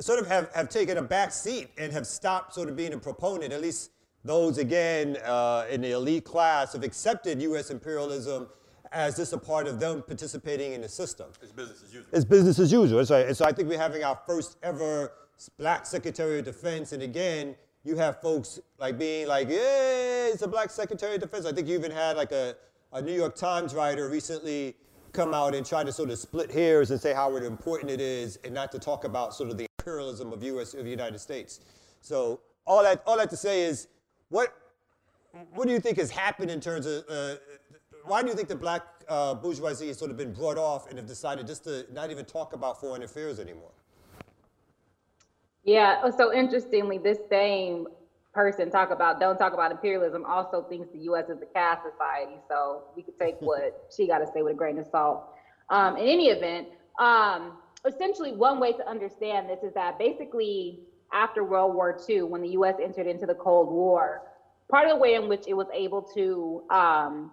sort 0.00 0.18
of 0.18 0.26
have, 0.26 0.52
have 0.52 0.68
taken 0.68 0.98
a 0.98 1.02
back 1.02 1.32
seat 1.32 1.70
and 1.78 1.92
have 1.92 2.06
stopped 2.06 2.52
sort 2.52 2.68
of 2.68 2.76
being 2.76 2.92
a 2.92 2.98
proponent. 2.98 3.52
At 3.52 3.62
least 3.62 3.92
those 4.24 4.58
again 4.58 5.16
uh, 5.24 5.64
in 5.70 5.80
the 5.80 5.92
elite 5.92 6.24
class 6.24 6.72
have 6.72 6.82
accepted 6.82 7.40
U.S. 7.42 7.70
imperialism 7.70 8.48
as 8.90 9.16
just 9.16 9.32
a 9.32 9.38
part 9.38 9.66
of 9.66 9.80
them 9.80 10.02
participating 10.02 10.72
in 10.72 10.80
the 10.80 10.88
system. 10.88 11.26
It's 11.40 11.52
business 11.52 11.82
as 11.84 11.94
usual. 11.94 12.10
It's 12.12 12.24
business 12.24 12.58
as 12.58 12.72
usual. 12.72 13.04
Right. 13.04 13.26
And 13.26 13.36
so 13.36 13.44
I 13.44 13.52
think 13.52 13.68
we're 13.68 13.78
having 13.78 14.02
our 14.02 14.18
first 14.26 14.56
ever 14.62 15.12
black 15.58 15.86
Secretary 15.86 16.40
of 16.40 16.44
Defense. 16.44 16.92
And 16.92 17.02
again, 17.02 17.54
you 17.84 17.96
have 17.96 18.20
folks 18.20 18.60
like 18.78 18.98
being 18.98 19.28
like, 19.28 19.48
yeah, 19.48 20.28
it's 20.32 20.42
a 20.42 20.48
black 20.48 20.70
Secretary 20.70 21.14
of 21.14 21.20
Defense. 21.20 21.46
I 21.46 21.52
think 21.52 21.68
you 21.68 21.78
even 21.78 21.90
had 21.90 22.16
like 22.16 22.32
a, 22.32 22.56
a 22.92 23.02
New 23.02 23.12
York 23.12 23.36
Times 23.36 23.74
writer 23.74 24.08
recently 24.08 24.74
come 25.14 25.32
out 25.32 25.54
and 25.54 25.64
try 25.64 25.82
to 25.82 25.92
sort 25.92 26.10
of 26.10 26.18
split 26.18 26.50
hairs 26.50 26.90
and 26.90 27.00
say 27.00 27.14
how 27.14 27.34
important 27.36 27.90
it 27.90 28.00
is, 28.00 28.38
and 28.44 28.52
not 28.52 28.70
to 28.72 28.78
talk 28.78 29.04
about 29.04 29.34
sort 29.34 29.50
of 29.50 29.56
the 29.56 29.66
imperialism 29.78 30.32
of 30.32 30.42
U.S. 30.42 30.74
of 30.74 30.84
the 30.84 30.90
United 30.90 31.18
States. 31.18 31.60
So 32.00 32.40
all 32.66 32.82
that 32.82 33.02
all 33.06 33.16
that 33.16 33.30
to 33.30 33.36
say 33.36 33.62
is, 33.62 33.88
what 34.28 34.52
what 35.54 35.66
do 35.66 35.72
you 35.72 35.80
think 35.80 35.98
has 35.98 36.10
happened 36.10 36.50
in 36.50 36.60
terms 36.60 36.86
of 36.86 37.04
uh, 37.08 37.36
why 38.04 38.22
do 38.22 38.28
you 38.28 38.34
think 38.34 38.48
the 38.48 38.56
black 38.56 38.82
uh, 39.08 39.34
bourgeoisie 39.34 39.88
has 39.88 39.98
sort 39.98 40.10
of 40.10 40.16
been 40.16 40.32
brought 40.32 40.58
off 40.58 40.88
and 40.88 40.98
have 40.98 41.06
decided 41.06 41.46
just 41.46 41.64
to 41.64 41.86
not 41.92 42.10
even 42.10 42.24
talk 42.24 42.52
about 42.52 42.80
foreign 42.80 43.02
affairs 43.02 43.40
anymore? 43.40 43.70
Yeah, 45.64 46.00
oh, 46.04 46.10
so 46.10 46.32
interestingly, 46.32 46.98
this 46.98 47.18
same 47.30 47.86
person 48.34 48.70
talk 48.70 48.90
about 48.90 49.20
don't 49.20 49.38
talk 49.38 49.52
about 49.54 49.70
imperialism 49.70 50.24
also 50.26 50.62
thinks 50.68 50.88
the 50.92 50.98
U.S. 51.04 51.28
is 51.28 51.38
a 51.40 51.46
caste 51.46 51.82
society. 51.90 52.36
So 52.48 52.82
we 52.96 53.02
could 53.02 53.18
take 53.18 53.36
what 53.40 53.88
she 53.96 54.06
got 54.06 54.18
to 54.18 54.26
say 54.26 54.42
with 54.42 54.54
a 54.54 54.56
grain 54.56 54.78
of 54.78 54.86
salt. 54.90 55.30
Um, 55.70 55.96
in 55.96 56.06
any 56.06 56.28
event, 56.28 56.68
um, 56.98 57.52
essentially 57.86 58.32
one 58.32 58.60
way 58.60 58.72
to 58.72 58.88
understand 58.88 59.48
this 59.48 59.62
is 59.62 59.72
that 59.74 59.98
basically 59.98 60.80
after 61.12 61.44
World 61.44 61.74
War 61.74 61.98
II, 62.08 62.22
when 62.24 62.42
the 62.42 62.48
U.S. 62.50 62.74
entered 62.82 63.06
into 63.06 63.24
the 63.24 63.34
Cold 63.34 63.70
War, 63.70 64.22
part 64.68 64.88
of 64.88 64.96
the 64.96 65.00
way 65.00 65.14
in 65.14 65.28
which 65.28 65.44
it 65.46 65.54
was 65.54 65.68
able 65.72 66.02
to 66.14 66.64
um, 66.70 67.30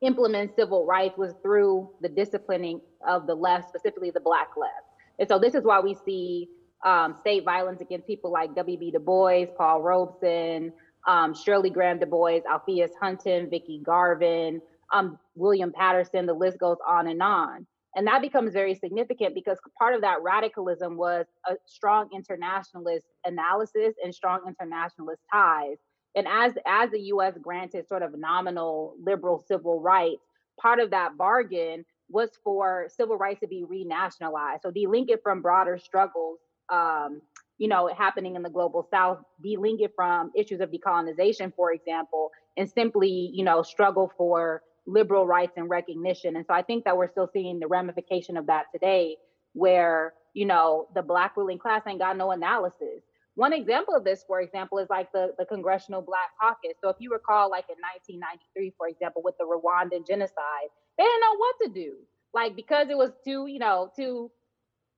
implement 0.00 0.56
civil 0.56 0.86
rights 0.86 1.18
was 1.18 1.34
through 1.42 1.90
the 2.00 2.08
disciplining 2.08 2.80
of 3.06 3.26
the 3.26 3.34
left, 3.34 3.68
specifically 3.68 4.10
the 4.10 4.20
Black 4.20 4.48
left. 4.56 4.86
And 5.18 5.28
so 5.28 5.38
this 5.38 5.54
is 5.54 5.64
why 5.64 5.80
we 5.80 5.94
see 6.04 6.48
um, 6.84 7.16
state 7.20 7.44
violence 7.44 7.80
against 7.80 8.06
people 8.06 8.32
like 8.32 8.54
W.B. 8.54 8.90
Du 8.90 8.98
Bois, 8.98 9.46
Paul 9.56 9.82
Robeson, 9.82 10.72
um, 11.06 11.34
Shirley 11.34 11.70
Graham 11.70 11.98
Du 11.98 12.06
Bois, 12.06 12.40
Alpheus 12.48 12.92
Hunton, 13.00 13.48
Vicki 13.50 13.80
Garvin, 13.84 14.60
um, 14.92 15.18
William 15.34 15.72
Patterson, 15.72 16.26
the 16.26 16.34
list 16.34 16.58
goes 16.58 16.78
on 16.86 17.06
and 17.08 17.22
on. 17.22 17.66
And 17.96 18.06
that 18.06 18.22
becomes 18.22 18.52
very 18.52 18.74
significant 18.74 19.34
because 19.34 19.58
part 19.78 19.94
of 19.94 20.02
that 20.02 20.22
radicalism 20.22 20.96
was 20.96 21.26
a 21.48 21.54
strong 21.66 22.08
internationalist 22.14 23.06
analysis 23.24 23.94
and 24.02 24.14
strong 24.14 24.40
internationalist 24.46 25.22
ties. 25.32 25.76
And 26.14 26.26
as, 26.28 26.52
as 26.66 26.90
the 26.90 27.00
US 27.00 27.34
granted 27.40 27.88
sort 27.88 28.02
of 28.02 28.16
nominal 28.16 28.94
liberal 29.02 29.44
civil 29.46 29.80
rights, 29.80 30.22
part 30.60 30.78
of 30.78 30.90
that 30.90 31.16
bargain 31.16 31.84
was 32.08 32.30
for 32.44 32.88
civil 32.94 33.16
rights 33.16 33.40
to 33.40 33.48
be 33.48 33.64
renationalized. 33.64 34.62
So 34.62 34.70
delink 34.70 35.10
it 35.10 35.20
from 35.22 35.42
broader 35.42 35.78
struggles 35.78 36.38
um, 36.70 37.20
you 37.58 37.68
know, 37.68 37.90
happening 37.96 38.36
in 38.36 38.42
the 38.42 38.48
global 38.48 38.88
south, 38.90 39.18
delink 39.44 39.80
it 39.80 39.92
from 39.94 40.32
issues 40.34 40.60
of 40.60 40.70
decolonization, 40.70 41.52
for 41.54 41.72
example, 41.72 42.30
and 42.56 42.70
simply, 42.70 43.30
you 43.34 43.44
know, 43.44 43.62
struggle 43.62 44.10
for 44.16 44.62
liberal 44.86 45.26
rights 45.26 45.52
and 45.56 45.68
recognition. 45.68 46.36
And 46.36 46.46
so 46.46 46.54
I 46.54 46.62
think 46.62 46.84
that 46.84 46.96
we're 46.96 47.10
still 47.10 47.28
seeing 47.32 47.60
the 47.60 47.66
ramification 47.66 48.38
of 48.38 48.46
that 48.46 48.64
today, 48.72 49.16
where, 49.52 50.14
you 50.32 50.46
know, 50.46 50.88
the 50.94 51.02
black 51.02 51.36
ruling 51.36 51.58
class 51.58 51.82
ain't 51.86 51.98
got 51.98 52.16
no 52.16 52.30
analysis. 52.30 53.02
One 53.34 53.52
example 53.52 53.94
of 53.94 54.04
this, 54.04 54.24
for 54.26 54.40
example, 54.40 54.78
is 54.78 54.88
like 54.88 55.12
the, 55.12 55.34
the 55.38 55.44
Congressional 55.44 56.00
Black 56.00 56.30
Caucus. 56.40 56.76
So 56.80 56.88
if 56.88 56.96
you 56.98 57.12
recall, 57.12 57.50
like 57.50 57.66
in 57.68 57.76
1993, 57.76 58.74
for 58.78 58.88
example, 58.88 59.22
with 59.22 59.34
the 59.38 59.44
Rwandan 59.44 60.06
genocide, 60.06 60.70
they 60.96 61.04
didn't 61.04 61.20
know 61.20 61.36
what 61.36 61.54
to 61.64 61.68
do. 61.72 61.96
Like 62.32 62.56
because 62.56 62.88
it 62.90 62.96
was 62.96 63.10
too, 63.24 63.46
you 63.46 63.58
know, 63.58 63.90
too 63.94 64.30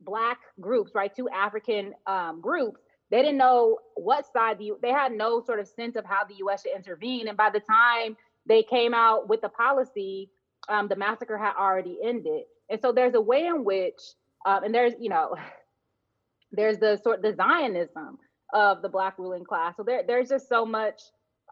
black 0.05 0.39
groups, 0.61 0.93
right? 0.95 1.15
Two 1.15 1.29
African 1.29 1.95
um, 2.07 2.41
groups. 2.41 2.81
They 3.11 3.19
didn't 3.21 3.37
know 3.37 3.79
what 3.95 4.25
side 4.33 4.59
the 4.59 4.73
they 4.81 4.91
had 4.91 5.13
no 5.13 5.43
sort 5.45 5.61
of 5.61 5.69
sense 5.69 5.97
of 5.97 6.05
how 6.07 6.25
the 6.25 6.37
U.S. 6.39 6.63
should 6.63 6.75
intervene. 6.75 7.29
And 7.29 7.37
by 7.37 7.51
the 7.51 7.61
time 7.61 8.17
they 8.47 8.63
came 8.63 8.95
out 8.95 9.29
with 9.29 9.43
the 9.43 9.51
policy, 9.51 10.31
um, 10.69 10.89
the 10.89 10.97
massacre 10.97 11.37
had 11.37 11.53
already 11.59 11.99
ended. 12.03 12.45
And 12.71 12.81
so 12.81 12.91
there's 12.91 13.15
a 13.15 13.21
way 13.21 13.47
in 13.47 13.65
which, 13.65 14.01
um, 14.47 14.65
and 14.65 14.75
there's 14.75 14.95
you 14.99 15.11
know, 15.11 15.37
there's 16.53 16.79
the 16.79 16.97
sort 17.03 17.23
the 17.23 17.35
Zionism 17.35 18.19
of 18.55 18.83
the 18.83 18.89
black 18.89 19.19
ruling 19.19 19.45
class. 19.45 19.77
So 19.77 19.83
there 19.83 20.03
there's 20.07 20.31
just 20.31 20.49
so 20.49 20.65
much 20.65 21.03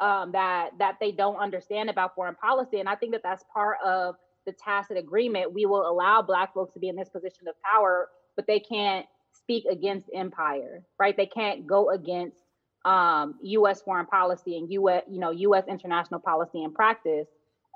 um, 0.01 0.33
that 0.33 0.71
that 0.79 0.97
they 0.99 1.13
don't 1.13 1.37
understand 1.37 1.91
about 1.91 2.15
foreign 2.15 2.37
policy, 2.37 2.81
and 2.81 2.89
I 2.89 2.95
think 2.95 3.13
that 3.13 3.23
that's 3.23 3.45
part 3.53 3.77
of 3.85 4.15
the 4.47 4.53
tacit 4.53 4.97
agreement. 4.97 5.53
We 5.53 5.67
will 5.67 5.87
allow 5.87 6.23
black 6.23 6.55
folks 6.55 6.73
to 6.73 6.81
be 6.81 6.89
in 6.89 6.97
this 6.97 7.11
position 7.11 7.49
of 7.49 7.55
power 7.63 8.09
but 8.41 8.47
they 8.47 8.59
can't 8.61 9.05
speak 9.35 9.67
against 9.71 10.09
empire, 10.15 10.83
right? 10.99 11.15
They 11.15 11.27
can't 11.27 11.67
go 11.67 11.91
against 11.91 12.39
um, 12.87 13.35
U.S. 13.43 13.83
foreign 13.83 14.07
policy 14.07 14.57
and 14.57 14.73
U.S. 14.73 15.03
you 15.11 15.21
know 15.21 15.31
U.S. 15.31 15.65
international 15.69 16.21
policy 16.21 16.65
and 16.65 16.75
practice. 16.75 17.27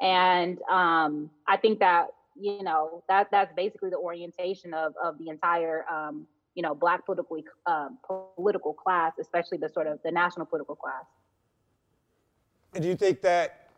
And 0.00 0.58
um, 0.70 1.28
I 1.46 1.58
think 1.58 1.80
that 1.80 2.06
you 2.34 2.62
know 2.62 3.04
that 3.10 3.28
that's 3.30 3.52
basically 3.54 3.90
the 3.90 3.98
orientation 3.98 4.72
of 4.72 4.94
of 5.02 5.18
the 5.18 5.28
entire 5.28 5.84
um, 5.92 6.26
you 6.54 6.62
know 6.62 6.74
black 6.74 7.04
political 7.04 7.36
um, 7.66 7.98
political 8.36 8.72
class, 8.72 9.12
especially 9.20 9.58
the 9.58 9.68
sort 9.68 9.86
of 9.86 9.98
the 10.02 10.10
national 10.10 10.46
political 10.46 10.76
class. 10.76 11.04
Do 12.80 12.88
you 12.88 12.96
think 12.96 13.20
that? 13.20 13.68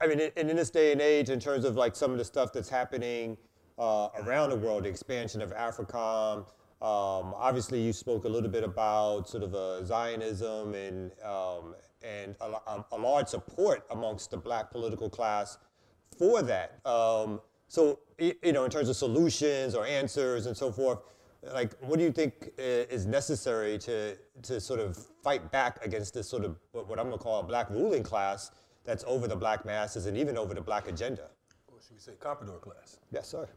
I 0.00 0.08
mean, 0.08 0.18
in, 0.18 0.50
in 0.50 0.56
this 0.56 0.70
day 0.70 0.90
and 0.90 1.00
age, 1.00 1.30
in 1.30 1.38
terms 1.38 1.64
of 1.64 1.76
like 1.76 1.94
some 1.94 2.10
of 2.10 2.18
the 2.18 2.24
stuff 2.24 2.52
that's 2.52 2.68
happening 2.68 3.38
uh, 3.78 4.08
around 4.18 4.50
the 4.50 4.56
world, 4.56 4.84
the 4.84 4.88
expansion 4.88 5.42
of 5.42 5.52
AFRICOM. 5.52 6.46
Um, 6.82 7.34
obviously, 7.36 7.80
you 7.80 7.92
spoke 7.92 8.24
a 8.24 8.28
little 8.28 8.50
bit 8.50 8.64
about 8.64 9.28
sort 9.28 9.42
of 9.42 9.54
uh, 9.54 9.84
Zionism 9.84 10.74
and 10.74 11.12
um, 11.24 11.74
and 12.02 12.36
a, 12.40 12.70
um, 12.70 12.84
a, 12.92 12.98
large 12.98 13.28
support 13.28 13.86
amongst 13.90 14.30
the 14.30 14.36
black 14.36 14.70
political 14.70 15.08
class 15.08 15.56
for 16.18 16.42
that. 16.42 16.78
Um, 16.84 17.40
so, 17.68 18.00
you 18.18 18.52
know, 18.52 18.64
in 18.64 18.70
terms 18.70 18.90
of 18.90 18.96
solutions 18.96 19.74
or 19.74 19.86
answers 19.86 20.44
and 20.44 20.54
so 20.54 20.70
forth, 20.70 20.98
like, 21.54 21.72
what 21.80 21.98
do 21.98 22.04
you 22.04 22.12
think 22.12 22.50
is 22.58 23.06
necessary 23.06 23.78
to 23.78 24.16
to 24.42 24.60
sort 24.60 24.80
of 24.80 24.96
fight 25.22 25.50
back 25.50 25.84
against 25.84 26.12
this 26.12 26.28
sort 26.28 26.44
of 26.44 26.58
what 26.72 26.98
I'm 26.98 27.06
going 27.06 27.18
to 27.18 27.24
call 27.24 27.40
a 27.40 27.42
black 27.42 27.70
ruling 27.70 28.02
class 28.02 28.50
that's 28.84 29.04
over 29.06 29.26
the 29.26 29.36
black 29.36 29.64
masses 29.64 30.04
and 30.04 30.18
even 30.18 30.36
over 30.36 30.52
the 30.52 30.60
black 30.60 30.86
agenda? 30.86 31.30
Or 31.68 31.80
should 31.80 31.94
we 31.94 32.00
say 32.00 32.12
comprador 32.20 32.60
class? 32.60 32.98
Yes, 33.10 33.28
sir 33.28 33.48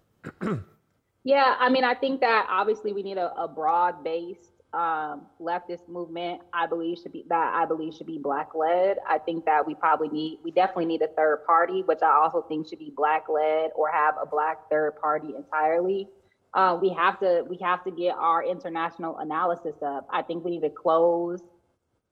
yeah, 1.24 1.56
I 1.60 1.70
mean, 1.70 1.84
I 1.84 1.94
think 1.94 2.22
that 2.22 2.48
obviously 2.50 2.94
we 2.94 3.04
need 3.04 3.18
a, 3.18 3.34
a 3.36 3.48
broad 3.48 4.04
based 4.04 4.52
um, 4.74 5.28
leftist 5.42 5.88
movement. 5.88 6.42
I 6.54 6.68
believe 6.68 6.98
should 7.00 7.14
be 7.14 7.26
that 7.30 7.54
I 7.56 7.66
believe 7.66 7.94
should 7.94 8.08
be 8.08 8.18
black 8.18 8.50
led. 8.54 8.98
I 9.08 9.18
think 9.18 9.46
that 9.46 9.66
we 9.66 9.76
probably 9.76 10.10
need 10.10 10.40
we 10.44 10.52
definitely 10.52 10.86
need 10.86 11.02
a 11.02 11.08
third 11.08 11.44
party, 11.46 11.84
which 11.84 12.00
I 12.02 12.12
also 12.12 12.44
think 12.48 12.68
should 12.68 12.80
be 12.80 12.94
black 12.96 13.30
led 13.30 13.72
or 13.76 13.90
have 13.90 14.16
a 14.22 14.26
black 14.26 14.70
third 14.70 14.96
party 15.02 15.34
entirely. 15.36 16.08
Uh, 16.54 16.78
we 16.82 16.90
have 16.90 17.20
to 17.20 17.44
we 17.50 17.58
have 17.62 17.84
to 17.86 17.92
get 17.92 18.16
our 18.18 18.44
international 18.44 19.18
analysis 19.18 19.76
up. 19.86 20.08
I 20.12 20.22
think 20.22 20.44
we 20.44 20.52
need 20.52 20.62
to 20.62 20.70
close 20.70 21.42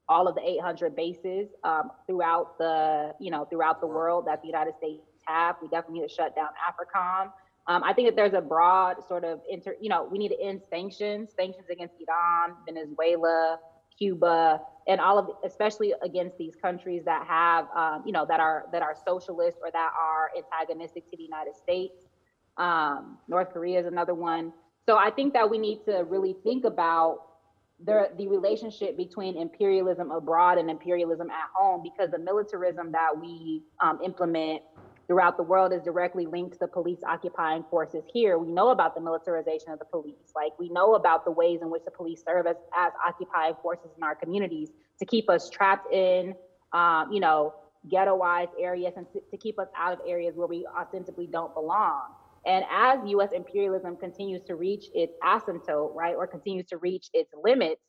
all 0.07 0.27
of 0.27 0.35
the 0.35 0.41
800 0.41 0.95
bases 0.95 1.49
um, 1.63 1.91
throughout 2.07 2.57
the 2.57 3.13
you 3.19 3.31
know 3.31 3.45
throughout 3.45 3.81
the 3.81 3.87
world 3.87 4.27
that 4.27 4.41
the 4.41 4.47
United 4.47 4.75
States 4.77 5.03
have. 5.25 5.57
We 5.61 5.67
definitely 5.67 6.01
need 6.01 6.07
to 6.07 6.13
shut 6.13 6.35
down 6.35 6.49
AFRICOM. 6.67 7.31
Um, 7.67 7.83
I 7.83 7.93
think 7.93 8.07
that 8.07 8.15
there's 8.15 8.33
a 8.33 8.41
broad 8.41 8.97
sort 9.07 9.23
of 9.23 9.41
inter, 9.49 9.75
you 9.81 9.89
know, 9.89 10.07
we 10.11 10.17
need 10.19 10.29
to 10.29 10.39
end 10.39 10.61
sanctions, 10.69 11.31
sanctions 11.35 11.65
against 11.71 11.95
Iran, 11.99 12.57
Venezuela, 12.65 13.59
Cuba, 13.97 14.61
and 14.87 15.01
all 15.01 15.17
of, 15.17 15.29
especially 15.43 15.93
against 16.03 16.37
these 16.37 16.55
countries 16.55 17.03
that 17.05 17.25
have, 17.25 17.67
um, 17.75 18.03
you 18.05 18.11
know, 18.11 18.25
that 18.27 18.39
are 18.39 18.65
that 18.71 18.83
are 18.83 18.95
socialist 19.03 19.57
or 19.63 19.71
that 19.71 19.91
are 19.99 20.29
antagonistic 20.37 21.09
to 21.09 21.17
the 21.17 21.23
United 21.23 21.55
States. 21.55 22.05
Um, 22.57 23.17
North 23.27 23.51
Korea 23.51 23.79
is 23.79 23.85
another 23.85 24.13
one. 24.13 24.53
So 24.85 24.97
I 24.97 25.09
think 25.09 25.33
that 25.33 25.49
we 25.49 25.57
need 25.57 25.79
to 25.85 26.05
really 26.07 26.35
think 26.43 26.65
about 26.65 27.21
the 27.83 28.09
the 28.17 28.27
relationship 28.27 28.95
between 28.95 29.37
imperialism 29.37 30.11
abroad 30.11 30.59
and 30.59 30.69
imperialism 30.69 31.31
at 31.31 31.49
home, 31.55 31.81
because 31.81 32.11
the 32.11 32.19
militarism 32.19 32.91
that 32.91 33.17
we 33.19 33.63
um, 33.81 33.99
implement 34.03 34.61
throughout 35.07 35.37
the 35.37 35.43
world 35.43 35.71
is 35.73 35.81
directly 35.83 36.25
linked 36.25 36.53
to 36.53 36.59
the 36.59 36.67
police 36.67 36.99
occupying 37.07 37.63
forces 37.69 38.03
here. 38.11 38.37
We 38.37 38.51
know 38.51 38.69
about 38.69 38.95
the 38.95 39.01
militarization 39.01 39.71
of 39.71 39.79
the 39.79 39.85
police. 39.85 40.33
Like 40.35 40.57
we 40.59 40.69
know 40.69 40.95
about 40.95 41.25
the 41.25 41.31
ways 41.31 41.59
in 41.61 41.69
which 41.69 41.83
the 41.85 41.91
police 41.91 42.23
serve 42.25 42.47
as, 42.47 42.55
as 42.75 42.91
occupying 43.05 43.53
forces 43.61 43.91
in 43.97 44.03
our 44.03 44.15
communities 44.15 44.69
to 44.99 45.05
keep 45.05 45.29
us 45.29 45.49
trapped 45.49 45.91
in, 45.93 46.33
um, 46.73 47.11
you 47.11 47.19
know, 47.19 47.53
ghettoized 47.91 48.49
areas 48.59 48.93
and 48.97 49.05
to, 49.13 49.21
to 49.29 49.37
keep 49.37 49.59
us 49.59 49.67
out 49.77 49.93
of 49.93 49.99
areas 50.07 50.35
where 50.35 50.47
we 50.47 50.65
ostensibly 50.77 51.27
don't 51.27 51.53
belong. 51.53 52.01
And 52.45 52.63
as 52.71 52.99
US 53.05 53.29
imperialism 53.31 53.97
continues 53.97 54.41
to 54.43 54.55
reach 54.55 54.85
its 54.93 55.13
asymptote, 55.23 55.95
right, 55.95 56.15
or 56.15 56.27
continues 56.27 56.67
to 56.67 56.77
reach 56.77 57.09
its 57.13 57.29
limits, 57.43 57.81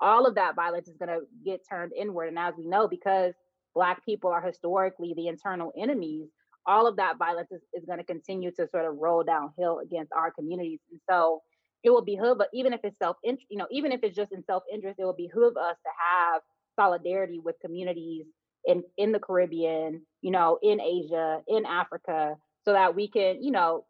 all 0.00 0.26
of 0.26 0.34
that 0.34 0.56
violence 0.56 0.88
is 0.88 0.96
going 0.96 1.08
to 1.08 1.26
get 1.44 1.60
turned 1.68 1.92
inward. 1.92 2.28
And 2.28 2.38
as 2.38 2.54
we 2.56 2.66
know, 2.66 2.88
because 2.88 3.34
Black 3.74 4.04
people 4.04 4.30
are 4.30 4.40
historically 4.40 5.14
the 5.16 5.26
internal 5.26 5.72
enemies 5.76 6.28
all 6.66 6.86
of 6.86 6.96
that 6.96 7.18
violence 7.18 7.48
is, 7.50 7.60
is 7.72 7.84
going 7.84 7.98
to 7.98 8.04
continue 8.04 8.50
to 8.52 8.68
sort 8.68 8.86
of 8.86 8.96
roll 8.98 9.22
downhill 9.22 9.80
against 9.80 10.12
our 10.12 10.30
communities. 10.30 10.80
And 10.90 11.00
so 11.08 11.42
it 11.82 11.90
will 11.90 12.04
behoove, 12.04 12.38
even 12.52 12.72
if 12.72 12.80
it's 12.84 12.98
self, 12.98 13.16
you 13.22 13.36
know, 13.52 13.66
even 13.70 13.92
if 13.92 14.00
it's 14.02 14.16
just 14.16 14.32
in 14.32 14.42
self-interest, 14.44 14.98
it 14.98 15.04
will 15.04 15.12
behoove 15.12 15.56
us 15.56 15.76
to 15.84 15.90
have 15.98 16.42
solidarity 16.76 17.38
with 17.38 17.56
communities 17.60 18.26
in, 18.64 18.82
in 18.96 19.12
the 19.12 19.18
Caribbean, 19.18 20.02
you 20.22 20.30
know, 20.30 20.58
in 20.62 20.80
Asia, 20.80 21.42
in 21.46 21.66
Africa, 21.66 22.36
so 22.64 22.72
that 22.72 22.96
we 22.96 23.08
can, 23.08 23.42
you 23.42 23.50
know, 23.50 23.84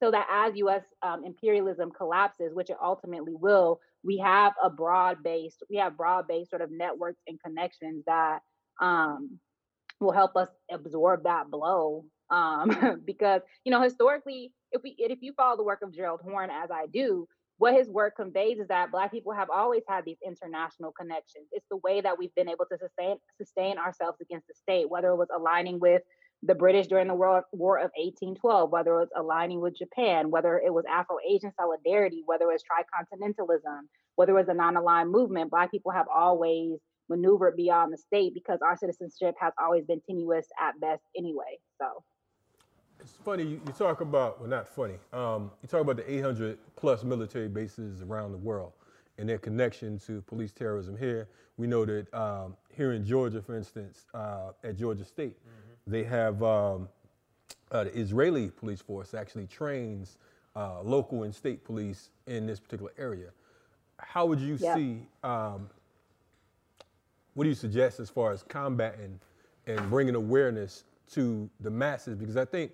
so 0.00 0.12
that 0.12 0.26
as 0.30 0.56
U.S. 0.56 0.82
Um, 1.02 1.24
imperialism 1.24 1.90
collapses, 1.90 2.54
which 2.54 2.70
it 2.70 2.76
ultimately 2.80 3.34
will, 3.34 3.80
we 4.04 4.18
have 4.18 4.52
a 4.62 4.70
broad-based, 4.70 5.64
we 5.68 5.76
have 5.78 5.96
broad-based 5.96 6.50
sort 6.50 6.62
of 6.62 6.70
networks 6.70 7.20
and 7.26 7.42
connections 7.42 8.04
that 8.06 8.40
um, 8.80 9.40
will 10.00 10.12
help 10.12 10.36
us 10.36 10.48
absorb 10.70 11.24
that 11.24 11.50
blow. 11.50 12.04
Um, 12.30 13.02
because 13.04 13.42
you 13.64 13.72
know, 13.72 13.82
historically, 13.82 14.52
if 14.72 14.82
we 14.82 14.94
if 14.98 15.18
you 15.22 15.32
follow 15.36 15.56
the 15.56 15.64
work 15.64 15.80
of 15.82 15.94
Gerald 15.94 16.20
Horne 16.22 16.50
as 16.50 16.70
I 16.70 16.86
do, 16.86 17.26
what 17.58 17.74
his 17.74 17.88
work 17.88 18.16
conveys 18.16 18.58
is 18.58 18.68
that 18.68 18.90
Black 18.92 19.10
people 19.10 19.32
have 19.32 19.50
always 19.50 19.82
had 19.88 20.04
these 20.04 20.18
international 20.24 20.92
connections. 20.92 21.46
It's 21.52 21.66
the 21.70 21.78
way 21.78 22.00
that 22.00 22.18
we've 22.18 22.34
been 22.34 22.48
able 22.48 22.66
to 22.70 22.78
sustain 22.78 23.16
sustain 23.36 23.78
ourselves 23.78 24.18
against 24.20 24.46
the 24.46 24.54
state, 24.54 24.88
whether 24.88 25.08
it 25.08 25.16
was 25.16 25.28
aligning 25.34 25.80
with 25.80 26.02
the 26.44 26.54
British 26.54 26.86
during 26.86 27.08
the 27.08 27.14
World 27.14 27.42
War 27.52 27.78
of 27.78 27.90
1812, 27.96 28.70
whether 28.70 28.94
it 28.94 29.00
was 29.00 29.08
aligning 29.16 29.60
with 29.60 29.76
Japan, 29.76 30.30
whether 30.30 30.60
it 30.64 30.72
was 30.72 30.84
Afro 30.88 31.16
Asian 31.28 31.52
solidarity, 31.58 32.22
whether 32.26 32.44
it 32.44 32.52
was 32.52 32.62
tricontinentalism, 32.62 33.80
whether 34.14 34.32
it 34.32 34.40
was 34.40 34.48
a 34.48 34.54
non 34.54 34.76
aligned 34.76 35.10
movement, 35.10 35.50
Black 35.50 35.70
people 35.70 35.90
have 35.90 36.06
always 36.14 36.78
maneuvered 37.08 37.56
beyond 37.56 37.92
the 37.92 37.98
state 37.98 38.34
because 38.34 38.58
our 38.62 38.76
citizenship 38.76 39.34
has 39.40 39.52
always 39.60 39.84
been 39.84 40.00
tenuous 40.08 40.46
at 40.60 40.78
best 40.80 41.02
anyway. 41.16 41.58
So 41.80 42.04
it's 43.00 43.12
funny 43.24 43.44
you, 43.44 43.60
you 43.66 43.72
talk 43.72 44.00
about 44.00 44.40
well 44.40 44.48
not 44.48 44.68
funny 44.68 44.94
um, 45.12 45.50
you 45.62 45.68
talk 45.68 45.80
about 45.80 45.96
the 45.96 46.12
800 46.12 46.58
plus 46.76 47.04
military 47.04 47.48
bases 47.48 48.02
around 48.02 48.32
the 48.32 48.38
world 48.38 48.72
and 49.18 49.28
their 49.28 49.38
connection 49.38 49.98
to 49.98 50.20
police 50.22 50.52
terrorism 50.52 50.96
here 50.96 51.28
we 51.56 51.66
know 51.66 51.84
that 51.84 52.12
um, 52.14 52.56
here 52.70 52.92
in 52.92 53.04
georgia 53.04 53.40
for 53.40 53.56
instance 53.56 54.06
uh, 54.14 54.50
at 54.64 54.76
georgia 54.76 55.04
state 55.04 55.36
mm-hmm. 55.38 55.90
they 55.90 56.04
have 56.04 56.42
um, 56.42 56.88
uh, 57.72 57.84
the 57.84 57.96
israeli 57.96 58.50
police 58.50 58.80
force 58.80 59.14
actually 59.14 59.46
trains 59.46 60.18
uh, 60.56 60.82
local 60.82 61.22
and 61.22 61.34
state 61.34 61.64
police 61.64 62.10
in 62.26 62.46
this 62.46 62.58
particular 62.58 62.92
area 62.98 63.30
how 63.98 64.26
would 64.26 64.40
you 64.40 64.56
yeah. 64.60 64.74
see 64.74 65.06
um, 65.22 65.68
what 67.38 67.44
do 67.44 67.48
you 67.50 67.54
suggest 67.54 68.00
as 68.00 68.10
far 68.10 68.32
as 68.32 68.42
combating 68.42 69.20
and 69.68 69.88
bringing 69.88 70.16
awareness 70.16 70.84
to 71.08 71.48
the 71.60 71.70
masses 71.70 72.16
because 72.16 72.36
i 72.36 72.44
think 72.44 72.72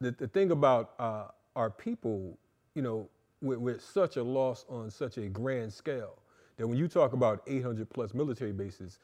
the, 0.00 0.10
the 0.12 0.28
thing 0.28 0.50
about 0.50 0.92
uh, 0.98 1.24
our 1.56 1.70
people, 1.70 2.36
you 2.74 2.82
know, 2.82 3.08
with, 3.40 3.58
with 3.58 3.82
such 3.82 4.16
a 4.16 4.22
loss 4.22 4.64
on 4.68 4.90
such 4.90 5.18
a 5.18 5.28
grand 5.28 5.72
scale, 5.72 6.18
that 6.56 6.66
when 6.66 6.78
you 6.78 6.88
talk 6.88 7.12
about 7.12 7.42
800 7.46 7.88
plus 7.90 8.14
military 8.14 8.52
bases, 8.52 8.98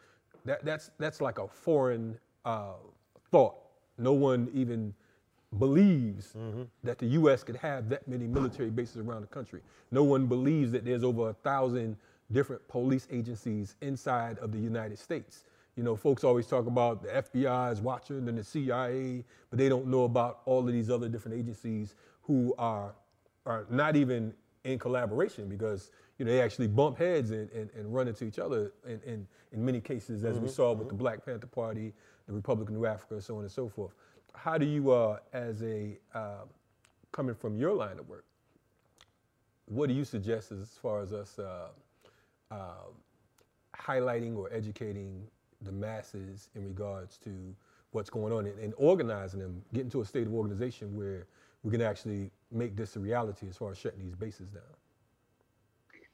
that, 0.44 0.64
that's, 0.64 0.90
that's 0.98 1.20
like 1.20 1.38
a 1.38 1.48
foreign 1.48 2.18
uh, 2.44 2.74
thought. 3.30 3.56
No 3.98 4.12
one 4.12 4.50
even 4.54 4.94
believes 5.58 6.34
mm-hmm. 6.38 6.62
that 6.84 6.98
the 6.98 7.06
U.S. 7.06 7.42
could 7.42 7.56
have 7.56 7.88
that 7.88 8.06
many 8.06 8.26
military 8.26 8.70
bases 8.70 8.98
around 8.98 9.22
the 9.22 9.26
country. 9.26 9.60
No 9.90 10.04
one 10.04 10.26
believes 10.26 10.70
that 10.72 10.84
there's 10.84 11.02
over 11.02 11.30
a 11.30 11.34
thousand 11.34 11.96
different 12.32 12.66
police 12.68 13.06
agencies 13.10 13.76
inside 13.80 14.38
of 14.38 14.52
the 14.52 14.58
United 14.58 14.98
States. 14.98 15.44
You 15.76 15.82
know, 15.82 15.96
folks 15.96 16.24
always 16.24 16.46
talk 16.46 16.66
about 16.66 17.02
the 17.02 17.08
FBI 17.08 17.72
is 17.72 17.80
watching 17.80 18.28
and 18.28 18.36
the 18.36 18.44
CIA, 18.44 19.24
but 19.48 19.58
they 19.58 19.68
don't 19.68 19.86
know 19.86 20.04
about 20.04 20.40
all 20.44 20.60
of 20.60 20.72
these 20.72 20.90
other 20.90 21.08
different 21.08 21.38
agencies 21.38 21.94
who 22.22 22.54
are 22.58 22.94
are 23.46 23.66
not 23.70 23.96
even 23.96 24.34
in 24.64 24.78
collaboration 24.78 25.48
because 25.48 25.90
you 26.18 26.24
know 26.24 26.30
they 26.30 26.42
actually 26.42 26.68
bump 26.68 26.98
heads 26.98 27.30
and, 27.30 27.50
and, 27.52 27.70
and 27.74 27.94
run 27.94 28.08
into 28.08 28.24
each 28.24 28.38
other 28.38 28.72
in, 28.86 29.00
in, 29.06 29.26
in 29.52 29.64
many 29.64 29.80
cases, 29.80 30.24
as 30.24 30.36
mm-hmm, 30.36 30.44
we 30.44 30.50
saw 30.50 30.72
with 30.72 30.80
mm-hmm. 30.80 30.88
the 30.88 30.94
Black 30.94 31.24
Panther 31.24 31.46
Party, 31.46 31.92
the 32.26 32.32
Republic 32.32 32.68
of 32.68 32.74
New 32.74 32.86
Africa, 32.86 33.20
so 33.20 33.36
on 33.36 33.42
and 33.42 33.50
so 33.50 33.68
forth. 33.68 33.94
How 34.34 34.58
do 34.58 34.66
you, 34.66 34.90
uh, 34.90 35.18
as 35.32 35.62
a 35.62 35.98
uh, 36.14 36.44
coming 37.12 37.34
from 37.34 37.56
your 37.56 37.72
line 37.72 37.98
of 37.98 38.08
work, 38.08 38.24
what 39.66 39.88
do 39.88 39.94
you 39.94 40.04
suggest 40.04 40.52
as 40.52 40.68
far 40.82 41.00
as 41.00 41.12
us 41.12 41.38
uh, 41.38 41.68
uh 42.50 42.90
highlighting 43.80 44.36
or 44.36 44.52
educating 44.52 45.26
the 45.62 45.72
masses 45.72 46.48
in 46.54 46.64
regards 46.64 47.18
to 47.18 47.30
what's 47.92 48.10
going 48.10 48.32
on 48.32 48.46
and, 48.46 48.58
and, 48.58 48.72
organizing 48.76 49.40
them, 49.40 49.62
getting 49.74 49.90
to 49.90 50.00
a 50.00 50.04
state 50.04 50.26
of 50.26 50.34
organization 50.34 50.94
where 50.96 51.26
we 51.62 51.70
can 51.70 51.82
actually 51.82 52.30
make 52.52 52.76
this 52.76 52.96
a 52.96 53.00
reality 53.00 53.46
as 53.48 53.56
far 53.56 53.72
as 53.72 53.78
shutting 53.78 54.00
these 54.00 54.14
bases 54.14 54.50
down. 54.50 54.62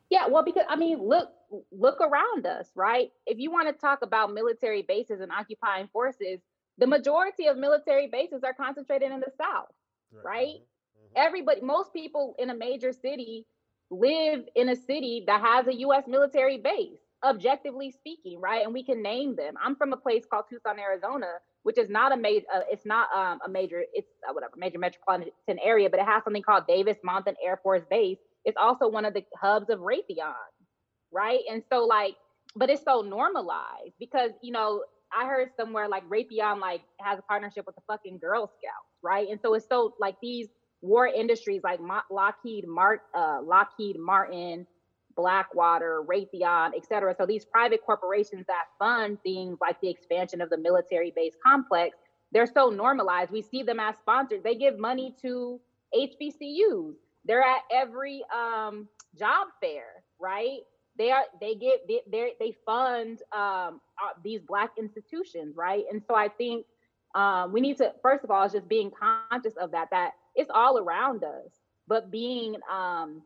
Yeah, 0.08 0.26
well, 0.28 0.44
because 0.44 0.64
I 0.68 0.76
mean, 0.76 1.02
look, 1.02 1.30
look 1.72 2.00
around 2.00 2.46
us, 2.46 2.70
right? 2.74 3.10
If 3.26 3.38
you 3.38 3.50
want 3.50 3.68
to 3.68 3.72
talk 3.72 4.02
about 4.02 4.32
military 4.32 4.82
bases 4.82 5.20
and 5.20 5.32
occupying 5.32 5.88
forces, 5.88 6.40
the 6.78 6.86
majority 6.86 7.46
of 7.46 7.56
military 7.56 8.06
bases 8.06 8.42
are 8.44 8.54
concentrated 8.54 9.10
in 9.10 9.20
the 9.20 9.32
South, 9.36 9.72
right? 10.12 10.24
right? 10.24 10.54
Mm-hmm. 10.54 11.12
Everybody, 11.16 11.60
most 11.60 11.92
people 11.92 12.34
in 12.38 12.50
a 12.50 12.54
major 12.54 12.92
city 12.92 13.46
live 13.90 14.44
in 14.54 14.68
a 14.68 14.76
city 14.76 15.24
that 15.26 15.40
has 15.40 15.66
a 15.66 15.74
U.S. 15.80 16.04
military 16.06 16.58
base 16.58 16.98
objectively 17.24 17.90
speaking, 17.90 18.40
right? 18.40 18.64
And 18.64 18.72
we 18.72 18.84
can 18.84 19.02
name 19.02 19.36
them. 19.36 19.54
I'm 19.62 19.76
from 19.76 19.92
a 19.92 19.96
place 19.96 20.24
called 20.28 20.44
Tucson, 20.50 20.78
Arizona, 20.78 21.26
which 21.62 21.78
is 21.78 21.88
not 21.88 22.12
a 22.12 22.16
major. 22.16 22.46
Uh, 22.54 22.60
it's 22.70 22.86
not 22.86 23.08
um, 23.14 23.40
a 23.44 23.48
major. 23.48 23.84
It's 23.92 24.08
uh, 24.28 24.32
whatever 24.32 24.54
major 24.56 24.78
metropolitan 24.78 25.32
area, 25.62 25.90
but 25.90 26.00
it 26.00 26.06
has 26.06 26.22
something 26.24 26.42
called 26.42 26.66
Davis 26.66 26.96
Monthan 27.04 27.34
Air 27.44 27.58
Force 27.62 27.82
Base. 27.90 28.18
It's 28.44 28.56
also 28.60 28.88
one 28.88 29.04
of 29.04 29.14
the 29.14 29.24
hubs 29.40 29.70
of 29.70 29.80
Raytheon, 29.80 30.34
right? 31.12 31.40
And 31.50 31.62
so 31.70 31.84
like, 31.84 32.16
but 32.54 32.70
it's 32.70 32.84
so 32.84 33.00
normalized 33.00 33.94
because 33.98 34.30
you 34.42 34.52
know 34.52 34.82
I 35.12 35.26
heard 35.26 35.50
somewhere 35.56 35.88
like 35.88 36.08
Raytheon 36.08 36.60
like 36.60 36.82
has 37.00 37.18
a 37.18 37.22
partnership 37.22 37.66
with 37.66 37.74
the 37.74 37.82
fucking 37.86 38.18
Girl 38.18 38.46
Scouts, 38.46 38.92
right? 39.02 39.28
And 39.28 39.40
so 39.40 39.54
it's 39.54 39.66
so 39.68 39.94
like 40.00 40.16
these 40.22 40.48
war 40.82 41.06
industries 41.06 41.62
like 41.64 41.80
Lockheed 42.10 42.64
uh, 43.14 43.40
Lockheed 43.42 43.98
Martin, 43.98 44.66
Blackwater, 45.16 46.02
Raytheon, 46.06 46.72
et 46.76 46.86
cetera. 46.86 47.14
So 47.18 47.26
these 47.26 47.44
private 47.44 47.80
corporations 47.84 48.44
that 48.46 48.66
fund 48.78 49.18
things 49.22 49.58
like 49.60 49.80
the 49.80 49.88
expansion 49.88 50.40
of 50.40 50.50
the 50.50 50.58
military 50.58 51.12
base 51.16 51.34
complex, 51.44 51.96
they're 52.32 52.46
so 52.46 52.68
normalized. 52.68 53.30
We 53.30 53.42
see 53.42 53.62
them 53.62 53.80
as 53.80 53.96
sponsors. 53.96 54.42
They 54.42 54.54
give 54.54 54.78
money 54.78 55.14
to 55.22 55.60
HBCUs. 55.94 56.94
They're 57.24 57.42
at 57.42 57.62
every 57.72 58.22
um, 58.34 58.88
job 59.18 59.48
fair, 59.60 60.04
right? 60.20 60.58
They 60.98 61.10
are 61.10 61.24
they 61.40 61.54
get 61.54 61.86
they 62.10 62.32
they 62.38 62.54
fund 62.64 63.20
um, 63.32 63.80
uh, 64.02 64.14
these 64.22 64.40
black 64.46 64.70
institutions, 64.78 65.56
right? 65.56 65.84
And 65.90 66.02
so 66.06 66.14
I 66.14 66.28
think 66.28 66.66
um, 67.14 67.52
we 67.52 67.60
need 67.60 67.78
to 67.78 67.92
first 68.02 68.24
of 68.24 68.30
all 68.30 68.44
is 68.44 68.52
just 68.52 68.68
being 68.68 68.90
conscious 68.90 69.54
of 69.60 69.72
that 69.72 69.88
that 69.90 70.12
it's 70.36 70.50
all 70.54 70.78
around 70.78 71.24
us, 71.24 71.50
but 71.88 72.10
being 72.10 72.56
um, 72.72 73.22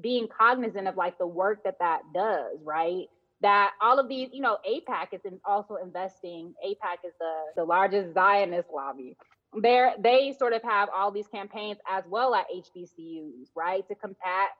being 0.00 0.28
cognizant 0.28 0.88
of 0.88 0.96
like 0.96 1.18
the 1.18 1.26
work 1.26 1.64
that 1.64 1.78
that 1.80 2.02
does, 2.14 2.58
right? 2.64 3.06
That 3.40 3.72
all 3.80 3.98
of 3.98 4.08
these, 4.08 4.28
you 4.32 4.40
know, 4.40 4.58
AIPAC 4.68 5.08
is 5.12 5.20
also 5.44 5.76
investing. 5.76 6.54
AIPAC 6.64 7.06
is 7.06 7.12
the, 7.18 7.34
the 7.56 7.64
largest 7.64 8.14
Zionist 8.14 8.68
lobby. 8.72 9.16
They're, 9.60 9.94
they 9.98 10.34
sort 10.38 10.52
of 10.52 10.62
have 10.62 10.88
all 10.94 11.10
these 11.10 11.26
campaigns 11.26 11.78
as 11.90 12.04
well 12.08 12.34
at 12.34 12.46
HBCUs, 12.54 13.48
right? 13.54 13.86
To 13.88 13.94
combat 13.94 14.50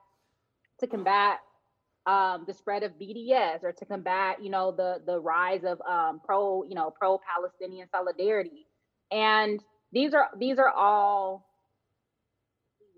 to 0.81 0.87
combat 0.87 1.39
um, 2.07 2.45
the 2.47 2.53
spread 2.53 2.83
of 2.83 2.93
BDS 3.01 3.63
or 3.63 3.73
to 3.73 3.85
combat, 3.85 4.43
you 4.43 4.51
know, 4.51 4.73
the 4.73 5.01
the 5.07 5.19
rise 5.21 5.63
of 5.65 5.81
um, 5.89 6.21
pro, 6.25 6.65
you 6.65 6.75
know, 6.75 6.91
pro 6.91 7.19
Palestinian 7.19 7.89
solidarity. 7.89 8.67
And 9.13 9.63
these 9.93 10.13
are 10.13 10.29
these 10.39 10.59
are 10.59 10.71
all 10.71 11.47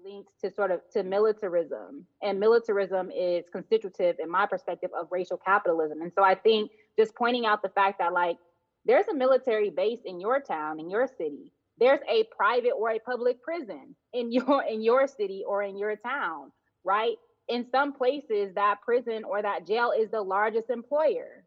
linked 0.04 0.30
to 0.42 0.50
sort 0.50 0.70
of 0.70 0.80
to 0.92 1.02
militarism. 1.02 2.06
And 2.22 2.38
militarism 2.38 3.10
is 3.10 3.44
constitutive 3.50 4.16
in 4.18 4.30
my 4.30 4.46
perspective 4.46 4.90
of 4.98 5.08
racial 5.10 5.36
capitalism. 5.36 6.02
And 6.02 6.12
so 6.14 6.22
i 6.22 6.34
think 6.34 6.70
just 6.98 7.14
pointing 7.14 7.46
out 7.46 7.62
the 7.62 7.70
fact 7.70 7.98
that 7.98 8.12
like 8.12 8.36
there's 8.84 9.08
a 9.08 9.14
military 9.14 9.70
base 9.70 10.00
in 10.04 10.20
your 10.20 10.40
town 10.40 10.78
in 10.80 10.90
your 10.90 11.06
city. 11.06 11.52
There's 11.78 12.00
a 12.08 12.24
private 12.36 12.72
or 12.72 12.90
a 12.90 12.98
public 12.98 13.42
prison 13.42 13.96
in 14.12 14.30
your 14.36 14.62
in 14.62 14.82
your 14.82 15.06
city 15.06 15.42
or 15.46 15.62
in 15.62 15.76
your 15.76 15.96
town 15.96 16.52
right? 16.84 17.16
In 17.48 17.66
some 17.70 17.92
places 17.92 18.54
that 18.54 18.76
prison 18.84 19.24
or 19.24 19.42
that 19.42 19.66
jail 19.66 19.92
is 19.98 20.10
the 20.10 20.22
largest 20.22 20.70
employer. 20.70 21.44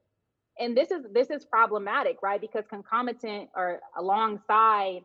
And 0.60 0.76
this 0.76 0.92
is 0.92 1.06
this 1.14 1.30
is 1.30 1.46
problematic 1.46 2.18
right? 2.24 2.42
Because 2.42 2.66
concomitant 2.70 3.50
or 3.56 3.80
alongside 3.96 5.02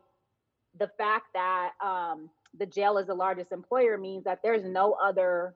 the 0.79 0.89
fact 0.97 1.25
that 1.35 1.71
um, 1.83 2.29
the 2.57 2.65
jail 2.65 2.97
is 2.97 3.07
the 3.07 3.15
largest 3.15 3.51
employer 3.51 3.97
means 3.97 4.23
that 4.25 4.39
there's 4.43 4.63
no 4.63 4.93
other 5.03 5.55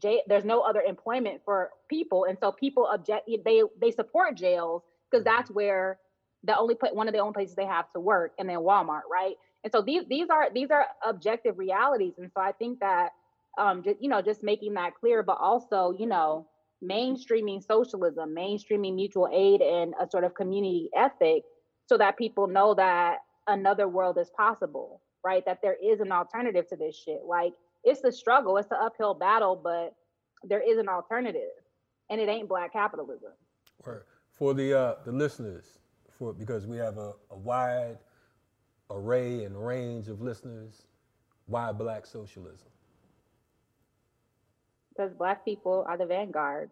jail, 0.00 0.20
there's 0.28 0.44
no 0.44 0.60
other 0.60 0.80
employment 0.80 1.40
for 1.44 1.70
people, 1.88 2.24
and 2.24 2.38
so 2.40 2.52
people 2.52 2.88
object. 2.92 3.28
They 3.44 3.62
they 3.80 3.90
support 3.90 4.36
jails 4.36 4.82
because 5.10 5.24
that's 5.24 5.50
where 5.50 5.98
the 6.44 6.56
only 6.56 6.74
put 6.74 6.94
one 6.94 7.08
of 7.08 7.14
the 7.14 7.20
only 7.20 7.32
places 7.32 7.56
they 7.56 7.66
have 7.66 7.90
to 7.92 8.00
work, 8.00 8.32
and 8.38 8.48
then 8.48 8.58
Walmart, 8.58 9.02
right? 9.10 9.34
And 9.64 9.72
so 9.72 9.82
these 9.82 10.04
these 10.08 10.28
are 10.30 10.52
these 10.52 10.70
are 10.70 10.86
objective 11.06 11.58
realities, 11.58 12.14
and 12.18 12.30
so 12.32 12.40
I 12.40 12.52
think 12.52 12.80
that 12.80 13.10
um, 13.58 13.82
just, 13.82 14.00
you 14.00 14.08
know 14.08 14.22
just 14.22 14.42
making 14.42 14.74
that 14.74 14.94
clear, 14.94 15.22
but 15.22 15.38
also 15.40 15.94
you 15.98 16.06
know 16.06 16.46
mainstreaming 16.84 17.64
socialism, 17.64 18.34
mainstreaming 18.36 18.94
mutual 18.94 19.28
aid, 19.32 19.62
and 19.62 19.94
a 20.00 20.08
sort 20.08 20.24
of 20.24 20.34
community 20.34 20.90
ethic, 20.96 21.42
so 21.86 21.96
that 21.98 22.16
people 22.16 22.46
know 22.46 22.74
that 22.74 23.18
another 23.48 23.88
world 23.88 24.18
is 24.18 24.30
possible 24.36 25.00
right? 25.26 25.44
That 25.44 25.60
there 25.62 25.76
is 25.82 26.00
an 26.00 26.12
alternative 26.12 26.68
to 26.68 26.76
this 26.76 26.96
shit. 26.96 27.22
Like 27.26 27.52
it's 27.84 28.00
the 28.00 28.12
struggle, 28.12 28.56
it's 28.56 28.68
the 28.68 28.76
uphill 28.76 29.14
battle, 29.14 29.60
but 29.62 29.94
there 30.44 30.60
is 30.60 30.78
an 30.78 30.88
alternative, 30.88 31.50
and 32.08 32.20
it 32.20 32.28
ain't 32.28 32.48
black 32.48 32.72
capitalism. 32.72 33.32
Word. 33.84 34.04
For 34.30 34.54
the 34.54 34.78
uh, 34.78 34.94
the 35.04 35.12
listeners, 35.12 35.78
for 36.18 36.32
because 36.32 36.66
we 36.66 36.76
have 36.76 36.98
a, 36.98 37.12
a 37.30 37.36
wide 37.36 37.98
array 38.90 39.44
and 39.44 39.66
range 39.66 40.08
of 40.08 40.22
listeners, 40.22 40.86
why 41.46 41.72
black 41.72 42.06
socialism? 42.06 42.68
because 44.96 45.12
black 45.14 45.44
people 45.44 45.84
are 45.88 45.96
the 45.96 46.06
vanguard 46.06 46.70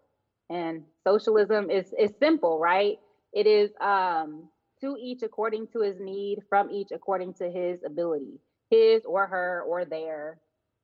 and 0.51 0.83
socialism 1.03 1.71
is 1.71 1.95
is 1.99 2.11
simple 2.19 2.59
right 2.59 2.99
it 3.33 3.47
is 3.47 3.71
um 3.81 4.49
to 4.81 4.97
each 5.01 5.23
according 5.23 5.67
to 5.69 5.81
his 5.81 5.99
need 6.01 6.39
from 6.49 6.71
each 6.71 6.89
according 6.93 7.33
to 7.35 7.51
his 7.51 7.81
ability 7.85 8.39
his 8.71 9.05
or 9.05 9.27
her 9.27 9.63
or 9.67 9.85
their 9.85 10.39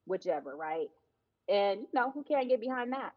whichever 0.07 0.57
right 0.57 0.89
and 1.49 1.81
you 1.81 1.89
know 1.95 2.11
who 2.11 2.23
can't 2.25 2.49
get 2.49 2.61
behind 2.61 2.93
that 2.93 3.13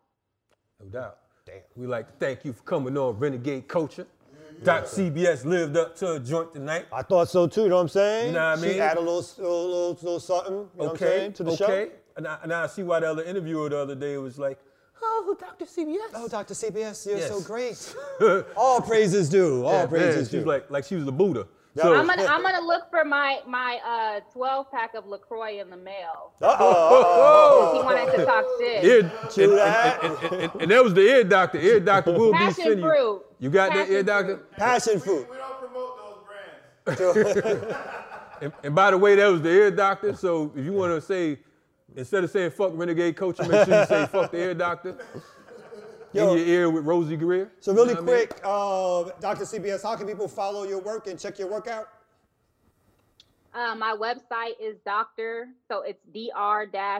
No 0.81 0.87
doubt. 0.87 1.17
Damn. 1.45 1.55
We 1.75 1.87
like 1.87 2.07
to 2.07 2.13
thank 2.25 2.45
you 2.45 2.53
for 2.53 2.63
coming 2.63 2.97
on 2.97 3.19
Renegade 3.19 3.67
Culture. 3.67 4.05
Mm-hmm. 4.05 4.63
Dr. 4.63 4.87
CBS 4.87 5.43
lived 5.45 5.75
up 5.75 5.95
to 5.97 6.13
a 6.13 6.19
joint 6.19 6.53
tonight. 6.53 6.85
I 6.91 7.01
thought 7.01 7.29
so 7.29 7.47
too. 7.47 7.63
You 7.63 7.69
know 7.69 7.75
what 7.75 7.81
I'm 7.81 7.87
saying? 7.89 8.27
You 8.27 8.33
know 8.33 8.49
what 8.51 8.59
I 8.59 8.61
mean? 8.61 8.63
She 8.63 8.69
mean? 8.75 8.81
add 8.81 8.97
a 8.97 8.99
little, 9.01 9.15
little, 9.37 9.65
little, 9.65 9.89
little 9.91 10.19
something. 10.21 10.53
You 10.53 10.59
know 10.59 10.69
what 10.75 10.85
I'm 10.85 10.91
okay. 10.95 11.05
saying? 11.05 11.33
To 11.33 11.43
the 11.43 11.51
okay. 11.51 11.57
show. 11.57 11.89
And 12.15 12.27
I, 12.27 12.37
and 12.43 12.53
I 12.53 12.67
see 12.67 12.83
why 12.83 12.99
the 13.01 13.09
other 13.09 13.23
interviewer 13.23 13.69
the 13.69 13.77
other 13.77 13.95
day 13.95 14.17
was 14.17 14.37
like, 14.39 14.59
"Oh, 15.01 15.35
Dr. 15.39 15.65
CBS." 15.65 16.11
Oh, 16.13 16.27
Dr. 16.29 16.53
CBS, 16.53 17.05
you're 17.07 17.19
so 17.27 17.41
great. 17.41 17.95
All 18.55 18.79
praises 18.81 19.29
due. 19.29 19.65
All 19.65 19.73
Yeah, 19.73 19.85
praises 19.87 20.15
man, 20.15 20.25
she 20.25 20.31
due. 20.31 20.37
was 20.37 20.45
like, 20.45 20.71
like 20.71 20.85
she 20.85 20.95
was 20.95 21.05
the 21.05 21.11
Buddha. 21.11 21.47
Yeah. 21.75 21.83
So, 21.83 21.95
i'm 21.95 22.05
gonna 22.05 22.25
i'm 22.25 22.43
gonna 22.43 22.61
look 22.61 22.87
for 22.91 23.03
my 23.03 23.39
my 23.47 23.79
uh 23.83 24.19
12 24.31 24.69
pack 24.71 24.93
of 24.93 25.07
lacroix 25.07 25.59
in 25.59 25.71
the 25.71 25.77
mail 25.77 26.31
Uh-oh. 26.39 27.73
he 27.77 27.81
wanted 27.83 28.15
to 28.15 28.25
talk 28.25 28.45
shit 28.59 28.83
ear, 28.83 29.11
Chew 29.33 29.43
and, 29.49 29.57
that. 29.57 30.03
and, 30.03 30.13
and, 30.17 30.33
and, 30.53 30.61
and 30.61 30.71
that 30.71 30.83
was 30.83 30.93
the 30.93 31.01
ear 31.01 31.23
doctor. 31.23 31.57
Ear 31.59 31.79
doctor 31.79 32.11
will 32.17 32.31
be 32.31 32.37
Passion 32.37 32.53
sending 32.63 32.79
you. 32.79 32.85
fruit. 32.85 33.21
You 33.39 33.49
got 33.49 33.69
that 33.73 33.77
Passion 33.87 33.93
ear 33.93 34.03
doctor? 34.03 34.37
fruit. 34.37 34.51
Passion 34.51 34.99
fruit. 34.99 35.27
We 35.31 35.37
don't 35.37 35.59
promote 35.59 35.97
those 36.85 37.05
brands. 37.05 37.75
And, 38.41 38.51
and 38.61 38.75
by 38.75 38.91
the 38.91 38.97
way, 38.97 39.15
that 39.15 39.27
was 39.27 39.41
the 39.41 39.49
ear 39.49 39.71
doctor. 39.71 40.13
So 40.17 40.51
if 40.55 40.65
you 40.65 40.73
want 40.73 40.93
to 40.93 40.99
say, 40.99 41.39
instead 41.95 42.25
of 42.25 42.29
saying 42.29 42.51
fuck 42.51 42.71
renegade 42.75 43.15
coach, 43.15 43.39
make 43.39 43.49
sure 43.65 43.79
you 43.79 43.85
say 43.85 44.05
fuck 44.07 44.31
the 44.31 44.37
ear 44.37 44.53
doctor. 44.53 44.97
Yo. 46.13 46.31
In 46.33 46.37
your 46.39 46.47
ear 46.47 46.69
with 46.69 46.85
Rosey 46.85 47.17
Grier. 47.17 47.51
So 47.59 47.71
You 47.71 47.77
know 47.77 47.83
really 47.83 47.95
I 47.95 48.01
mean? 48.01 48.05
quick, 48.27 48.39
uh, 48.43 49.03
Dr. 49.19 49.43
CBS, 49.45 49.83
how 49.83 49.95
can 49.95 50.07
people 50.07 50.27
follow 50.27 50.63
your 50.63 50.79
work 50.79 51.07
and 51.07 51.19
check 51.19 51.39
your 51.39 51.49
work 51.49 51.67
out? 51.67 51.87
Uh, 53.53 53.75
my 53.75 53.95
website 53.95 54.53
is 54.59 54.77
doctor, 54.83 55.47
so 55.67 55.83
it's 55.83 56.03
dr-cbs.com. 56.11 56.97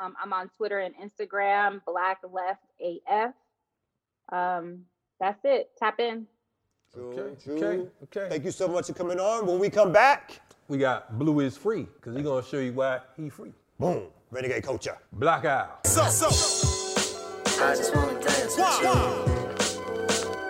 Um, 0.00 0.14
I'm 0.22 0.32
on 0.32 0.48
Twitter 0.56 0.78
and 0.78 0.94
Instagram, 0.96 1.82
Black 1.86 2.20
Left 2.30 2.62
AF. 2.80 3.34
Um, 4.30 4.84
that's 5.20 5.40
it. 5.44 5.70
Tap 5.78 6.00
in. 6.00 6.26
Okay, 6.98 7.34
true. 7.42 7.56
okay, 7.56 7.88
okay. 8.04 8.26
Thank 8.30 8.44
you 8.44 8.50
so 8.50 8.66
much 8.68 8.86
for 8.86 8.92
coming 8.94 9.18
on. 9.20 9.46
When 9.46 9.58
we 9.58 9.68
come 9.70 9.92
back, 9.92 10.40
We 10.68 10.78
got 10.78 11.18
Blue 11.18 11.40
is 11.40 11.56
free 11.56 11.86
because 11.96 12.14
he's 12.14 12.24
gonna 12.24 12.42
show 12.44 12.58
you 12.58 12.72
why 12.72 13.00
he 13.16 13.28
free. 13.28 13.52
boom, 13.78 14.04
Renegade 14.30 14.62
Culture. 14.62 14.96
Black 15.12 15.44
Owl. 15.44 15.80
So, 15.84 16.04
so, 16.06 16.28
I 17.64 17.76
just 17.76 17.94
wanna 17.94 18.14
dance 18.20 18.56
with 18.56 18.80
you. 18.82 18.88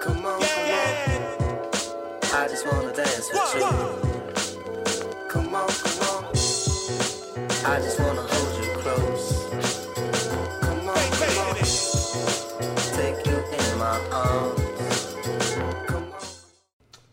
Come 0.00 0.24
on, 0.24 0.40
come 0.40 0.40
on. 0.40 0.42
I 2.32 2.48
just 2.48 2.66
wanna 2.66 2.92
dance 2.94 3.30
with 3.30 3.54
you. 3.54 3.68
Come 5.28 5.54
on, 5.54 5.68
come 5.68 6.08
on. 6.08 6.24
I 7.66 7.80
just 7.80 8.00
wanna 8.00 8.22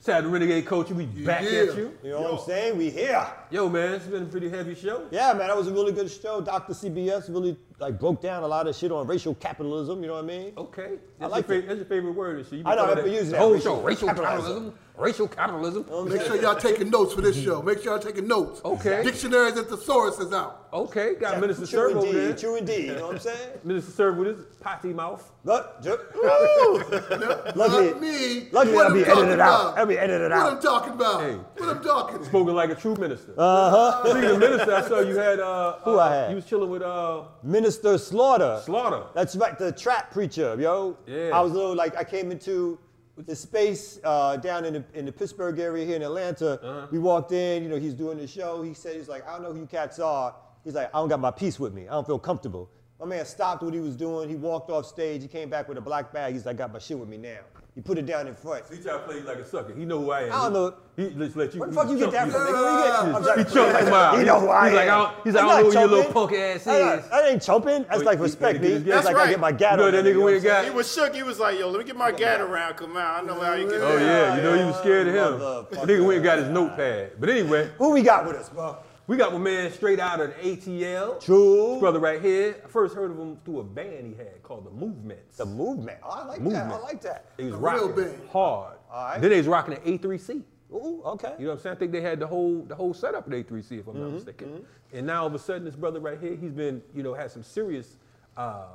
Saturday 0.09 0.27
Renegade 0.33 0.65
Culture, 0.65 0.95
we 0.95 1.05
back 1.05 1.43
Yeah. 1.43 1.49
at 1.69 1.77
you. 1.77 1.93
You 2.03 2.09
know 2.09 2.21
what 2.21 2.33
I'm 2.39 2.39
saying? 2.47 2.77
We 2.79 2.89
here. 2.89 3.27
Yo, 3.51 3.69
man, 3.69 3.93
it's 3.93 4.07
been 4.07 4.23
a 4.23 4.25
pretty 4.25 4.49
heavy 4.49 4.73
show. 4.73 5.03
Yeah, 5.11 5.33
man, 5.33 5.49
that 5.49 5.55
was 5.55 5.67
a 5.67 5.71
really 5.71 5.91
good 5.91 6.09
show. 6.09 6.41
Dr. 6.41 6.73
CBS 6.73 7.29
really 7.29 7.55
like 7.79 7.99
broke 7.99 8.19
down 8.19 8.41
a 8.41 8.47
lot 8.47 8.67
of 8.67 8.75
shit 8.75 8.91
on 8.91 9.05
racial 9.05 9.35
capitalism. 9.35 10.01
You 10.01 10.07
know 10.07 10.15
what 10.15 10.23
I 10.23 10.27
mean? 10.27 10.53
Okay. 10.57 10.95
That's, 11.19 11.31
I 11.31 11.35
like 11.37 11.47
your, 11.47 11.57
it. 11.57 11.61
fa- 11.61 11.67
that's 11.67 11.77
your 11.77 11.85
favorite 11.85 12.13
word. 12.13 12.43
shit. 12.43 12.53
You 12.59 12.63
I 12.65 12.73
know, 12.73 12.85
I've 12.85 13.03
been 13.03 13.13
using 13.13 13.31
that, 13.33 13.37
whole 13.39 13.53
racial 13.53 13.75
show. 13.75 13.81
Racial 13.83 14.07
capitalism. 14.07 14.41
capitalism. 14.41 14.73
Racial 14.99 15.27
capitalism. 15.29 15.85
Make 16.09 16.21
sure 16.23 16.35
y'all 16.41 16.55
taking 16.55 16.89
notes 16.89 17.13
for 17.13 17.21
this 17.21 17.41
show. 17.41 17.61
Make 17.61 17.81
sure 17.81 17.93
y'all 17.93 17.99
taking 18.03 18.27
notes. 18.27 18.61
Okay. 18.65 19.01
Dictionaries 19.03 19.55
and 19.57 19.65
thesaurus 19.65 20.19
is 20.19 20.33
out. 20.33 20.67
Okay, 20.71 21.15
got 21.15 21.39
Minister 21.39 21.65
True 21.65 21.89
Serve 21.93 21.97
over 21.97 22.11
there. 22.13 22.35
True 22.35 22.55
indeed. 22.57 22.87
You 22.89 22.95
know 22.95 23.07
what 23.07 23.13
I'm 23.15 23.19
saying? 23.19 23.49
Minister 23.63 23.91
Serve 23.91 24.17
with 24.17 24.27
his 24.27 24.45
potty 24.59 24.93
mouth. 24.93 25.31
Look, 25.45 25.81
ju- 25.81 25.97
Not 26.21 27.55
Luckily- 27.57 27.93
me. 27.99 28.49
luckily 28.51 28.75
What 28.75 28.83
that'll 28.83 28.97
be 28.97 29.03
talking 29.03 29.23
edited 29.23 29.39
out. 29.39 29.61
about. 29.61 29.75
That'll 29.75 29.87
be 29.87 29.97
edited 29.97 30.31
What 30.31 30.39
out. 30.39 30.53
I'm 30.53 30.61
talking 30.61 30.93
about. 30.93 31.21
Hey. 31.21 31.35
What 31.57 31.69
I'm 31.77 31.83
talking. 31.83 32.23
Spoken 32.25 32.53
like 32.55 32.69
a 32.69 32.75
true 32.75 32.95
minister. 32.95 33.33
Uh-huh. 33.37 34.03
Speaking 34.11 34.29
of 34.31 34.39
minister, 34.39 34.73
I 34.75 34.81
saw 34.87 34.99
you 34.99 35.15
had 35.15 35.39
uh 35.39 35.77
Who 35.85 35.97
uh, 35.97 36.03
I 36.03 36.13
had? 36.15 36.29
You 36.31 36.35
was 36.35 36.45
chilling 36.45 36.69
with 36.69 36.81
uh 36.81 37.23
Minister 37.41 37.97
Slaughter. 37.97 38.61
Slaughter. 38.65 39.03
That's 39.15 39.35
right, 39.37 39.57
the 39.57 39.71
trap 39.71 40.11
preacher, 40.11 40.55
yo. 40.59 40.97
Yeah. 41.07 41.29
I 41.33 41.39
was 41.39 41.51
a 41.51 41.55
little 41.55 41.75
like 41.75 41.95
I 41.95 42.03
came 42.03 42.31
into 42.31 42.77
the 43.25 43.35
space 43.35 43.99
uh, 44.03 44.37
down 44.37 44.65
in 44.65 44.73
the 44.73 44.83
in 44.93 45.05
the 45.05 45.11
Pittsburgh 45.11 45.59
area 45.59 45.85
here 45.85 45.95
in 45.95 46.01
Atlanta. 46.01 46.59
Uh-huh. 46.61 46.87
We 46.91 46.99
walked 46.99 47.31
in, 47.31 47.63
you 47.63 47.69
know, 47.69 47.77
he's 47.77 47.93
doing 47.93 48.17
the 48.17 48.27
show. 48.27 48.61
He 48.61 48.73
said 48.73 48.95
he's 48.95 49.09
like, 49.09 49.27
I 49.27 49.33
don't 49.33 49.43
know 49.43 49.53
who 49.53 49.59
you 49.59 49.65
cats 49.65 49.99
are. 49.99 50.35
He's 50.63 50.75
like, 50.75 50.93
I 50.93 50.99
don't 50.99 51.09
got 51.09 51.19
my 51.19 51.31
piece 51.31 51.59
with 51.59 51.73
me. 51.73 51.87
I 51.87 51.91
don't 51.91 52.05
feel 52.05 52.19
comfortable. 52.19 52.69
My 52.99 53.05
man 53.05 53.25
stopped 53.25 53.63
what 53.63 53.73
he 53.73 53.79
was 53.79 53.95
doing. 53.95 54.27
He 54.27 54.35
walked 54.35 54.69
off 54.69 54.85
stage. 54.85 55.21
He 55.21 55.27
came 55.27 55.49
back 55.49 55.69
with 55.69 55.77
a 55.77 55.81
black 55.81 56.11
bag. 56.11 56.33
He's 56.33 56.45
like, 56.45 56.55
I 56.55 56.59
got 56.59 56.73
my 56.73 56.79
shit 56.79 56.99
with 56.99 57.07
me 57.07 57.17
now. 57.17 57.39
He 57.79 57.83
put 57.83 57.97
it 57.97 58.05
down 58.05 58.27
in 58.27 58.35
front. 58.35 58.67
So 58.67 58.75
He 58.75 58.81
try 58.81 58.91
to 58.91 58.99
play 58.99 59.19
you 59.19 59.21
like 59.23 59.37
a 59.37 59.45
sucker. 59.47 59.73
He 59.73 59.85
know 59.85 59.99
who 59.99 60.11
I 60.11 60.23
am. 60.23 60.33
I 60.33 60.35
don't 60.43 60.51
know. 60.53 60.73
He 60.97 61.11
just 61.11 61.37
let 61.37 61.53
you. 61.53 61.61
Where 61.61 61.69
the 61.69 61.75
fuck 61.75 61.89
you 61.89 61.97
get 61.97 62.11
that 62.11 62.25
you. 62.25 62.31
from, 62.33 62.41
nigga? 62.41 62.51
Where 62.51 62.73
you 62.73 63.23
get? 63.23 63.37
I'm 63.37 63.45
He 63.45 63.49
sorry. 63.51 63.85
him 63.85 63.93
out. 63.93 64.17
You 64.19 64.25
know 64.25 64.39
who 64.41 64.49
I 64.49 64.67
he's 64.67 64.75
Like, 64.75 64.87
am. 64.89 64.93
I 64.99 65.03
don't, 65.13 65.23
he's 65.23 65.33
like, 65.33 65.43
I'm 65.45 65.49
I 65.49 65.53
don't 65.53 65.63
know 65.63 65.69
who 65.71 65.79
your 65.79 65.87
little 65.87 66.03
choking. 66.03 66.13
punk 66.13 66.31
ass 66.33 66.63
That's 66.65 66.65
not- 66.65 66.99
is. 66.99 67.09
That 67.09 67.31
ain't 67.31 67.41
chopping. 67.41 67.85
That's 67.87 68.01
Oh, 68.01 68.03
like 68.03 68.19
respect 68.19 68.59
he- 68.59 68.67
he- 68.67 68.73
me. 68.73 68.79
he- 68.83 68.89
That's 68.89 69.05
like 69.05 69.15
That's 69.15 69.27
I 69.27 69.31
get 69.31 69.39
my 69.39 69.49
You 69.51 69.57
gat 69.57 69.77
know 69.77 69.85
on. 69.85 69.91
that 69.93 70.03
that 70.03 70.13
nigga 70.13 70.21
went 70.21 70.35
you 70.35 70.41
got. 70.41 70.65
He 70.65 70.71
was 70.71 70.93
shook. 70.93 71.15
He 71.15 71.23
was 71.23 71.39
like, 71.39 71.57
yo, 71.57 71.69
let 71.69 71.79
me 71.79 71.85
get 71.85 71.95
my 71.95 72.11
gat 72.11 72.41
around. 72.41 72.73
Come 72.75 72.97
on. 72.97 72.97
I 72.97 73.21
know 73.25 73.39
how 73.39 73.53
you 73.53 73.69
get 73.69 73.79
Oh 73.81 73.97
yeah, 73.97 74.35
you 74.35 74.41
know 74.41 74.57
he 74.57 74.65
was 74.65 74.75
scared 74.79 75.07
of 75.07 75.13
him. 75.13 75.39
Motherfucker. 75.39 75.85
Nigga 75.87 76.05
went 76.05 76.15
and 76.17 76.23
got 76.25 76.37
his 76.39 76.49
notepad. 76.49 77.11
But 77.17 77.29
anyway, 77.29 77.69
Who 77.77 77.91
we 77.91 78.01
got 78.01 78.25
with 78.27 78.35
us, 78.35 78.49
bro? 78.49 78.75
We 79.09 79.17
got 79.17 79.33
my 79.33 79.39
man 79.39 79.71
straight 79.71 79.99
out 79.99 80.21
of 80.21 80.29
the 80.35 80.55
ATL. 80.55 81.19
True. 81.19 81.71
This 81.71 81.79
brother 81.79 81.99
right 81.99 82.21
here. 82.21 82.61
I 82.63 82.67
first 82.67 82.93
heard 82.93 83.09
of 83.09 83.17
him 83.17 83.37
through 83.43 83.61
a 83.61 83.63
band 83.63 84.05
he 84.05 84.13
had 84.15 84.43
called 84.43 84.67
the 84.67 84.69
Movements. 84.69 85.35
The 85.35 85.47
movement. 85.47 85.97
Oh, 86.03 86.09
I 86.11 86.25
like 86.25 86.37
that. 86.37 86.43
Movement. 86.43 86.71
I 86.71 86.77
like 86.77 87.01
that. 87.01 87.25
He 87.35 87.45
was 87.45 87.53
real 87.55 87.61
rocking 87.61 87.95
band. 87.95 88.29
hard. 88.31 88.77
All 88.91 89.05
right. 89.05 89.19
Then 89.19 89.31
they 89.31 89.37
was 89.37 89.47
rocking 89.47 89.73
the 89.73 89.97
A3C. 89.97 90.43
Ooh, 90.71 91.01
okay. 91.03 91.33
You 91.39 91.45
know 91.45 91.51
what 91.53 91.57
I'm 91.57 91.63
saying? 91.63 91.75
I 91.75 91.79
think 91.79 91.91
they 91.91 92.01
had 92.01 92.19
the 92.19 92.27
whole 92.27 92.63
the 92.65 92.75
whole 92.75 92.93
setup 92.93 93.25
at 93.25 93.33
A3C, 93.33 93.79
if 93.79 93.87
I'm 93.87 93.95
Mm-hmm, 93.95 94.01
not 94.03 94.11
mistaken. 94.11 94.65
And 94.93 95.07
now 95.07 95.21
all 95.21 95.27
of 95.27 95.33
a 95.33 95.39
sudden, 95.39 95.65
this 95.65 95.75
brother 95.75 95.99
right 95.99 96.19
here, 96.19 96.35
he's 96.35 96.51
been, 96.51 96.83
you 96.93 97.01
know, 97.01 97.15
had 97.15 97.31
some 97.31 97.41
serious 97.41 97.97
uh, 98.37 98.65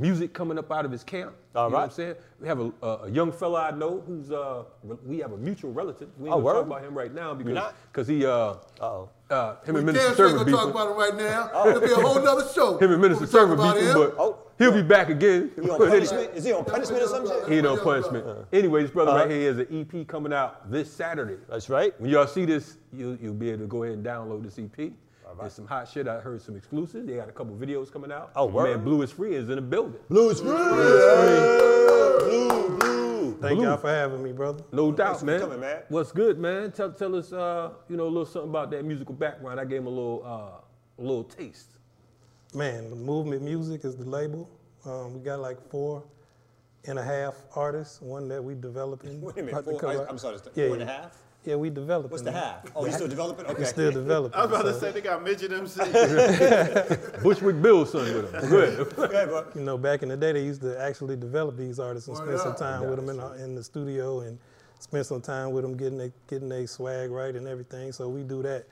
music 0.00 0.32
coming 0.32 0.58
up 0.58 0.70
out 0.72 0.84
of 0.84 0.90
his 0.90 1.04
camp. 1.04 1.34
All 1.54 1.66
you 1.66 1.72
know 1.72 1.78
what 1.78 1.84
I'm 1.84 1.90
saying? 1.90 2.14
We 2.40 2.48
have 2.48 2.60
a, 2.60 2.72
a, 2.82 2.86
a 3.04 3.10
young 3.10 3.30
fella 3.32 3.64
I 3.64 3.70
know 3.72 4.02
who's 4.06 4.30
uh, 4.32 4.64
we 5.04 5.18
have 5.18 5.32
a 5.32 5.36
mutual 5.36 5.72
relative. 5.72 6.08
We 6.18 6.28
ain't 6.28 6.34
Oh, 6.34 6.36
gonna 6.40 6.44
word? 6.44 6.52
talk 6.54 6.66
about 6.66 6.82
him 6.82 6.96
right 6.96 7.12
now 7.12 7.34
because 7.34 7.54
not? 7.54 7.74
because 7.92 8.08
he 8.08 8.24
uh, 8.24 8.30
Uh-oh. 8.30 9.08
uh 9.30 9.56
him 9.64 9.76
and 9.76 9.86
damn 9.86 9.94
Minister 9.94 10.14
sure 10.16 10.28
ain't 10.28 10.38
Server 10.38 10.44
gonna 10.50 10.56
talk 10.56 10.70
about 10.70 10.88
it 10.90 10.94
right 10.94 11.16
now. 11.16 11.66
It'll 11.68 11.80
be 11.80 11.92
a 11.92 11.96
whole 11.96 12.22
nother 12.22 12.48
show. 12.52 12.78
Him 12.78 12.92
and 12.92 13.02
Minister 13.02 13.24
when 13.26 13.28
we 13.28 13.32
talk 13.32 13.40
Server 13.40 13.54
about 13.54 13.74
beefing, 13.74 13.88
him. 13.90 13.94
but 13.98 14.14
Oh. 14.18 14.38
he'll 14.58 14.72
be 14.72 14.82
back 14.82 15.08
again. 15.10 15.50
He 15.60 15.68
on 15.68 15.78
punishment? 15.78 16.30
Is 16.34 16.44
he 16.44 16.52
on 16.52 16.64
punishment 16.64 17.02
or 17.02 17.06
some 17.08 17.26
shit? 17.26 17.48
He 17.48 17.54
ain't 17.58 17.66
on 17.66 17.80
punishment. 17.80 18.26
Anyway, 18.52 18.82
this 18.82 18.90
brother 18.92 19.10
Uh-huh. 19.10 19.20
right 19.20 19.30
here 19.30 19.52
has 19.52 19.58
an 19.58 19.86
EP 19.92 20.06
coming 20.06 20.32
out 20.32 20.70
this 20.70 20.90
Saturday. 20.92 21.36
That's 21.48 21.68
right. 21.68 21.98
When 22.00 22.10
y'all 22.10 22.26
see 22.26 22.44
this, 22.46 22.76
you'll, 22.92 23.16
you'll 23.16 23.34
be 23.34 23.50
able 23.50 23.62
to 23.62 23.66
go 23.66 23.82
ahead 23.82 23.96
and 23.96 24.06
download 24.06 24.44
this 24.44 24.58
EP. 24.58 24.92
There's 25.40 25.52
some 25.54 25.66
hot 25.66 25.88
shit. 25.88 26.06
I 26.08 26.20
heard 26.20 26.40
some 26.42 26.56
exclusives. 26.56 27.06
They 27.06 27.16
got 27.16 27.28
a 27.28 27.32
couple 27.32 27.54
videos 27.56 27.90
coming 27.92 28.12
out. 28.12 28.30
Oh, 28.36 28.46
word? 28.46 28.76
Man, 28.76 28.84
Blue 28.84 29.02
is 29.02 29.10
Free 29.10 29.34
is 29.34 29.48
in 29.48 29.56
the 29.56 29.62
building. 29.62 29.98
Blue 30.08 30.30
is 30.30 30.40
free. 30.40 30.50
Blue, 30.50 30.58
blue. 32.78 33.38
Thank 33.40 33.58
Blue. 33.58 33.66
y'all 33.66 33.76
for 33.78 33.88
having 33.88 34.22
me, 34.22 34.32
brother. 34.32 34.62
No 34.72 34.92
doubt, 34.92 35.20
for 35.20 35.26
man. 35.26 35.40
coming, 35.40 35.60
man. 35.60 35.82
What's 35.88 36.12
good, 36.12 36.38
man? 36.38 36.72
Tell, 36.72 36.92
tell 36.92 37.16
us, 37.16 37.32
uh, 37.32 37.70
you 37.88 37.96
know, 37.96 38.04
a 38.04 38.08
little 38.08 38.26
something 38.26 38.50
about 38.50 38.70
that 38.72 38.84
musical 38.84 39.14
background. 39.14 39.58
I 39.58 39.64
gave 39.64 39.80
him 39.80 39.86
a 39.86 39.90
little, 39.90 40.22
uh, 40.24 41.00
a 41.00 41.02
little 41.02 41.24
taste. 41.24 41.78
Man, 42.54 42.90
the 42.90 42.96
Movement 42.96 43.42
Music 43.42 43.84
is 43.84 43.96
the 43.96 44.04
label. 44.04 44.48
Um, 44.84 45.14
we 45.14 45.20
got 45.20 45.40
like 45.40 45.58
four 45.70 46.02
and 46.86 46.98
a 46.98 47.02
half 47.02 47.34
artists, 47.54 48.00
one 48.00 48.28
that 48.28 48.42
we 48.42 48.54
developing. 48.54 49.20
Wait 49.22 49.38
a 49.38 49.42
minute. 49.42 49.64
Four, 49.64 49.86
I, 49.86 50.04
I'm 50.08 50.18
sorry. 50.18 50.36
It's 50.36 50.48
Yeah, 50.54 50.66
four 50.66 50.74
and 50.74 50.82
a 50.82 50.86
half? 50.92 51.16
Yeah, 51.44 51.56
we 51.56 51.70
developing. 51.70 52.10
What's 52.10 52.22
the 52.22 52.32
half? 52.32 52.66
Oh, 52.76 52.84
you 52.84 52.92
still 52.92 53.08
developing? 53.08 53.46
Okay. 53.46 53.60
We 53.60 53.64
still 53.64 53.90
developing. 53.90 54.38
I 54.38 54.44
was 54.44 54.50
about 54.52 54.62
to 54.66 54.74
so, 54.74 54.80
say 54.80 54.92
they 54.92 55.00
got 55.00 55.24
midget 55.24 55.52
MC. 55.52 55.80
Bushwick 57.22 57.62
Bill's 57.62 57.92
son 57.92 58.04
with 58.14 58.34
him. 58.34 58.48
Good. 58.50 58.80
Okay, 58.98 59.24
bro. 59.24 59.46
You 59.54 59.62
know, 59.62 59.78
back 59.78 60.02
in 60.02 60.10
the 60.10 60.16
day, 60.18 60.32
they 60.32 60.44
used 60.44 60.60
to 60.62 60.78
actually 60.78 61.16
develop 61.16 61.56
these 61.56 61.78
artists 61.80 62.08
and 62.08 62.16
spend 62.18 62.38
some 62.40 62.52
up. 62.52 62.58
time 62.58 62.86
with 62.88 62.96
them 62.96 63.08
in, 63.08 63.16
the- 63.16 63.42
in 63.44 63.54
the 63.54 63.64
studio 63.64 64.20
and 64.20 64.38
spend 64.80 65.06
some 65.06 65.22
time 65.22 65.52
with 65.52 65.62
them, 65.62 65.76
getting 65.76 65.96
they 65.98 66.12
getting 66.28 66.48
their 66.50 66.66
swag 66.66 67.10
right 67.10 67.34
and 67.34 67.48
everything. 67.48 67.92
So 67.92 68.08
we 68.08 68.22
do 68.22 68.42
that 68.42 68.66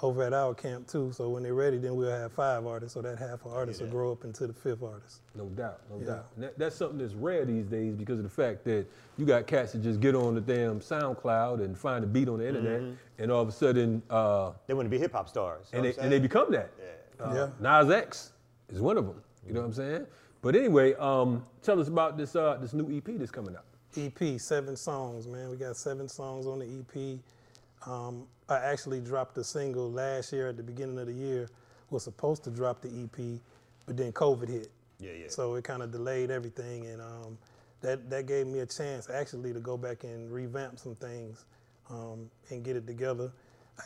over 0.00 0.22
at 0.22 0.32
our 0.32 0.54
camp 0.54 0.86
too. 0.86 1.10
So 1.12 1.28
when 1.28 1.42
they're 1.42 1.54
ready, 1.54 1.78
then 1.78 1.96
we'll 1.96 2.10
have 2.10 2.32
five 2.32 2.64
artists. 2.66 2.94
So 2.94 3.02
that 3.02 3.18
half 3.18 3.44
of 3.44 3.52
artists 3.52 3.82
will 3.82 3.88
grow 3.88 4.12
up 4.12 4.24
into 4.24 4.46
the 4.46 4.52
fifth 4.52 4.82
artist. 4.82 5.22
No 5.34 5.46
doubt, 5.46 5.80
no 5.90 5.98
Yeah. 5.98 6.06
doubt. 6.06 6.26
And 6.36 6.44
that, 6.44 6.58
that's 6.58 6.76
something 6.76 6.98
that's 6.98 7.14
rare 7.14 7.44
these 7.44 7.66
days 7.66 7.94
because 7.96 8.18
of 8.18 8.22
the 8.24 8.30
fact 8.30 8.64
that 8.64 8.86
you 9.16 9.26
got 9.26 9.46
cats 9.46 9.72
that 9.72 9.82
just 9.82 10.00
get 10.00 10.14
on 10.14 10.34
the 10.34 10.40
damn 10.40 10.80
SoundCloud 10.80 11.64
and 11.64 11.76
find 11.76 12.04
a 12.04 12.06
beat 12.06 12.28
on 12.28 12.38
the 12.38 12.46
internet, 12.48 12.82
and 13.18 13.32
all 13.32 13.42
of 13.42 13.48
a 13.48 13.52
sudden, 13.52 14.02
uh, 14.10 14.52
They 14.68 14.74
want 14.74 14.86
to 14.86 14.90
be 14.90 14.98
hip 14.98 15.12
hop 15.12 15.28
stars. 15.28 15.66
and 15.72 15.84
they, 15.84 15.94
and 15.96 16.12
they 16.12 16.20
become 16.20 16.50
that. 16.52 16.70
Yeah. 17.18 17.24
Uh, 17.24 17.50
Nas 17.60 17.90
X 17.90 18.32
is 18.68 18.80
one 18.80 18.96
of 18.96 19.06
them. 19.06 19.20
You 19.46 19.52
know 19.54 19.60
what 19.60 19.66
I'm 19.66 19.72
saying? 19.72 20.06
But 20.42 20.54
anyway, 20.54 20.94
um, 20.94 21.44
tell 21.62 21.80
us 21.80 21.88
about 21.88 22.16
this 22.16 22.36
uh, 22.36 22.58
this 22.60 22.72
new 22.72 22.96
EP 22.96 23.18
that's 23.18 23.32
coming 23.32 23.56
out. 23.56 23.64
EP, 23.96 24.38
seven 24.38 24.76
songs, 24.76 25.26
man. 25.26 25.50
We 25.50 25.56
got 25.56 25.76
seven 25.76 26.08
songs 26.08 26.46
on 26.46 26.60
the 26.60 26.66
EP. 26.66 27.18
Um, 27.86 28.26
I 28.48 28.56
actually 28.56 29.00
dropped 29.00 29.36
a 29.38 29.44
single 29.44 29.90
last 29.90 30.32
year 30.32 30.48
at 30.48 30.56
the 30.56 30.62
beginning 30.62 30.98
of 30.98 31.06
the 31.06 31.12
year. 31.12 31.48
Was 31.90 32.04
supposed 32.04 32.44
to 32.44 32.50
drop 32.50 32.82
the 32.82 32.88
EP, 32.88 33.40
but 33.86 33.96
then 33.96 34.12
COVID 34.12 34.48
hit. 34.48 34.68
Yeah, 35.00 35.12
yeah. 35.12 35.28
So 35.28 35.54
it 35.54 35.64
kind 35.64 35.82
of 35.82 35.90
delayed 35.90 36.30
everything, 36.30 36.86
and 36.86 37.00
um, 37.00 37.38
that 37.80 38.10
that 38.10 38.26
gave 38.26 38.46
me 38.46 38.58
a 38.58 38.66
chance 38.66 39.08
actually 39.08 39.54
to 39.54 39.60
go 39.60 39.76
back 39.78 40.04
and 40.04 40.30
revamp 40.30 40.78
some 40.78 40.94
things 40.96 41.46
um, 41.88 42.30
and 42.50 42.62
get 42.62 42.76
it 42.76 42.86
together. 42.86 43.32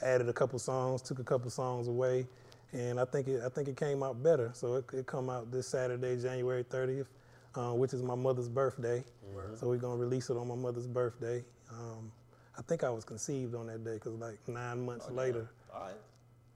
I 0.01 0.07
added 0.07 0.29
a 0.29 0.33
couple 0.33 0.59
songs, 0.59 1.03
took 1.03 1.21
a 1.21 1.25
couple 1.25 1.51
songs 1.51 1.87
away, 1.87 2.27
and 2.73 2.99
I 2.99 3.05
think 3.05 3.29
it 3.29 3.43
I 3.45 3.49
think 3.49 3.69
it 3.69 3.77
came 3.77 4.03
out 4.03 4.21
better. 4.23 4.51
So 4.55 4.77
it 4.77 4.85
it 4.93 5.07
come 5.07 5.31
out 5.31 5.53
this 5.53 5.69
Saturday, 5.69 6.17
January 6.21 6.65
30th, 6.65 7.07
uh, 7.55 7.75
which 7.75 7.93
is 7.93 8.03
my 8.03 8.17
mother's 8.17 8.49
birthday. 8.49 9.05
So 9.61 9.69
we're 9.69 9.77
gonna 9.77 9.97
release 9.97 10.31
it 10.31 10.37
on 10.37 10.49
my 10.49 10.57
mother's 10.57 10.87
birthday. 10.89 11.45
Um, 11.71 12.11
I 12.59 12.63
think 12.63 12.85
I 12.85 12.91
was 12.91 13.05
conceived 13.05 13.55
on 13.55 13.67
that 13.69 13.85
day 13.85 13.95
because 13.95 14.13
like 14.15 14.39
nine 14.47 14.85
months 14.85 15.11
later, 15.11 15.49
All 15.75 15.83
right. 15.85 15.95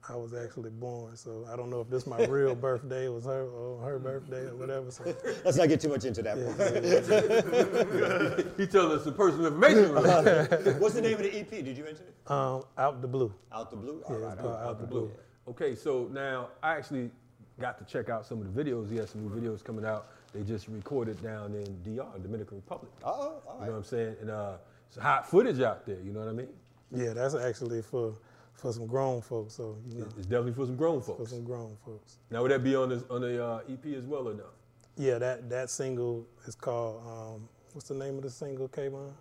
I 0.09 0.15
was 0.15 0.33
actually 0.33 0.69
born. 0.69 1.17
So 1.17 1.45
I 1.51 1.55
don't 1.57 1.69
know 1.69 1.81
if 1.81 1.89
this 1.89 2.05
my 2.07 2.23
real 2.27 2.55
birthday 2.55 3.05
it 3.07 3.13
was 3.13 3.25
her 3.25 3.45
or 3.47 3.81
her 3.81 3.99
birthday 3.99 4.45
or 4.47 4.55
whatever. 4.55 4.89
So 4.91 5.03
Let's 5.43 5.57
not 5.57 5.67
get 5.69 5.81
too 5.81 5.89
much 5.89 6.05
into 6.05 6.21
that. 6.23 6.37
He 8.57 8.67
telling 8.67 8.97
us 8.97 9.03
some 9.03 9.13
personal 9.15 9.47
information. 9.47 9.93
What's 10.79 10.95
the 10.95 11.01
name 11.01 11.15
of 11.15 11.23
the 11.23 11.39
EP? 11.39 11.49
Did 11.49 11.77
you 11.77 11.83
mention 11.83 12.05
it? 12.07 12.31
um, 12.31 12.63
out 12.77 13.01
the 13.01 13.07
blue. 13.07 13.33
Out 13.51 13.69
the 13.71 13.77
Blue? 13.77 14.01
Yeah, 14.07 14.07
All 14.07 14.15
it's 14.15 14.23
right, 14.25 14.37
called 14.37 14.51
all 14.53 14.59
right. 14.61 14.69
out 14.69 14.79
the 14.79 14.87
blue. 14.87 15.11
Okay, 15.47 15.75
so 15.75 16.07
now 16.11 16.49
I 16.61 16.75
actually 16.75 17.09
got 17.59 17.77
to 17.79 17.85
check 17.85 18.09
out 18.09 18.25
some 18.25 18.41
of 18.41 18.53
the 18.53 18.63
videos. 18.63 18.91
He 18.91 18.97
has 18.97 19.09
some 19.11 19.21
new 19.23 19.29
videos 19.29 19.63
coming 19.63 19.85
out. 19.85 20.07
They 20.33 20.43
just 20.43 20.67
recorded 20.67 21.21
down 21.23 21.53
in 21.55 21.63
DR, 21.83 22.05
Dominican 22.21 22.57
Republic. 22.57 22.91
Oh, 23.03 23.41
all 23.47 23.59
You 23.61 23.65
know 23.67 23.71
what 23.71 23.77
I'm 23.77 23.83
saying? 23.83 24.15
And 24.21 24.29
uh, 24.29 24.53
it's 24.57 24.61
hot 24.95 25.29
footage 25.29 25.59
out 25.61 25.85
there. 25.85 25.99
You 26.01 26.11
know 26.13 26.19
what 26.21 26.29
I 26.29 26.33
mean? 26.33 26.47
Yeah, 26.91 27.13
that's 27.13 27.35
actually 27.35 27.81
for 27.81 28.13
for 28.53 28.71
some 28.73 28.87
grown 28.87 29.21
folks. 29.21 29.53
So 29.55 29.77
you 29.87 29.99
know, 29.99 30.07
It's 30.17 30.25
definitely 30.25 30.53
for 30.53 30.65
some 30.65 30.75
grown 30.77 31.01
folks. 31.01 31.19
for 31.23 31.27
some 31.35 31.43
grown 31.43 31.75
folks. 31.85 32.17
Now, 32.31 32.41
would 32.41 32.51
that 32.51 32.63
be 32.63 32.75
on 32.75 32.89
the 32.89 33.03
on 33.09 33.21
the 33.21 33.43
uh, 33.45 33.59
EP 33.71 33.85
as 33.95 34.05
well 34.05 34.27
or 34.29 34.33
no? 34.33 34.45
Yeah, 34.95 35.17
that 35.19 35.49
that 35.49 35.69
single 35.69 36.25
is 36.45 36.55
called 36.55 37.01
um, 37.05 37.47
what's 37.73 37.87
the 37.89 37.93
name 37.95 38.17
of 38.17 38.23
the 38.23 38.29
single, 38.31 38.67
Kayvon? 38.69 39.11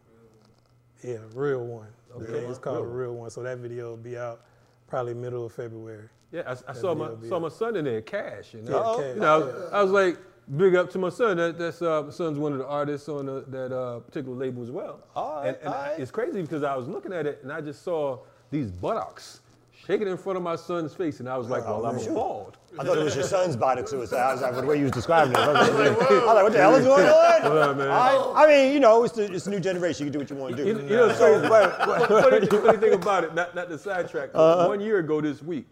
Yeah, 1.04 1.18
Real 1.34 1.64
One. 1.64 1.88
Okay. 2.16 2.38
It's 2.46 2.58
called 2.58 2.86
Real 2.86 3.10
Real 3.10 3.14
One. 3.14 3.30
So 3.30 3.42
that 3.42 3.58
video 3.58 3.90
will 3.90 3.96
be 3.98 4.16
out 4.16 4.42
probably 4.86 5.12
middle 5.14 5.44
of 5.44 5.52
February. 5.52 6.08
Yeah, 6.32 6.42
I, 6.46 6.70
I 6.70 6.74
saw 6.74 6.94
my 6.94 7.10
saw 7.28 7.36
out. 7.36 7.42
my 7.42 7.48
son 7.48 7.76
in 7.76 7.84
there, 7.84 8.00
Cash. 8.00 8.54
And 8.54 8.66
Yeah, 8.68 8.76
uh, 8.76 8.96
Cash. 8.96 9.14
you 9.14 9.20
know, 9.20 9.68
I 9.72 9.82
was 9.82 9.92
like, 9.92 10.18
big 10.56 10.74
up 10.74 10.90
to 10.90 10.98
my 10.98 11.08
son. 11.08 11.36
That, 11.36 11.58
that's 11.58 11.82
uh, 11.82 12.02
my 12.04 12.10
son's 12.10 12.38
one 12.38 12.52
of 12.52 12.58
the 12.58 12.66
artists 12.66 13.08
on 13.08 13.26
the, 13.26 13.44
that 13.48 13.74
uh, 13.76 14.00
particular 14.00 14.36
label 14.36 14.62
as 14.62 14.70
well. 14.70 15.00
All 15.14 15.40
right, 15.40 15.48
and 15.48 15.56
and 15.58 15.68
all 15.68 15.74
I- 15.74 15.96
it's 15.98 16.10
crazy 16.10 16.42
because 16.42 16.62
I 16.62 16.76
was 16.76 16.88
looking 16.88 17.12
at 17.12 17.26
it 17.26 17.40
and 17.42 17.52
I 17.52 17.60
just 17.60 17.82
saw 17.82 18.18
these 18.50 18.70
buttocks 18.70 19.40
shaking 19.86 20.08
in 20.08 20.16
front 20.16 20.36
of 20.36 20.42
my 20.42 20.56
son's 20.56 20.94
face, 20.94 21.20
and 21.20 21.28
I 21.28 21.36
was 21.36 21.48
like, 21.48 21.62
Oh, 21.66 21.84
I'm 21.84 21.96
appalled. 21.98 22.56
I 22.78 22.84
thought 22.84 22.98
it 22.98 23.04
was 23.04 23.14
your 23.14 23.24
son's 23.24 23.56
body 23.56 23.82
suicide. 23.86 24.18
I 24.18 24.32
was 24.32 24.42
like, 24.42 24.54
the 24.54 24.66
way 24.66 24.76
you 24.76 24.82
was 24.82 24.92
describing 24.92 25.32
it. 25.32 25.38
I 25.38 25.48
was 25.48 25.70
like, 25.70 25.88
I 25.88 25.90
was 25.92 26.26
like, 26.26 26.42
what 26.42 26.52
the 26.52 26.58
hell 26.58 26.74
is 26.74 26.84
going 26.84 27.06
on? 27.06 27.78
Well. 27.78 28.34
I, 28.36 28.44
I 28.44 28.48
mean, 28.48 28.74
you 28.74 28.80
know, 28.80 29.02
it's 29.04 29.14
the, 29.14 29.32
it's 29.32 29.44
the 29.46 29.50
new 29.50 29.60
generation. 29.60 30.06
You 30.06 30.12
can 30.12 30.18
do 30.20 30.24
what 30.24 30.30
you 30.30 30.36
want 30.36 30.56
to 30.56 30.62
do. 30.62 30.68
You, 30.68 30.82
you 30.82 30.96
know, 30.96 31.06
crazy. 31.14 31.48
funny, 31.48 32.46
funny 32.46 32.76
thing 32.78 32.92
about 32.92 33.24
it, 33.24 33.34
not, 33.34 33.54
not 33.54 33.70
the 33.70 33.78
sidetrack. 33.78 34.30
Uh-huh. 34.34 34.68
One 34.68 34.80
year 34.80 34.98
ago 34.98 35.22
this 35.22 35.42
week, 35.42 35.66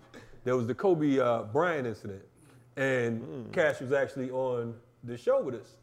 there 0.44 0.56
was 0.56 0.66
the 0.66 0.74
Kobe 0.74 1.18
uh, 1.18 1.42
Bryant 1.42 1.86
incident, 1.86 2.22
and 2.76 3.22
Mm. 3.22 3.52
Cash 3.52 3.80
was 3.80 3.92
actually 3.92 4.30
on 4.30 4.74
the 5.02 5.16
show 5.16 5.42
with 5.42 5.54
us 5.56 5.76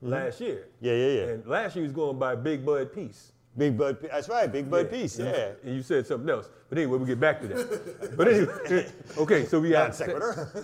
last 0.00 0.40
year. 0.40 0.68
Mm-hmm, 0.80 0.84
Yeah, 0.86 0.92
yeah, 0.94 1.06
yeah. 1.26 1.32
And 1.32 1.46
last 1.46 1.74
year 1.76 1.82
he 1.82 1.88
was 1.88 1.92
going 1.92 2.18
by 2.18 2.34
Big 2.36 2.64
Bud 2.64 2.92
Peace. 2.92 3.32
Big 3.56 3.76
Bud, 3.76 3.98
that's 4.00 4.28
right, 4.28 4.50
Big 4.50 4.70
Bud 4.70 4.90
Peace, 4.90 5.18
yeah. 5.18 5.50
And 5.64 5.74
you 5.74 5.82
said 5.82 6.06
something 6.06 6.30
else. 6.30 6.48
But 6.68 6.78
anyway, 6.78 6.98
we'll 6.98 7.06
get 7.06 7.18
back 7.18 7.40
to 7.40 7.48
that. 7.48 8.16
but 8.16 8.28
anyway, 8.28 8.86
okay, 9.18 9.44
so 9.44 9.58
we 9.58 9.72
have, 9.72 9.92
se- 9.92 10.14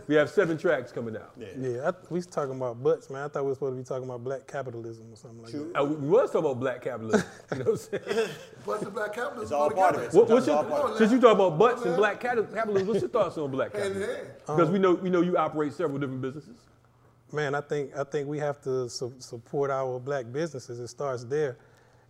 we 0.06 0.14
have 0.14 0.30
seven 0.30 0.56
tracks 0.56 0.92
coming 0.92 1.16
out. 1.16 1.32
Yeah, 1.36 1.90
I, 1.90 1.92
we 2.10 2.18
was 2.18 2.26
talking 2.28 2.54
about 2.54 2.80
butts, 2.80 3.10
man. 3.10 3.24
I 3.24 3.28
thought 3.28 3.42
we 3.42 3.48
were 3.48 3.54
supposed 3.54 3.72
to 3.74 3.82
be 3.82 3.84
talking 3.84 4.04
about 4.04 4.22
black 4.22 4.46
capitalism 4.46 5.12
or 5.12 5.16
something 5.16 5.42
like 5.42 5.50
that. 5.52 5.80
Uh, 5.80 5.84
we 5.84 5.96
we 5.96 6.08
was 6.08 6.30
talking 6.30 6.46
about 6.48 6.60
black 6.60 6.82
capitalism. 6.82 7.26
You 7.52 7.58
know 7.58 7.64
what 7.72 7.88
I'm 7.92 8.02
saying? 8.04 8.28
Butts 8.66 8.82
and 8.84 8.94
black 8.94 9.12
capitalism 9.14 9.42
It's 9.42 9.52
all 9.52 9.70
part 9.70 9.96
of 9.96 10.02
it. 10.02 10.12
What, 10.14 10.28
what's 10.28 10.46
your, 10.46 10.56
all 10.56 10.64
part 10.64 10.96
since 10.98 11.10
you 11.10 11.20
talk 11.20 11.34
about 11.34 11.58
butts 11.58 11.82
and 11.84 11.96
black 11.96 12.20
capitalism, 12.20 12.86
what's 12.86 13.00
your 13.00 13.10
thoughts 13.10 13.36
on 13.36 13.50
black 13.50 13.72
capitalism? 13.72 14.14
hand. 14.14 14.28
Because 14.46 14.70
we 14.70 14.78
know 14.78 14.94
we 14.94 15.10
know 15.10 15.22
you 15.22 15.36
operate 15.36 15.72
several 15.72 15.98
different 15.98 16.22
businesses. 16.22 16.56
Man, 17.32 17.56
I 17.56 17.60
think 17.62 17.96
I 17.96 18.04
think 18.04 18.28
we 18.28 18.38
have 18.38 18.60
to 18.62 18.88
su- 18.88 19.14
support 19.18 19.70
our 19.72 19.98
black 19.98 20.30
businesses. 20.32 20.78
It 20.78 20.86
starts 20.86 21.24
there, 21.24 21.58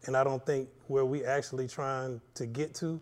and 0.06 0.16
I 0.16 0.24
don't 0.24 0.44
think 0.44 0.68
where 0.88 1.04
we 1.04 1.24
actually 1.24 1.68
trying 1.68 2.20
to 2.34 2.46
get 2.46 2.74
to, 2.76 3.00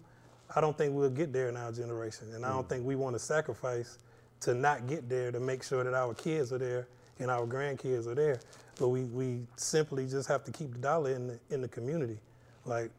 I 0.55 0.61
don't 0.61 0.76
think 0.76 0.94
we'll 0.94 1.11
get 1.11 1.32
there 1.32 1.48
in 1.48 1.57
our 1.57 1.72
generation, 1.72 2.32
and 2.34 2.44
I 2.44 2.50
don't 2.50 2.64
mm. 2.64 2.68
think 2.68 2.86
we 2.86 2.96
want 2.96 3.14
to 3.14 3.20
sacrifice 3.20 3.98
to 4.40 4.55
not 4.55 4.86
get 4.86 5.09
there 5.09 5.32
to 5.32 5.40
make 5.40 5.62
sure 5.62 5.84
that 5.84 5.94
our 5.94 6.14
kids 6.14 6.52
are 6.52 6.59
there 6.59 6.88
and 7.18 7.30
our 7.30 7.46
grandkids 7.46 8.07
are 8.07 8.14
there. 8.14 8.40
But 8.78 8.88
we 8.88 9.05
we 9.05 9.46
simply 9.57 10.07
just 10.07 10.28
have 10.28 10.44
to 10.44 10.50
keep 10.52 10.72
the 10.72 10.78
dollar 10.78 11.12
in 11.12 11.26
the 11.28 11.38
in 11.50 11.61
the 11.61 11.68
community, 11.68 12.18
like. 12.64 12.90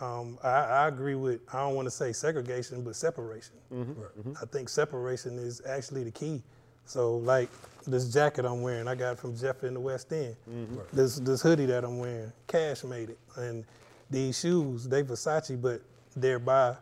Um, 0.00 0.38
I, 0.42 0.48
I 0.48 0.88
agree 0.88 1.14
with, 1.14 1.40
I 1.52 1.58
don't 1.58 1.76
want 1.76 1.86
to 1.86 1.90
say 1.90 2.12
segregation, 2.12 2.82
but 2.82 2.96
separation. 2.96 3.54
Mm-hmm. 3.72 3.92
Mm-hmm. 3.92 4.32
I 4.42 4.46
think 4.46 4.68
separation 4.68 5.38
is 5.38 5.62
actually 5.68 6.02
the 6.02 6.10
key. 6.10 6.42
So, 6.86 7.16
like 7.18 7.48
this 7.86 8.12
jacket 8.12 8.44
I'm 8.44 8.62
wearing, 8.62 8.88
I 8.88 8.94
got 8.94 9.18
from 9.18 9.36
Jeff 9.36 9.64
in 9.64 9.74
the 9.74 9.80
West 9.80 10.12
End. 10.12 10.36
Mm-hmm. 10.50 10.76
This 10.92 11.16
this 11.16 11.42
hoodie 11.42 11.66
that 11.66 11.84
I'm 11.84 11.98
wearing, 11.98 12.32
Cash 12.46 12.84
made 12.84 13.10
it. 13.10 13.18
And 13.36 13.64
these 14.10 14.38
shoes, 14.38 14.88
they 14.88 15.02
Versace, 15.02 15.60
but 15.60 15.80
they're 16.16 16.38
by 16.38 16.76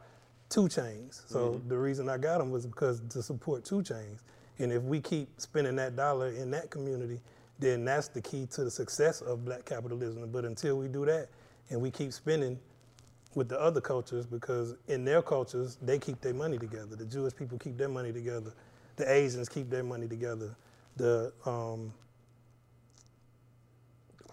2 0.50 0.62
Chainz. 0.62 1.22
So 1.28 1.53
mm-hmm. 1.53 1.68
the 1.68 1.76
reason 1.78 2.09
I 2.09 2.18
got 2.18 2.38
them 2.38 2.50
was 2.50 2.66
because 2.66 3.00
to 3.11 3.22
support 3.22 3.64
2 3.64 3.76
Chainz. 3.76 4.20
And 4.59 4.72
if 4.72 4.82
we 4.82 5.00
keep 5.00 5.28
spending 5.40 5.76
that 5.76 5.96
dollar 5.96 6.28
in 6.28 6.50
that 6.50 6.70
community, 6.70 7.20
then 7.59 7.84
that's 7.84 8.09
the 8.09 8.20
key 8.20 8.46
to 8.53 8.64
the 8.64 8.70
success 8.70 9.20
of 9.22 9.44
black 9.44 9.64
capitalism. 9.64 10.28
But 10.30 10.44
until 10.44 10.76
we 10.78 10.88
do 10.88 11.07
that, 11.07 11.28
and 11.70 11.80
we 11.80 11.90
keep 11.90 12.12
spending 12.12 12.59
with 13.34 13.48
the 13.48 13.59
other 13.59 13.80
cultures 13.80 14.26
because 14.26 14.74
in 14.88 15.05
their 15.05 15.22
cultures 15.22 15.78
they 15.80 15.98
keep 15.98 16.20
their 16.20 16.34
money 16.34 16.59
together. 16.59 16.96
The 16.96 17.07
Jewish 17.07 17.34
people 17.34 17.59
keep 17.59 17.78
their 17.78 17.88
money 17.88 18.12
together. 18.12 18.53
The 18.97 19.11
Asians 19.11 19.49
keep 19.49 19.70
their 19.70 19.82
money 19.82 20.09
together. 20.09 20.55
The 20.97 21.32
um, 21.47 21.93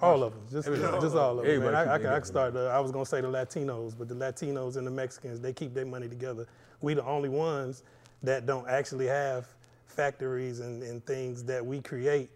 all 0.01 0.23
of 0.23 0.33
them, 0.33 0.43
just, 0.49 0.67
just 0.67 1.15
all 1.15 1.39
of 1.39 1.45
them. 1.45 1.59
Man. 1.59 1.75
I, 1.75 1.95
I, 1.95 1.97
their 1.97 2.23
I, 2.23 2.25
start. 2.25 2.53
The, 2.53 2.67
I 2.67 2.79
was 2.79 2.91
gonna 2.91 3.05
say 3.05 3.21
the 3.21 3.27
Latinos, 3.27 3.97
but 3.97 4.07
the 4.07 4.15
Latinos 4.15 4.77
and 4.77 4.87
the 4.87 4.91
Mexicans 4.91 5.39
they 5.39 5.53
keep 5.53 5.73
their 5.73 5.85
money 5.85 6.07
together. 6.07 6.47
We 6.81 6.93
the 6.93 7.05
only 7.05 7.29
ones 7.29 7.83
that 8.23 8.45
don't 8.45 8.67
actually 8.67 9.07
have 9.07 9.47
factories 9.85 10.59
and, 10.59 10.83
and 10.83 11.05
things 11.05 11.43
that 11.43 11.65
we 11.65 11.81
create 11.81 12.29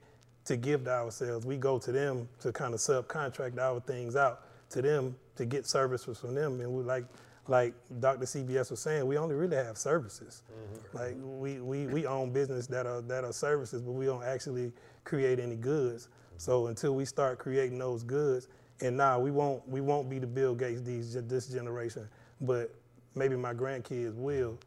to 0.45 0.57
give 0.57 0.83
to 0.85 0.91
ourselves. 0.91 1.45
We 1.45 1.57
go 1.57 1.79
to 1.79 1.91
them 1.91 2.27
to 2.41 2.51
kind 2.51 2.73
of 2.73 2.79
subcontract 2.79 3.57
our 3.57 3.79
things 3.79 4.15
out 4.15 4.41
to 4.71 4.81
them 4.81 5.15
to 5.35 5.45
get 5.45 5.65
services 5.65 6.17
from 6.19 6.35
them. 6.35 6.59
And 6.59 6.73
we 6.73 6.83
like, 6.83 7.05
like 7.47 7.73
Dr. 7.99 8.25
CBS 8.25 8.71
was 8.71 8.79
saying, 8.79 9.05
we 9.05 9.17
only 9.17 9.35
really 9.35 9.57
have 9.57 9.77
services. 9.77 10.43
Mm-hmm. 10.51 10.97
Like 10.97 11.15
we, 11.19 11.59
we, 11.59 11.87
we 11.87 12.05
own 12.05 12.31
business 12.31 12.67
that 12.67 12.85
are 12.85 13.01
that 13.01 13.23
are 13.23 13.33
services, 13.33 13.81
but 13.81 13.91
we 13.91 14.05
don't 14.05 14.23
actually 14.23 14.71
create 15.03 15.39
any 15.39 15.55
goods. 15.55 16.09
So 16.37 16.67
until 16.67 16.95
we 16.95 17.05
start 17.05 17.39
creating 17.39 17.77
those 17.77 18.03
goods, 18.03 18.47
and 18.81 18.95
now 18.97 19.19
we 19.19 19.31
won't 19.31 19.67
we 19.67 19.81
won't 19.81 20.09
be 20.09 20.19
the 20.19 20.27
Bill 20.27 20.55
Gates 20.55 20.81
these 20.81 21.13
this 21.13 21.47
generation, 21.47 22.07
but 22.41 22.73
maybe 23.15 23.35
my 23.35 23.53
grandkids 23.53 24.15
will, 24.15 24.57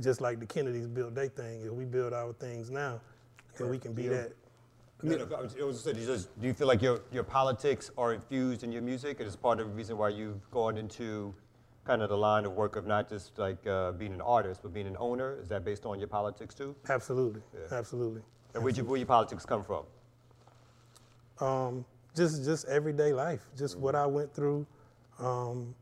just 0.00 0.20
like 0.20 0.38
the 0.40 0.46
Kennedys 0.46 0.86
built 0.86 1.14
their 1.14 1.28
thing. 1.28 1.62
If 1.62 1.72
we 1.72 1.84
build 1.84 2.12
our 2.12 2.32
things 2.32 2.70
now, 2.70 3.00
then 3.58 3.70
we 3.70 3.78
can 3.78 3.92
be 3.92 4.08
that. 4.08 4.32
No, 5.02 5.16
no, 5.16 5.36
I 5.36 5.40
was- 5.40 5.86
it 5.86 5.94
just- 5.94 6.40
do 6.40 6.46
you 6.46 6.52
feel 6.52 6.66
like 6.66 6.82
your, 6.82 7.00
your 7.10 7.22
politics 7.22 7.90
are 7.96 8.12
infused 8.12 8.64
in 8.64 8.70
your 8.70 8.82
music? 8.82 9.18
And 9.18 9.26
it's 9.26 9.34
part 9.36 9.58
of 9.58 9.68
the 9.68 9.72
reason 9.74 9.96
why 9.96 10.10
you've 10.10 10.50
gone 10.50 10.76
into 10.76 11.34
kind 11.84 12.02
of 12.02 12.08
the 12.10 12.16
line 12.18 12.46
of 12.46 12.52
work 12.52 12.76
of 12.76 12.86
not 12.86 13.08
just 13.08 13.38
like 13.38 13.66
uh, 13.66 13.92
being 13.92 14.12
an 14.12 14.20
artist, 14.20 14.60
but 14.62 14.72
being 14.74 14.86
an 14.86 14.96
owner? 14.98 15.38
Is 15.42 15.48
that 15.48 15.64
based 15.64 15.86
on 15.86 15.98
your 15.98 16.08
politics 16.08 16.54
too? 16.54 16.76
Absolutely, 16.88 17.42
absolutely. 17.72 18.22
And 18.54 18.64
you, 18.76 18.84
where 18.84 18.98
your 18.98 19.06
politics 19.06 19.46
come 19.46 19.64
from? 19.64 19.84
um, 21.40 21.84
just 22.16 22.44
just 22.44 22.66
everyday 22.68 23.12
life, 23.12 23.42
just 23.56 23.78
what 23.78 23.94
I 23.94 24.06
went 24.06 24.34
through 24.34 24.66
Um, 25.18 25.74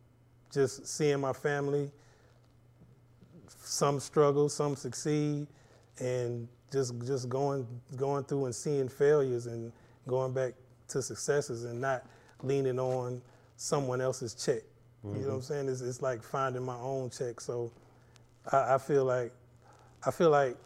just 0.52 0.86
seeing 0.86 1.20
my 1.20 1.32
family, 1.32 1.90
some 3.62 4.00
struggle, 4.00 4.48
some 4.48 4.76
succeed, 4.76 5.46
and 6.00 6.48
just 6.72 6.94
just 7.06 7.28
going 7.28 7.66
going 7.96 8.24
through 8.24 8.46
and 8.46 8.54
seeing 8.54 8.88
failures 8.88 9.46
and 9.46 9.72
going 10.06 10.32
back 10.32 10.54
to 10.88 11.02
successes 11.02 11.64
and 11.64 11.80
not 11.80 12.04
leaning 12.42 12.78
on 12.78 13.22
someone 13.56 14.00
else's 14.00 14.34
check. 14.34 14.62
You 15.04 15.10
mm-hmm. 15.10 15.22
know 15.22 15.28
what 15.28 15.34
I'm 15.36 15.42
saying? 15.42 15.68
It's, 15.68 15.80
it's 15.80 16.02
like 16.02 16.22
finding 16.22 16.64
my 16.64 16.76
own 16.76 17.10
check. 17.10 17.40
So 17.40 17.70
I, 18.50 18.74
I 18.74 18.78
feel 18.78 19.04
like 19.04 19.32
I 20.06 20.10
feel 20.10 20.30
like 20.30 20.56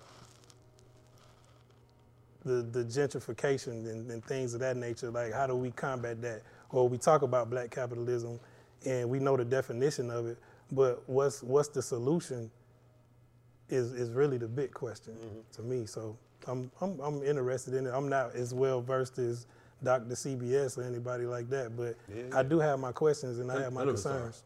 the 2.44 2.62
the 2.62 2.84
gentrification 2.84 3.90
and, 3.90 4.10
and 4.10 4.24
things 4.24 4.54
of 4.54 4.60
that 4.60 4.76
nature. 4.76 5.10
Like, 5.10 5.32
how 5.32 5.46
do 5.46 5.54
we 5.54 5.70
combat 5.70 6.20
that? 6.22 6.42
Or 6.70 6.88
we 6.88 6.98
talk 6.98 7.22
about 7.22 7.50
black 7.50 7.70
capitalism, 7.70 8.40
and 8.86 9.08
we 9.08 9.18
know 9.18 9.36
the 9.36 9.44
definition 9.44 10.10
of 10.10 10.26
it, 10.26 10.38
but 10.70 11.02
what's 11.06 11.42
what's 11.42 11.68
the 11.68 11.82
solution? 11.82 12.50
Is 13.68 13.92
is 13.92 14.10
really 14.10 14.38
the 14.38 14.48
big 14.48 14.72
question 14.72 15.14
mm-hmm. 15.14 15.40
to 15.52 15.62
me. 15.62 15.86
So 15.86 16.16
I'm, 16.46 16.70
I'm 16.80 16.98
I'm 17.00 17.22
interested 17.22 17.74
in 17.74 17.86
it. 17.86 17.90
I'm 17.90 18.08
not 18.08 18.34
as 18.34 18.52
well 18.52 18.80
versed 18.80 19.18
as 19.18 19.46
Dr. 19.82 20.14
CBS 20.14 20.78
or 20.78 20.82
anybody 20.82 21.24
like 21.26 21.48
that, 21.50 21.76
but 21.76 21.96
I 22.34 22.42
do 22.42 22.58
have 22.60 22.78
my 22.78 22.92
questions 22.92 23.38
and 23.38 23.50
I 23.50 23.54
None- 23.54 23.62
have 23.64 23.72
my 23.72 23.80
none 23.80 23.88
of 23.88 23.94
us 23.94 24.02
concerns. 24.02 24.42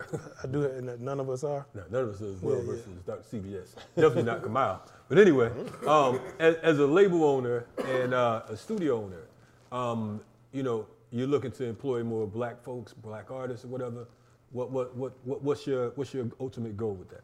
I 0.42 0.46
do. 0.46 0.64
and 0.64 1.00
None 1.00 1.20
of 1.20 1.28
us 1.28 1.44
are. 1.44 1.66
No, 1.74 1.82
none 1.90 2.02
of 2.04 2.10
us 2.14 2.20
is 2.22 2.40
well 2.40 2.56
Yeah, 2.56 2.62
versed 2.72 2.84
yeah. 2.88 2.94
Dr. 3.14 3.36
CBS. 3.36 3.74
Definitely 3.94 4.22
not 4.22 4.42
Kamau. 4.42 4.80
But 5.08 5.18
anyway, 5.18 5.50
um, 5.86 6.20
as, 6.38 6.54
as 6.56 6.78
a 6.78 6.86
label 6.86 7.24
owner 7.24 7.66
and 7.84 8.14
uh, 8.14 8.42
a 8.48 8.56
studio 8.56 9.02
owner, 9.04 9.26
um, 9.72 10.20
you 10.52 10.62
know, 10.62 10.86
you're 11.10 11.26
looking 11.26 11.50
to 11.52 11.64
employ 11.64 12.02
more 12.02 12.26
black 12.26 12.62
folks, 12.62 12.92
black 12.94 13.30
artists, 13.30 13.64
or 13.64 13.68
whatever. 13.68 14.06
What, 14.52 14.70
what, 14.70 14.96
what, 14.96 15.12
what, 15.24 15.42
what's 15.42 15.66
your, 15.66 15.90
what's 15.90 16.14
your 16.14 16.26
ultimate 16.40 16.76
goal 16.76 16.94
with 16.94 17.10
that? 17.10 17.22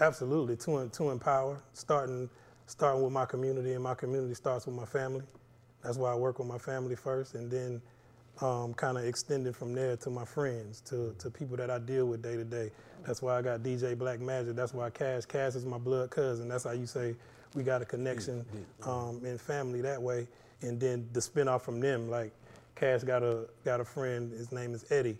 Absolutely, 0.00 0.56
to 0.56 0.88
to 0.88 1.10
empower, 1.10 1.62
starting 1.74 2.30
starting 2.66 3.02
with 3.02 3.12
my 3.12 3.26
community, 3.26 3.74
and 3.74 3.82
my 3.82 3.94
community 3.94 4.32
starts 4.34 4.64
with 4.66 4.74
my 4.74 4.86
family. 4.86 5.22
That's 5.82 5.96
why 5.96 6.12
I 6.12 6.14
work 6.14 6.38
with 6.38 6.48
my 6.48 6.58
family 6.58 6.96
first, 6.96 7.34
and 7.34 7.50
then 7.50 7.82
um, 8.40 8.74
kind 8.74 8.96
of 8.96 9.04
extending 9.04 9.52
from 9.52 9.74
there 9.74 9.96
to 9.96 10.10
my 10.10 10.24
friends, 10.24 10.80
to 10.82 11.14
to 11.18 11.30
people 11.30 11.56
that 11.56 11.70
I 11.70 11.78
deal 11.78 12.06
with 12.06 12.22
day 12.22 12.36
to 12.36 12.44
day. 12.44 12.70
That's 13.06 13.20
why 13.20 13.36
I 13.38 13.42
got 13.42 13.62
DJ 13.62 13.98
Black 13.98 14.20
Magic. 14.20 14.54
That's 14.54 14.72
why 14.72 14.90
Cash 14.90 15.26
Cash 15.26 15.54
is 15.54 15.66
my 15.66 15.78
blood 15.78 16.10
cousin. 16.10 16.48
That's 16.48 16.64
how 16.64 16.72
you 16.72 16.86
say 16.86 17.16
we 17.54 17.62
got 17.62 17.82
a 17.82 17.84
connection 17.84 18.44
um, 18.84 19.20
in 19.24 19.38
family 19.38 19.80
that 19.82 20.00
way. 20.00 20.26
And 20.62 20.78
then 20.78 21.08
the 21.12 21.20
spin 21.20 21.48
off 21.48 21.64
from 21.64 21.80
them, 21.80 22.08
like 22.08 22.32
Cash 22.76 23.02
got 23.02 23.22
a 23.22 23.46
got 23.64 23.80
a 23.80 23.84
friend. 23.84 24.32
His 24.32 24.52
name 24.52 24.74
is 24.74 24.90
Eddie. 24.90 25.18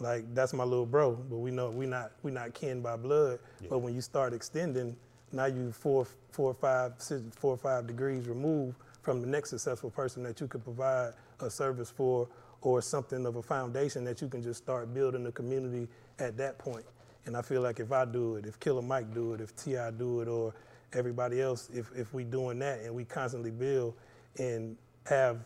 Like 0.00 0.32
that's 0.34 0.52
my 0.52 0.64
little 0.64 0.86
bro, 0.86 1.12
but 1.12 1.38
we 1.38 1.50
know 1.50 1.70
we 1.70 1.86
not 1.86 2.12
we 2.22 2.30
not 2.30 2.54
kin 2.54 2.80
by 2.80 2.96
blood. 2.96 3.38
But 3.68 3.78
when 3.80 3.94
you 3.94 4.00
start 4.00 4.32
extending, 4.32 4.96
now 5.32 5.46
you 5.46 5.72
four 5.72 6.06
four 6.30 6.50
or 6.50 6.54
five 6.54 6.94
six, 6.98 7.22
four 7.36 7.54
or 7.54 7.58
five 7.58 7.86
degrees 7.86 8.26
removed 8.26 8.76
from 9.08 9.22
the 9.22 9.26
next 9.26 9.48
successful 9.48 9.88
person 9.88 10.22
that 10.22 10.38
you 10.38 10.46
could 10.46 10.62
provide 10.62 11.14
a 11.40 11.48
service 11.48 11.90
for 11.90 12.28
or 12.60 12.82
something 12.82 13.24
of 13.24 13.36
a 13.36 13.42
foundation 13.42 14.04
that 14.04 14.20
you 14.20 14.28
can 14.28 14.42
just 14.42 14.62
start 14.62 14.92
building 14.92 15.24
the 15.24 15.32
community 15.32 15.88
at 16.18 16.36
that 16.36 16.58
point. 16.58 16.84
And 17.24 17.34
I 17.34 17.40
feel 17.40 17.62
like 17.62 17.80
if 17.80 17.90
I 17.90 18.04
do 18.04 18.36
it, 18.36 18.44
if 18.44 18.60
Killer 18.60 18.82
Mike 18.82 19.14
do 19.14 19.32
it, 19.32 19.40
if 19.40 19.56
T.I. 19.56 19.92
do 19.92 20.20
it, 20.20 20.28
or 20.28 20.52
everybody 20.92 21.40
else, 21.40 21.70
if 21.72 21.90
if 21.96 22.12
we 22.12 22.22
doing 22.22 22.58
that 22.58 22.80
and 22.80 22.94
we 22.94 23.06
constantly 23.06 23.50
build 23.50 23.94
and 24.38 24.76
have 25.06 25.38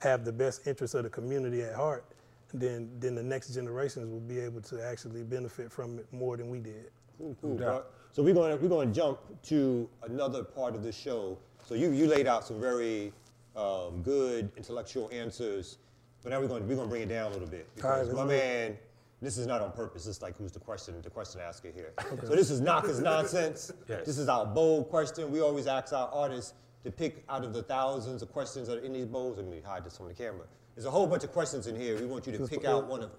have 0.00 0.26
the 0.26 0.32
best 0.32 0.66
interests 0.66 0.94
of 0.94 1.04
the 1.04 1.08
community 1.08 1.62
at 1.62 1.74
heart, 1.74 2.04
then 2.52 2.90
then 3.00 3.14
the 3.14 3.22
next 3.22 3.54
generations 3.54 4.10
will 4.12 4.20
be 4.20 4.38
able 4.40 4.60
to 4.60 4.86
actually 4.86 5.22
benefit 5.22 5.72
from 5.72 6.00
it 6.00 6.06
more 6.12 6.36
than 6.36 6.50
we 6.50 6.58
did. 6.58 6.90
Cool, 7.16 7.34
cool, 7.40 7.54
bro. 7.54 7.82
So 8.12 8.22
we're 8.22 8.34
going 8.34 8.54
to 8.54 8.62
we're 8.62 8.68
going 8.68 8.88
to 8.88 8.94
jump 8.94 9.20
to 9.44 9.88
another 10.02 10.44
part 10.44 10.74
of 10.74 10.82
the 10.82 10.92
show. 10.92 11.38
So 11.66 11.74
you 11.74 11.90
you 11.90 12.06
laid 12.06 12.28
out 12.28 12.46
some 12.46 12.60
very 12.60 13.12
um, 13.56 14.00
good 14.02 14.52
intellectual 14.56 15.10
answers, 15.12 15.78
but 16.22 16.30
now 16.30 16.40
we're 16.40 16.46
going 16.46 16.62
to 16.62 16.68
we're 16.68 16.76
going 16.76 16.86
to 16.86 16.90
bring 16.90 17.02
it 17.02 17.08
down 17.08 17.26
a 17.26 17.34
little 17.34 17.48
bit 17.48 17.68
because 17.74 18.06
let's 18.06 18.16
my 18.16 18.24
man, 18.24 18.78
this 19.20 19.36
is 19.36 19.48
not 19.48 19.60
on 19.60 19.72
purpose. 19.72 20.06
It's 20.06 20.22
like 20.22 20.36
who's 20.38 20.52
the 20.52 20.60
question 20.60 20.94
the 21.02 21.10
question 21.10 21.40
asker 21.40 21.72
here. 21.74 21.92
So 22.22 22.36
this 22.36 22.50
is 22.50 22.60
not 22.60 22.84
knockers 22.84 23.00
nonsense. 23.00 23.72
Yes. 23.88 24.06
This 24.06 24.16
is 24.16 24.28
our 24.28 24.46
bold 24.46 24.88
question. 24.90 25.32
We 25.32 25.40
always 25.40 25.66
ask 25.66 25.92
our 25.92 26.08
artists 26.12 26.54
to 26.84 26.92
pick 26.92 27.24
out 27.28 27.44
of 27.44 27.52
the 27.52 27.64
thousands 27.64 28.22
of 28.22 28.30
questions 28.30 28.68
that 28.68 28.78
are 28.78 28.84
in 28.84 28.92
these 28.92 29.06
bowls. 29.06 29.38
Let 29.38 29.48
me 29.48 29.60
hide 29.64 29.84
this 29.84 29.96
from 29.96 30.06
the 30.06 30.14
camera. 30.14 30.46
There's 30.76 30.86
a 30.86 30.90
whole 30.90 31.08
bunch 31.08 31.24
of 31.24 31.32
questions 31.32 31.66
in 31.66 31.74
here. 31.74 31.98
We 31.98 32.06
want 32.06 32.28
you 32.28 32.38
to 32.38 32.46
pick 32.46 32.64
out 32.64 32.86
one 32.86 33.02
of. 33.02 33.10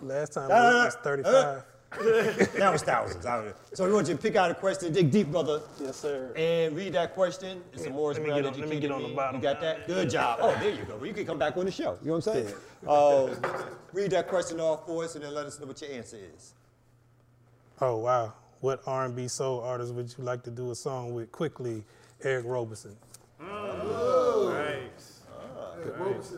Last 0.00 0.32
time 0.32 0.48
Ah, 0.52 0.82
it 0.82 0.84
was 0.86 0.94
35. 0.94 1.62
that 2.58 2.70
was 2.72 2.82
thousands. 2.82 3.26
I 3.26 3.36
don't 3.36 3.46
know. 3.46 3.52
So 3.74 3.86
we 3.86 3.92
want 3.92 4.08
you 4.08 4.14
to 4.14 4.20
pick 4.20 4.34
out 4.36 4.50
a 4.50 4.54
question, 4.54 4.92
dig 4.92 5.10
deep, 5.10 5.28
brother, 5.30 5.60
Yes, 5.80 5.96
sir. 5.96 6.32
and 6.36 6.74
read 6.76 6.92
that 6.94 7.14
question. 7.14 7.62
It's 7.72 7.84
a 7.84 7.90
Morris 7.90 8.16
let 8.18 8.24
me 8.24 8.30
Brown 8.30 8.42
get 8.42 8.52
on- 8.54 8.60
let 8.60 8.68
me 8.68 8.80
get 8.80 8.90
on 8.92 9.02
the 9.02 9.08
me. 9.08 9.14
bottom 9.14 9.36
You 9.36 9.42
got 9.42 9.60
that? 9.60 9.86
Good 9.86 10.10
job. 10.10 10.38
Oh, 10.40 10.54
there 10.60 10.70
you 10.70 10.84
go. 10.84 10.96
Well, 10.96 11.06
you 11.06 11.12
can 11.12 11.26
come 11.26 11.38
back 11.38 11.56
on 11.56 11.64
the 11.66 11.70
show. 11.72 11.98
You 12.02 12.08
know 12.08 12.14
what 12.18 12.26
I'm 12.28 12.44
saying? 12.44 12.54
Uh, 12.86 13.34
read 13.92 14.10
that 14.12 14.28
question 14.28 14.58
off 14.60 14.86
for 14.86 15.04
us, 15.04 15.14
and 15.14 15.24
then 15.24 15.34
let 15.34 15.46
us 15.46 15.60
know 15.60 15.66
what 15.66 15.80
your 15.82 15.90
answer 15.92 16.18
is. 16.34 16.54
Oh 17.80 17.96
wow! 17.98 18.32
What 18.60 18.80
R&B 18.86 19.28
soul 19.28 19.60
artist 19.60 19.92
would 19.94 20.14
you 20.16 20.24
like 20.24 20.42
to 20.44 20.50
do 20.50 20.70
a 20.70 20.74
song 20.74 21.14
with 21.14 21.30
quickly? 21.32 21.84
Eric 22.22 22.44
Roberson. 22.46 22.96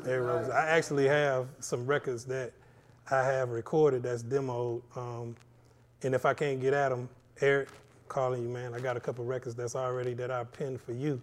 Eric 0.06 0.26
Roberson. 0.26 0.52
I 0.52 0.66
actually 0.68 1.06
have 1.06 1.46
some 1.60 1.86
records 1.86 2.24
that 2.26 2.52
I 3.10 3.22
have 3.22 3.50
recorded 3.50 4.02
that's 4.02 4.22
demoed, 4.22 4.82
um, 4.96 5.36
and 6.02 6.14
if 6.14 6.24
I 6.24 6.34
can't 6.34 6.60
get 6.60 6.72
at 6.72 6.88
them, 6.88 7.08
Eric, 7.40 7.68
calling 8.08 8.42
you, 8.42 8.48
man. 8.48 8.74
I 8.74 8.80
got 8.80 8.96
a 8.96 9.00
couple 9.00 9.24
records 9.24 9.54
that's 9.54 9.76
already 9.76 10.14
that 10.14 10.30
I 10.30 10.44
penned 10.44 10.80
for 10.80 10.92
you 10.92 11.20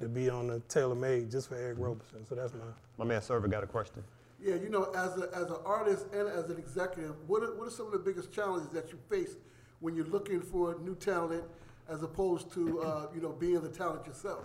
to 0.00 0.08
be 0.08 0.28
on 0.28 0.46
the 0.46 0.60
tailor 0.68 0.94
made 0.94 1.30
just 1.30 1.48
for 1.48 1.56
Eric 1.56 1.78
Roberson. 1.78 2.26
So 2.28 2.34
that's 2.34 2.52
my. 2.52 2.60
My 2.98 3.04
man 3.04 3.20
Server 3.20 3.48
got 3.48 3.62
a 3.62 3.66
question. 3.66 4.02
Yeah, 4.40 4.54
you 4.54 4.68
know, 4.68 4.84
as, 4.94 5.18
a, 5.18 5.28
as 5.34 5.50
an 5.50 5.56
artist 5.64 6.06
and 6.12 6.28
as 6.28 6.50
an 6.50 6.58
executive, 6.58 7.14
what 7.26 7.42
are, 7.42 7.54
what 7.56 7.68
are 7.68 7.70
some 7.70 7.86
of 7.86 7.92
the 7.92 7.98
biggest 7.98 8.32
challenges 8.32 8.68
that 8.70 8.90
you 8.90 8.98
face 9.10 9.36
when 9.80 9.94
you're 9.94 10.06
looking 10.06 10.40
for 10.40 10.76
new 10.82 10.94
talent 10.94 11.44
as 11.88 12.02
opposed 12.02 12.52
to, 12.52 12.80
uh, 12.80 13.06
you 13.14 13.20
know, 13.20 13.30
being 13.30 13.60
the 13.60 13.68
talent 13.68 14.06
yourself? 14.06 14.44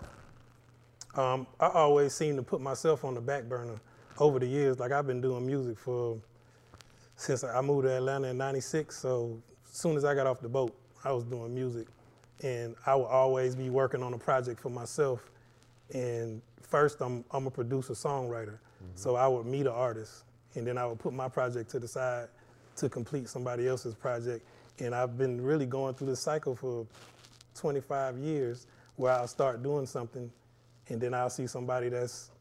Um, 1.15 1.45
I 1.59 1.67
always 1.67 2.13
seem 2.13 2.35
to 2.37 2.43
put 2.43 2.61
myself 2.61 3.03
on 3.03 3.13
the 3.13 3.21
back 3.21 3.43
burner 3.43 3.79
over 4.17 4.39
the 4.39 4.47
years. 4.47 4.79
Like 4.79 4.91
I've 4.91 5.07
been 5.07 5.21
doing 5.21 5.45
music 5.45 5.77
for 5.77 6.17
since 7.21 7.43
I 7.43 7.61
moved 7.61 7.83
to 7.85 7.95
Atlanta 7.95 8.29
in 8.29 8.37
'96. 8.37 8.97
So 8.97 9.39
as 9.69 9.77
soon 9.77 9.95
as 9.95 10.03
I 10.03 10.15
got 10.15 10.25
off 10.25 10.41
the 10.41 10.49
boat, 10.49 10.75
I 11.03 11.11
was 11.11 11.23
doing 11.23 11.53
music, 11.53 11.87
and 12.43 12.75
I 12.85 12.95
would 12.95 13.05
always 13.05 13.55
be 13.55 13.69
working 13.69 14.01
on 14.01 14.13
a 14.13 14.17
project 14.17 14.59
for 14.59 14.69
myself. 14.69 15.29
And 15.93 16.41
first, 16.61 16.99
I'm 17.01 17.23
I'm 17.31 17.45
a 17.45 17.51
producer 17.51 17.93
songwriter, 17.93 18.57
mm-hmm. 18.57 18.95
so 18.95 19.15
I 19.15 19.27
would 19.27 19.45
meet 19.45 19.67
an 19.67 19.73
artist, 19.73 20.23
and 20.55 20.65
then 20.65 20.77
I 20.77 20.85
would 20.87 20.99
put 20.99 21.13
my 21.13 21.29
project 21.29 21.69
to 21.71 21.79
the 21.79 21.87
side 21.87 22.27
to 22.77 22.89
complete 22.89 23.29
somebody 23.29 23.67
else's 23.67 23.93
project. 23.93 24.43
And 24.79 24.95
I've 24.95 25.15
been 25.15 25.39
really 25.41 25.67
going 25.67 25.93
through 25.93 26.07
this 26.07 26.21
cycle 26.21 26.55
for 26.55 26.87
25 27.53 28.17
years, 28.17 28.65
where 28.95 29.13
I'll 29.13 29.27
start 29.27 29.61
doing 29.61 29.85
something, 29.85 30.31
and 30.89 30.99
then 30.99 31.13
I'll 31.13 31.29
see 31.29 31.45
somebody 31.45 31.89
that's 31.89 32.31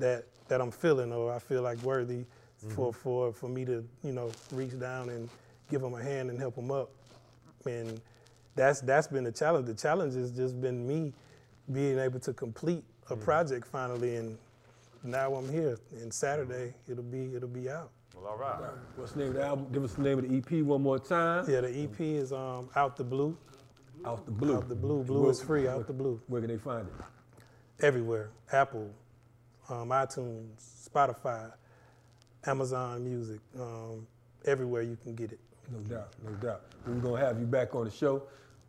that 0.00 0.24
that 0.48 0.60
I'm 0.60 0.72
feeling 0.72 1.12
or 1.12 1.32
I 1.32 1.38
feel 1.38 1.62
like 1.62 1.80
worthy 1.82 2.24
for 2.68 2.92
for 2.92 3.32
for 3.32 3.48
me 3.48 3.64
to 3.64 3.84
you 4.02 4.12
know 4.12 4.30
reach 4.52 4.78
down 4.78 5.10
and 5.10 5.28
give 5.70 5.80
them 5.80 5.94
a 5.94 6.02
hand 6.02 6.30
and 6.30 6.38
help 6.38 6.54
them 6.56 6.70
up. 6.70 6.90
And 7.64 8.00
that's 8.54 8.80
that's 8.80 9.06
been 9.06 9.24
the 9.24 9.32
challenge. 9.32 9.66
The 9.66 9.74
challenge 9.74 10.14
has 10.14 10.30
just 10.32 10.60
been 10.60 10.86
me 10.86 11.12
being 11.72 11.98
able 11.98 12.20
to 12.20 12.32
complete 12.32 12.84
a 13.10 13.16
project 13.16 13.66
finally, 13.66 14.16
and 14.16 14.38
now 15.02 15.34
I'm 15.34 15.50
here. 15.50 15.78
And 16.00 16.12
Saturday 16.12 16.74
it'll 16.88 17.02
be 17.02 17.34
it'll 17.34 17.48
be 17.48 17.68
out. 17.68 17.90
Well, 18.14 18.26
all 18.32 18.38
right. 18.38 18.70
What's 18.96 19.12
the 19.12 19.18
name 19.18 19.28
of 19.28 19.34
the 19.34 19.44
album? 19.44 19.66
Give 19.72 19.84
us 19.84 19.94
the 19.94 20.02
name 20.02 20.18
of 20.18 20.28
the 20.28 20.36
EP 20.36 20.64
one 20.64 20.82
more 20.82 20.98
time. 20.98 21.44
Yeah, 21.48 21.60
the 21.60 21.84
EP 21.84 22.00
is 22.00 22.32
um, 22.32 22.70
out 22.74 22.96
the 22.96 23.04
blue. 23.04 23.36
Out 24.04 24.24
the 24.24 24.32
blue. 24.32 24.56
Out 24.56 24.68
the 24.68 24.74
blue. 24.74 25.02
Blue 25.02 25.28
is 25.28 25.42
free. 25.42 25.68
Out 25.68 25.86
the 25.86 25.92
blue. 25.92 26.20
Where 26.28 26.40
can 26.40 26.50
they 26.50 26.56
find 26.56 26.86
it? 26.86 27.04
everywhere 27.80 28.30
Apple, 28.52 28.90
um, 29.68 29.88
iTunes, 29.88 30.88
Spotify, 30.88 31.52
Amazon 32.46 33.02
Music, 33.04 33.40
um, 33.58 34.06
everywhere 34.44 34.82
you 34.82 34.96
can 35.02 35.14
get 35.14 35.32
it. 35.32 35.40
No 35.72 35.78
doubt, 35.80 36.08
no 36.24 36.30
doubt. 36.34 36.62
We're 36.86 36.94
gonna 36.94 37.20
have 37.24 37.40
you 37.40 37.46
back 37.46 37.74
on 37.74 37.84
the 37.86 37.90
show. 37.90 38.22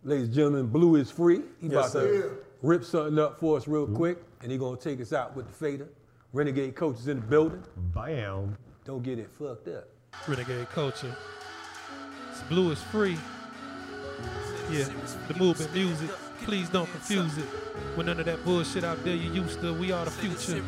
Ladies 0.04 0.26
and 0.28 0.34
gentlemen, 0.34 0.68
Blue 0.68 0.96
is 0.96 1.12
free. 1.12 1.42
He 1.60 1.68
Yes, 1.68 1.72
about 1.74 1.92
sir. 1.92 2.22
to 2.22 2.38
rip 2.64 2.84
something 2.84 3.20
up 3.20 3.40
for 3.40 3.58
us 3.58 3.68
real 3.68 3.88
quick, 3.88 4.18
and 4.42 4.52
he 4.52 4.58
gonna 4.58 4.78
take 4.78 5.00
us 5.00 5.14
out 5.14 5.36
with 5.36 5.48
the 5.48 5.54
fader. 5.54 5.88
Renegade 6.34 6.76
Coach 6.76 6.98
is 7.00 7.08
in 7.08 7.20
the 7.20 7.26
building. 7.26 7.64
Bam. 7.94 8.58
Don't 8.86 9.04
get 9.04 9.20
it 9.20 9.30
fucked 9.32 9.68
up. 9.68 9.88
Renegade 10.28 10.70
culture. 10.70 11.16
It's 12.32 12.42
blue 12.44 12.72
is 12.72 12.82
free. 12.84 13.18
Yeah, 14.72 14.86
the 15.28 15.36
movement 15.36 15.74
music. 15.74 16.10
Please 16.44 16.70
don't 16.70 16.90
confuse 16.92 17.38
it 17.38 17.46
with 17.96 18.06
none 18.06 18.20
of 18.20 18.26
that 18.26 18.44
bullshit 18.46 18.84
out 18.84 19.04
there 19.04 19.16
you 19.16 19.32
used 19.32 19.60
to. 19.62 19.74
We 19.74 19.92
are 19.92 20.06
the 20.06 20.12
future. 20.12 20.62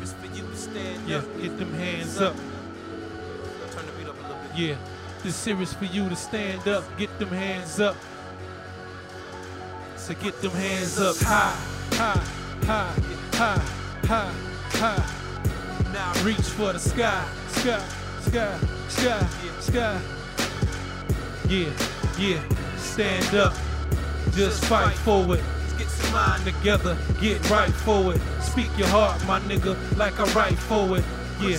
Yeah, 1.06 1.22
get 1.40 1.58
them 1.58 1.72
hands 1.74 2.20
up. 2.20 2.34
Yeah, 4.54 4.76
this 5.22 5.36
serious 5.36 5.72
for 5.72 5.84
you 5.84 6.08
to 6.08 6.16
stand 6.16 6.66
up, 6.66 6.84
get 6.98 7.16
them 7.18 7.28
hands 7.28 7.78
up. 7.78 7.96
So 9.96 10.14
get 10.14 10.40
them 10.42 10.50
hands 10.50 10.98
up 10.98 11.16
high, 11.18 11.54
high, 11.96 12.24
high, 12.66 13.02
high, 13.32 13.62
high, 14.06 14.32
high. 14.78 15.92
Now 15.92 16.12
reach 16.24 16.40
for 16.40 16.72
the 16.72 16.80
sky, 16.80 17.24
sky, 17.48 17.86
sky, 18.22 18.58
sky, 18.88 19.26
sky. 19.60 20.00
Yeah, 21.48 21.70
yeah, 22.18 22.42
stand 22.76 23.34
up, 23.36 23.54
just 24.32 24.64
fight 24.64 24.96
for 24.96 25.36
it. 25.36 25.44
Get 25.78 25.88
some 25.88 26.12
mind 26.12 26.44
together, 26.44 26.96
get 27.20 27.48
right 27.50 27.70
for 27.70 28.14
it. 28.14 28.20
Speak 28.42 28.70
your 28.76 28.88
heart, 28.88 29.24
my 29.26 29.38
nigga, 29.40 29.76
like 29.96 30.18
I 30.18 30.24
write 30.32 30.58
for 30.58 30.98
it. 30.98 31.04
Yeah, 31.40 31.58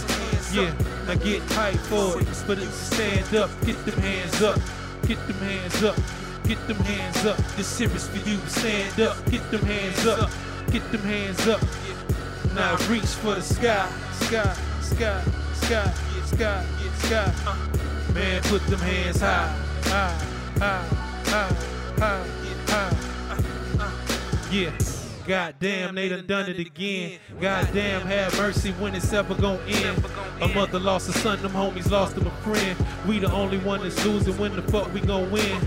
yeah, 0.51 0.73
now 1.16 1.24
get 1.24 1.47
tight 1.49 1.78
for 1.78 2.20
it. 2.22 2.28
But 2.47 2.59
it 2.59 2.70
stand 2.70 3.36
up, 3.36 3.49
get 3.66 3.84
them 3.86 3.99
hands 3.99 4.41
up, 4.41 4.59
get 5.07 5.18
them 5.28 5.38
hands 5.38 5.84
up, 5.84 5.95
get 6.45 6.68
them 6.68 6.78
hands 6.78 7.26
up. 7.26 7.38
This 7.55 7.68
serious 7.68 8.07
for 8.07 8.30
you, 8.30 8.38
stand 8.47 8.99
up, 8.99 9.18
get 9.30 9.49
them 9.51 9.62
hands 9.62 10.05
up, 10.05 10.30
get 10.72 10.89
them 10.91 11.01
hands 11.01 11.47
up. 11.47 11.62
Now 12.55 12.76
reach 12.89 13.03
for 13.03 13.36
the 13.36 13.41
sky, 13.41 13.89
sky, 14.14 14.55
sky, 14.82 15.24
sky, 15.53 15.93
sky, 16.26 16.66
sky. 16.97 17.34
Uh, 17.45 18.14
man, 18.14 18.41
put 18.43 18.66
them 18.68 18.80
hands 18.80 19.22
high, 19.22 19.55
high, 19.84 20.26
high, 20.59 20.86
high, 21.26 21.55
high, 21.97 22.26
high. 22.68 22.95
Uh, 23.30 23.84
uh, 23.84 23.91
yeah. 24.51 25.00
Goddamn, 25.28 25.95
they 25.95 26.09
done 26.09 26.26
done 26.26 26.49
it 26.49 26.59
again. 26.59 27.19
Goddamn, 27.39 28.01
have 28.01 28.36
mercy 28.38 28.72
when 28.74 28.95
it's 28.95 29.13
ever 29.13 29.36
gonna 29.36 29.61
end. 29.67 30.03
A 30.41 30.47
mother 30.47 30.80
lost 30.80 31.09
a 31.09 31.13
son, 31.13 31.41
them 31.41 31.51
homies 31.51 31.89
lost 31.91 32.15
them 32.15 32.28
a 32.28 32.32
friend. 32.41 32.78
We 33.07 33.19
the 33.19 33.32
only 33.32 33.59
one 33.59 33.82
that's 33.82 34.03
losing. 34.05 34.38
When 34.38 34.55
the 34.55 34.63
fuck 34.63 34.91
we 34.93 35.01
gon' 35.01 35.30
win? 35.32 35.59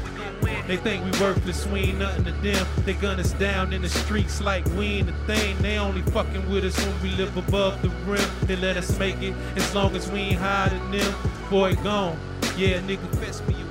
They 0.67 0.77
think 0.77 1.05
we 1.05 1.11
worthless, 1.21 1.67
we 1.67 1.81
ain't 1.81 1.99
nothing 1.99 2.25
to 2.25 2.33
them. 2.33 2.67
They 2.85 2.95
gun 2.95 3.21
us 3.21 3.33
down 3.35 3.73
in 3.73 3.83
the 3.83 3.89
streets 3.89 4.41
like 4.41 4.65
we 4.77 4.87
ain't 4.87 5.11
a 5.11 5.13
thing. 5.27 5.57
They 5.59 5.79
only 5.79 6.03
fucking 6.03 6.51
with 6.51 6.65
us 6.65 6.77
when 6.85 7.03
we 7.03 7.11
live 7.11 7.37
above 7.37 7.81
the 7.83 7.91
rim. 8.11 8.29
They 8.43 8.57
let 8.57 8.77
us 8.77 8.99
make 8.99 9.21
it 9.23 9.35
as 9.57 9.75
long 9.75 9.95
as 9.95 10.11
we 10.11 10.21
ain't 10.21 10.41
higher 10.41 10.71
than 10.71 10.91
them. 10.91 11.15
Boy, 11.51 11.75
gone. 11.77 12.19
Yeah, 12.57 12.81
nigga, 12.81 13.09
fetch 13.17 13.47
me. 13.49 13.64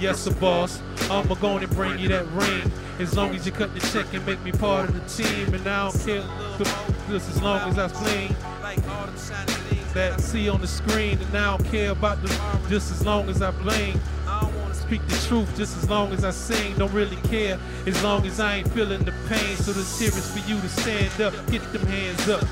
Yes, 0.00 0.20
sir, 0.20 0.32
boss. 0.32 0.80
I'ma 1.10 1.34
go 1.34 1.58
and 1.58 1.68
bring 1.76 1.98
you 1.98 2.08
that 2.08 2.26
ring. 2.28 2.72
As 2.98 3.14
long 3.14 3.34
as 3.34 3.44
you 3.44 3.52
cut 3.52 3.74
the 3.74 3.80
check 3.80 4.06
and 4.14 4.24
make 4.24 4.42
me 4.42 4.50
part 4.50 4.88
of 4.88 4.94
the 4.94 5.22
team. 5.22 5.52
And 5.52 5.66
I 5.68 5.90
don't 5.90 6.06
care 6.06 6.24
just 7.10 7.28
as 7.28 7.42
long 7.42 7.68
as 7.68 7.78
I 7.78 7.86
fling. 7.88 8.34
That 9.92 10.18
see 10.20 10.48
on 10.48 10.62
the 10.62 10.66
screen, 10.66 11.18
and 11.18 11.36
I 11.36 11.56
don't 11.56 11.66
care 11.66 11.90
about 11.90 12.22
the 12.22 12.28
just 12.70 12.90
as 12.92 13.04
long 13.04 13.28
as 13.28 13.42
I. 13.42 13.52
I 14.26 14.50
wanna 14.56 14.74
speak 14.74 15.06
the 15.06 15.26
truth 15.28 15.54
just 15.54 15.76
as 15.76 15.90
long 15.90 16.12
as 16.12 16.24
I 16.24 16.30
sing. 16.30 16.78
Don't 16.78 16.92
really 16.92 17.16
care 17.28 17.58
as 17.86 18.02
long 18.02 18.24
as 18.24 18.40
I 18.40 18.56
ain't 18.56 18.68
feeling 18.72 19.04
the 19.04 19.12
pain. 19.28 19.56
So 19.56 19.72
the 19.72 19.82
serious 19.82 20.30
for 20.32 20.48
you 20.48 20.58
to 20.60 20.68
stand 20.68 21.20
up, 21.20 21.34
get 21.50 21.60
them 21.74 21.86
hands 21.86 22.26
up, 22.26 22.42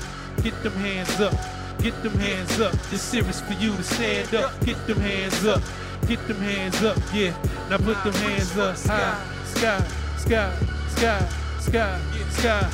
get 0.43 0.61
them 0.61 0.73
hands 0.73 1.19
up, 1.19 1.33
get 1.81 1.99
them 2.03 2.13
hands 2.19 2.59
up. 2.59 2.73
It's 2.91 3.01
serious 3.01 3.41
for 3.41 3.53
you 3.53 3.75
to 3.75 3.83
stand 3.83 4.35
up, 4.35 4.53
get 4.65 4.85
them 4.85 4.99
hands 4.99 5.45
up, 5.45 5.63
get 6.07 6.27
them 6.27 6.37
hands 6.37 6.81
up. 6.83 6.97
Yeah, 7.13 7.33
now 7.69 7.77
put 7.77 8.03
them 8.03 8.13
hands 8.13 8.57
up 8.57 8.77
high, 8.77 9.25
sky, 9.45 9.87
sky, 10.17 10.55
sky, 10.89 11.29
sky, 11.59 11.99
sky. 12.29 12.71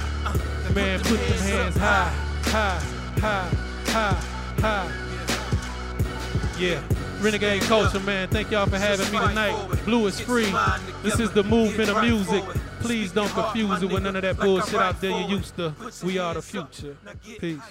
Man, 0.73 0.99
put 0.99 1.19
them 1.19 1.39
hands 1.39 1.78
high, 1.78 2.09
high, 2.43 2.80
high, 3.19 3.49
high, 3.88 4.21
high. 4.61 4.91
Yeah. 6.59 6.82
Renegade 7.21 7.61
Culture, 7.63 7.99
man. 8.01 8.28
Thank 8.28 8.51
y'all 8.51 8.67
for 8.67 8.78
having 8.78 9.11
me 9.11 9.17
tonight. 9.19 9.55
Blue 9.86 10.05
is 10.05 10.19
free. 10.19 10.53
This 11.01 11.19
is 11.19 11.32
the 11.32 11.43
movement 11.43 11.89
of 11.89 12.01
music. 12.03 12.43
Please 12.82 13.11
don't 13.11 13.30
confuse 13.30 13.82
it 13.82 13.91
with 13.91 14.03
none 14.03 14.15
of 14.15 14.21
that 14.21 14.38
bullshit 14.38 14.76
out 14.76 15.01
there 15.01 15.11
you 15.21 15.38
used 15.38 15.55
to. 15.55 15.73
We 16.03 16.19
are 16.19 16.34
the 16.34 16.41
future. 16.41 16.95
Peace. 17.39 17.61